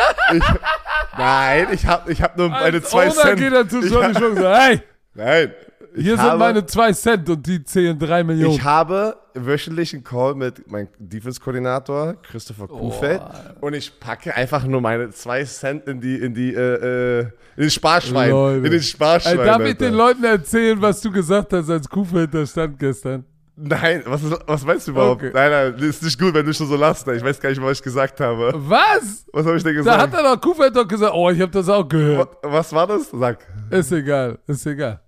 [1.16, 3.38] Nein, ich habe ich hab nur meine Als 2 Owner Cent.
[3.40, 4.82] geht er zu Ich Johnny hab- Schwung und sagt, hey,
[5.14, 5.52] Nein.
[5.94, 8.54] Ich hier sind habe- meine 2 Cent und die zählen 3 Millionen.
[8.54, 13.20] Ich habe wöchentlich einen Call mit meinem Defense-Koordinator, Christopher Kuhfeld,
[13.60, 17.20] und ich packe einfach nur meine zwei Cent in die, in die, äh, äh,
[17.56, 18.30] in den Sparschwein.
[18.30, 18.66] Leute.
[18.66, 19.38] In den Sparschwein.
[19.38, 19.84] Ey, darf ich Alter.
[19.86, 23.24] den Leuten erzählen, was du gesagt hast, als Kuhfeld da stand gestern?
[23.60, 25.20] Nein, was, ist- was meinst du überhaupt?
[25.22, 25.32] Okay.
[25.34, 27.06] Nein, nein, ist nicht gut, wenn du schon so lachst.
[27.08, 27.14] ne?
[27.16, 28.52] Ich weiß gar nicht, was ich gesagt habe.
[28.54, 29.26] Was?
[29.32, 30.14] Was habe ich denn Da hat gesagt?
[30.24, 32.28] er doch Kuhfeld doch gesagt, oh, ich habe das auch gehört.
[32.42, 33.10] was, was war das?
[33.10, 33.38] Sag.
[33.70, 35.00] Ist egal, ist egal.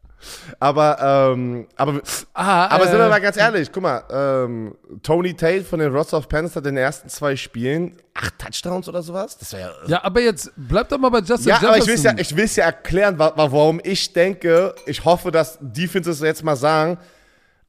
[0.59, 2.01] Aber, ähm, aber,
[2.35, 5.93] Ah, aber sind wir äh, mal ganz ehrlich, guck mal, ähm, Tony Tate von den
[5.93, 9.39] Rods of Panthers hat in den ersten zwei Spielen acht Touchdowns oder sowas.
[9.39, 11.69] Das wäre ja Ja, aber jetzt bleib doch mal bei Justin Ja, Jefferson.
[11.69, 15.05] aber ich will es ja, ich will's ja erklären, wa wa warum ich denke, ich
[15.05, 16.99] hoffe, dass Defenses jetzt mal sagen,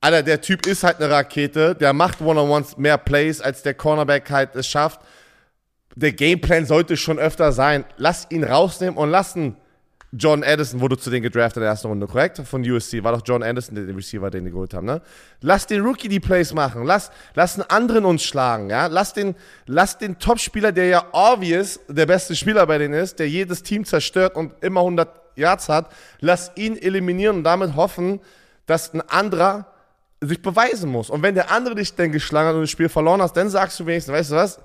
[0.04, 4.30] Alter, der Typ ist halt eine Rakete, der macht One-on-Ones mehr Plays, als der Cornerback
[4.32, 5.00] halt es schafft.
[5.96, 7.86] Der Gameplan sollte schon öfter sein.
[7.98, 9.58] Lass ihn rausnehmen und lassen
[10.14, 12.42] John Addison, wurde zu denen gedraftet in der ersten Runde, korrekt?
[12.46, 13.02] Von USC.
[13.02, 15.02] War doch John Addison, der den Receiver, den die geholt haben, ne?
[15.40, 16.86] Lass den Rookie die Plays machen.
[16.86, 18.88] Lass, lass einen anderen uns schlagen, ja?
[18.88, 19.36] Lass den,
[19.68, 23.86] lass den Topspieler, der ja obvious der beste Spieler bei denen ist, der jedes Team
[23.86, 25.90] zerstört und immer 100 Yards hat,
[26.20, 28.20] lass ihn eliminieren und damit hoffen,
[28.66, 29.66] dass ein anderer
[30.20, 31.10] sich beweisen muss.
[31.10, 33.80] Und wenn der andere dich dann geschlagen hat und das Spiel verloren hast, dann sagst
[33.80, 34.60] du wenigstens, weißt du was?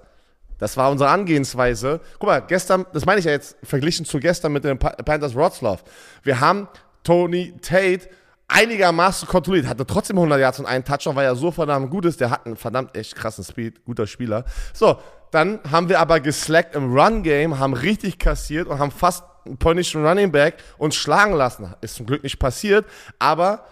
[0.58, 2.00] Das war unsere Angehensweise.
[2.18, 5.34] Guck mal, gestern, das meine ich ja jetzt verglichen zu gestern mit den Pa- Panthers
[5.34, 5.78] Wroclaw.
[6.22, 6.68] Wir haben
[7.02, 8.08] Tony Tate
[8.48, 12.20] einigermaßen kontrolliert, hatte trotzdem 100 Yards und einen Touchdown, weil er so verdammt gut ist.
[12.20, 14.44] Der hat einen verdammt echt krassen Speed, guter Spieler.
[14.72, 14.98] So,
[15.30, 20.04] dann haben wir aber geslackt im Run-Game, haben richtig kassiert und haben fast einen polnischen
[20.06, 21.74] Running Back uns schlagen lassen.
[21.80, 22.86] Ist zum Glück nicht passiert,
[23.18, 23.64] aber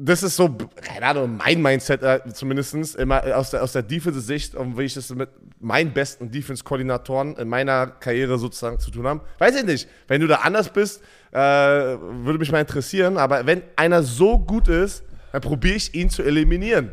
[0.00, 3.82] das ist so, keine Ahnung, mein Mindset äh, zumindest, immer äh, aus der, aus der
[3.82, 9.08] Defensive-Sicht und wie ich das mit meinen besten Defense-Koordinatoren in meiner Karriere sozusagen zu tun
[9.08, 9.22] habe.
[9.38, 9.88] Weiß ich nicht.
[10.06, 11.02] Wenn du da anders bist,
[11.32, 15.02] äh, würde mich mal interessieren, aber wenn einer so gut ist,
[15.32, 16.92] dann probiere ich ihn zu eliminieren.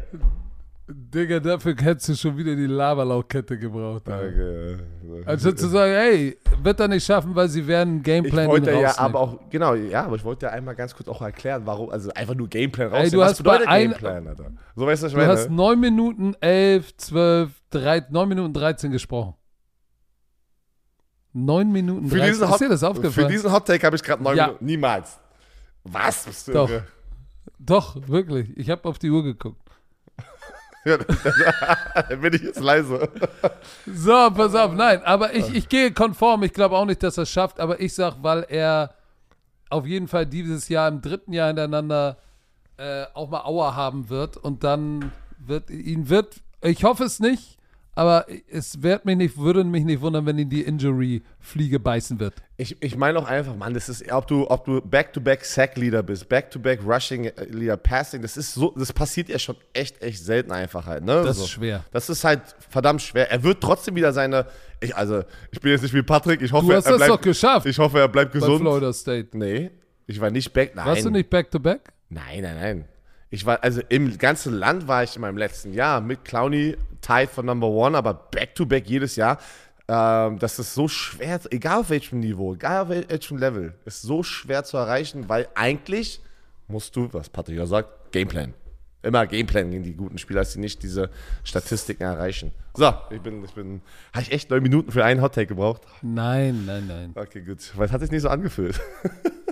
[0.88, 4.08] Digga, dafür hättest du schon wieder die Laberlauchkette gebraucht.
[4.08, 4.28] Alter.
[4.28, 5.24] Okay.
[5.26, 8.82] Anstatt zu sagen, ey, wird er nicht schaffen, weil sie werden Ich Gameplan wollte ihn
[8.82, 9.16] ja rausnehmen.
[9.16, 12.12] aber auch, genau, ja, aber ich wollte ja einmal ganz kurz auch erklären, warum, also
[12.14, 13.12] einfach nur Gameplan Ey, rausnehmen.
[13.14, 14.52] du Was hast bedeutet ein- Gameplan, Alter?
[14.76, 15.32] So weißt du, was ich Du meine?
[15.40, 19.34] hast 9 Minuten 11, 12, 13, 9 Minuten 13 gesprochen.
[21.34, 22.32] 9 Minuten Für 13.
[22.32, 23.28] diesen, Ist Hot, dir das für aufgefallen?
[23.30, 24.46] diesen Hot Take habe ich gerade neun Ja.
[24.48, 24.66] Minuten.
[24.66, 25.20] Niemals.
[25.84, 26.26] Was?
[26.26, 26.70] Bist du Doch.
[26.70, 26.84] irre?
[27.60, 28.56] Doch, wirklich.
[28.56, 29.60] Ich habe auf die Uhr geguckt.
[30.86, 30.98] Ja,
[32.10, 33.10] dann bin ich jetzt leise.
[33.88, 36.44] So, pass auf, nein, aber ich, ich gehe konform.
[36.44, 38.94] Ich glaube auch nicht, dass er es schafft, aber ich sag, weil er
[39.70, 42.18] auf jeden Fall dieses Jahr im dritten Jahr hintereinander
[42.78, 47.55] äh, auch mal Auer haben wird und dann wird ihn wird, ich hoffe es nicht,
[47.96, 52.34] aber es wird mich nicht, würde mich nicht wundern, wenn ihn die Injury-Fliege beißen wird.
[52.58, 56.28] Ich, ich meine auch einfach, Mann, das ist, ob du, ob du Back-to-Back Sack-Leader bist,
[56.28, 61.06] Back-to-Back Rushing-Leader, Passing, das ist so, das passiert ja schon echt, echt selten einfach halt,
[61.06, 61.24] ne?
[61.24, 61.46] Das so.
[61.46, 61.86] ist schwer.
[61.92, 63.32] Das ist halt verdammt schwer.
[63.32, 64.46] Er wird trotzdem wieder seine,
[64.82, 67.12] ich, also, ich bin jetzt nicht wie Patrick, ich hoffe, Du hast er das bleibt,
[67.14, 68.60] doch geschafft ich hoffe, er bleibt bei gesund.
[68.60, 69.30] Florida State.
[69.38, 69.72] Nee,
[70.06, 70.86] ich war nicht back, nein.
[70.86, 71.94] Warst du nicht back-to-back?
[72.10, 72.86] Nein, nein, nein.
[73.30, 77.30] Ich war, also im ganzen Land war ich in meinem letzten Jahr mit Clowny tied
[77.30, 79.40] von Number One, aber back-to-back jedes Jahr.
[79.88, 84.02] Ähm, das ist so schwer, egal auf welchem Niveau, egal auf wel- welchem Level, ist
[84.02, 86.22] so schwer zu erreichen, weil eigentlich
[86.68, 88.54] musst du, was Patrick ja sagt, Gameplan.
[89.04, 91.12] Immer Gameplan gegen die guten Spieler, dass sie nicht diese
[91.44, 92.52] Statistiken erreichen.
[92.74, 93.82] So, ich bin, ich bin,
[94.14, 95.84] habe ich echt neun Minuten für einen Hottake gebraucht?
[96.02, 97.12] Nein, nein, nein.
[97.14, 97.72] Okay, gut.
[97.76, 98.80] Weil es hat sich nicht so angefühlt.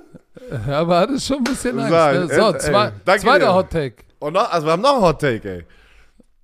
[0.67, 1.91] Aber hat es schon ein bisschen Angst.
[1.91, 2.27] Sag, ne?
[2.35, 3.53] So, äh, zwei, ey, zweiter dir.
[3.53, 3.95] Hot-Take.
[4.19, 5.49] Und noch, also wir haben noch einen Hottake,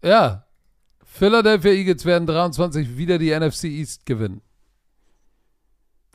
[0.02, 0.10] ey.
[0.10, 0.46] Ja.
[1.06, 4.42] Philadelphia Eagles werden 23 wieder die NFC East gewinnen.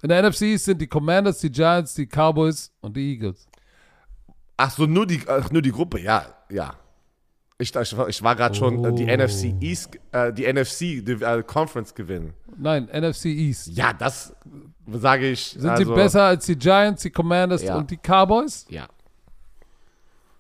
[0.03, 3.47] In der NFC East sind die Commanders, die Giants, die Cowboys und die Eagles.
[4.57, 6.75] Ach so, nur die, ach, nur die Gruppe, ja, ja.
[7.59, 9.17] Ich, ich, war- ich war gerade schon äh, die Oh.
[9.17, 12.35] NFC East, äh, die NFC die, äh, Conference gewinnen.
[12.57, 13.69] Nein, NFC East.
[13.69, 14.35] Ja, das
[14.93, 15.51] sage ich.
[15.59, 17.77] Sind also, sie besser als die Giants, die Commanders Ja.
[17.77, 18.67] und die Cowboys?
[18.69, 18.87] Ja.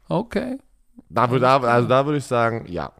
[0.08, 0.58] Okay.
[1.08, 2.92] Da, da, also da würde ich sagen, ja.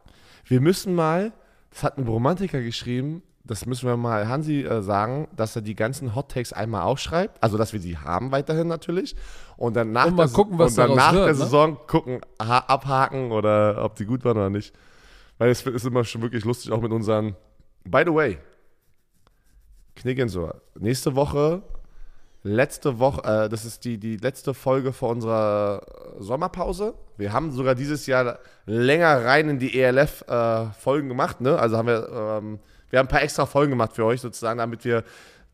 [0.47, 1.33] Wir müssen mal,
[1.71, 5.75] das hat ein Romantiker geschrieben, das müssen wir mal Hansi äh, sagen, dass er die
[5.75, 9.17] ganzen Hot Takes einmal aufschreibt, also dass wir die haben weiterhin natürlich
[9.57, 11.39] und dann nach, Und der, gucken, und dann nach wird, der ne?
[11.39, 14.75] Saison gucken, ha- abhaken oder ob die gut waren oder nicht.
[15.39, 17.35] Weil es ist immer schon wirklich lustig, auch mit unseren,
[17.85, 18.39] by the way,
[20.05, 20.53] Knicken so.
[20.79, 21.63] Nächste Woche,
[22.43, 25.81] letzte Woche, äh, das ist die, die letzte Folge vor unserer
[26.19, 26.93] Sommerpause.
[27.17, 31.59] Wir haben sogar dieses Jahr länger rein in die ELF-Folgen gemacht, ne?
[31.59, 32.59] Also haben wir, ähm,
[32.91, 35.05] wir haben ein paar extra Folgen gemacht für euch sozusagen, damit wir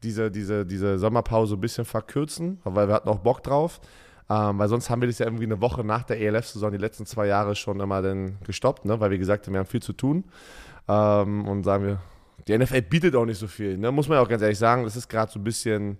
[0.02, 3.80] diese, diese, diese Sommerpause ein bisschen verkürzen, weil wir hatten auch Bock drauf.
[4.28, 7.06] Ähm, weil sonst haben wir das ja irgendwie eine Woche nach der ELF-Saison die letzten
[7.06, 8.98] zwei Jahre schon immer dann gestoppt, ne?
[8.98, 10.24] weil wir gesagt haben, wir haben viel zu tun.
[10.88, 12.00] Ähm, und sagen wir,
[12.50, 13.78] die NFL bietet auch nicht so viel.
[13.78, 13.92] Ne?
[13.92, 15.96] Muss man ja auch ganz ehrlich sagen, das ist gerade so ein bisschen, ein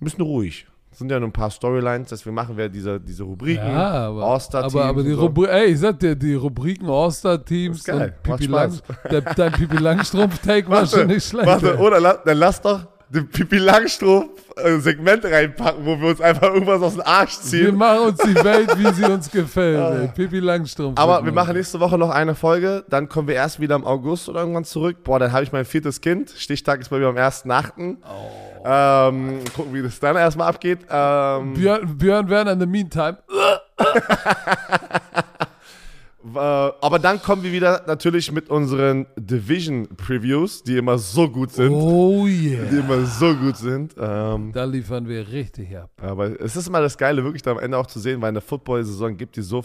[0.00, 0.66] bisschen ruhig.
[0.92, 3.66] Es sind ja nur ein paar Storylines, deswegen machen wir diese, diese Rubriken.
[3.66, 5.22] Ja, aber, All-Star-Teams aber, aber die so.
[5.22, 9.76] Rubri ey, ich sag dir, die Rubriken All-Star-Teams Das und Pipi Lang, der, dein Pipi
[9.76, 11.48] Langstrumpf-Take war schon nicht schlecht.
[11.48, 16.82] Warte, oder la, dann lass doch den Pipi Langstrumpf-Segment reinpacken, wo wir uns einfach irgendwas
[16.82, 17.76] aus dem Arsch Wir ziehen.
[17.76, 20.00] machen uns die Welt, wie sie uns gefällt.
[20.00, 20.08] ey.
[20.08, 20.98] Pipi Langstrumpf.
[20.98, 24.28] Aber wir machen nächste Woche noch eine Folge, dann kommen wir erst wieder im August
[24.28, 25.04] oder irgendwann zurück.
[25.04, 26.30] Boah, dann habe ich mein viertes Kind.
[26.36, 27.96] Stichtag ist bei mir am 1.8.
[28.02, 28.62] Oh.
[28.66, 30.80] Ähm, gucken, wie das dann erstmal abgeht.
[30.90, 33.18] Ähm, Björn, Björn Werner in the meantime.
[36.24, 41.72] Äh, aber dann kommen wir wieder natürlich mit unseren Division-Previews, die immer so gut sind.
[41.72, 42.80] Oh Die yeah.
[42.80, 43.94] immer so gut sind.
[43.98, 45.90] Ähm, Da liefern wir richtig ab.
[46.00, 48.40] aber es ist immer das Geile, wirklich da am Ende auch zu sehen, weil eine
[48.40, 49.62] Football-Saison gibt, die so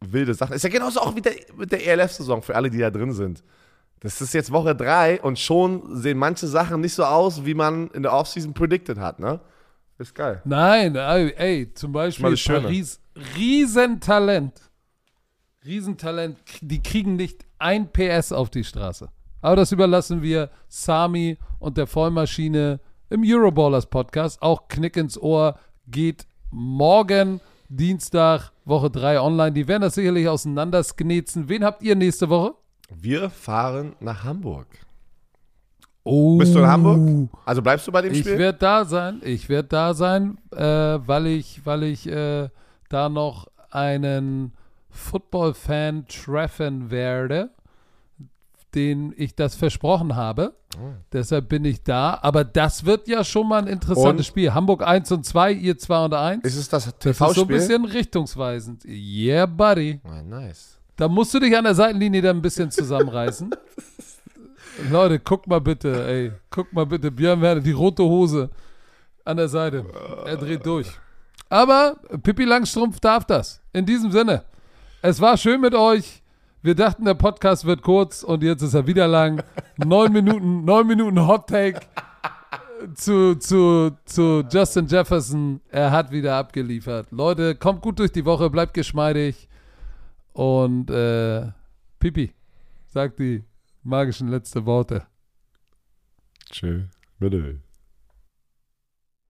[0.00, 0.54] wilde Sachen.
[0.54, 3.44] Ist ja genauso auch wie der, mit der ELF-Saison für alle, die da drin sind.
[4.00, 7.88] Das ist jetzt Woche drei und schon sehen manche Sachen nicht so aus, wie man
[7.90, 9.40] in der Offseason predicted hat, ne?
[9.98, 10.40] Ist geil.
[10.46, 12.34] Nein, ey, zum Beispiel.
[12.34, 12.98] Paris,
[13.36, 14.69] Riesentalent.
[15.64, 19.08] Riesentalent, die kriegen nicht ein PS auf die Straße.
[19.42, 22.80] Aber das überlassen wir Sami und der Vollmaschine
[23.10, 24.40] im Euroballers Podcast.
[24.40, 29.52] Auch Knick ins Ohr geht morgen, Dienstag, Woche 3 online.
[29.52, 31.48] Die werden das sicherlich auseinandersknetzen.
[31.48, 32.54] Wen habt ihr nächste Woche?
[32.94, 34.66] Wir fahren nach Hamburg.
[36.04, 36.38] Oh.
[36.38, 37.28] Bist du in Hamburg?
[37.44, 38.38] Also bleibst du bei dem Ich Spiel?
[38.38, 39.20] werde da sein.
[39.22, 42.48] Ich werde da sein, äh, weil ich, weil ich äh,
[42.88, 44.52] da noch einen
[44.90, 47.50] Football-Fan treffen werde,
[48.74, 50.54] den ich das versprochen habe.
[50.76, 50.92] Oh.
[51.12, 52.18] Deshalb bin ich da.
[52.22, 54.30] Aber das wird ja schon mal ein interessantes Und?
[54.30, 54.54] Spiel.
[54.54, 56.44] Hamburg 1 und 2, ihr 2 und 1.
[56.44, 57.46] Ist es das das ist so ein TV-Spiel?
[57.46, 58.84] bisschen richtungsweisend.
[58.84, 60.00] Yeah, buddy.
[60.04, 60.78] Ah, nice.
[60.96, 63.50] Da musst du dich an der Seitenlinie dann ein bisschen zusammenreißen.
[64.90, 66.32] Leute, guck mal bitte, ey.
[66.50, 68.50] Guck mal bitte, Björn Werner, die rote Hose
[69.24, 69.84] an der Seite.
[70.24, 70.88] Er dreht durch.
[71.48, 73.60] Aber Pippi Langstrumpf darf das.
[73.72, 74.44] In diesem Sinne,
[75.02, 76.22] es war schön mit euch.
[76.62, 79.42] Wir dachten, der Podcast wird kurz und jetzt ist er wieder lang.
[79.78, 81.80] Neun Minuten, neun Minuten Hot Take
[82.94, 85.60] zu, zu, zu Justin Jefferson.
[85.70, 87.10] Er hat wieder abgeliefert.
[87.12, 89.48] Leute, kommt gut durch die Woche, bleibt geschmeidig.
[90.32, 91.50] Und äh,
[91.98, 92.32] Pipi,
[92.88, 93.44] sagt die
[93.82, 95.06] magischen letzte Worte.
[96.50, 96.84] Tschö.
[97.18, 97.60] Bitte.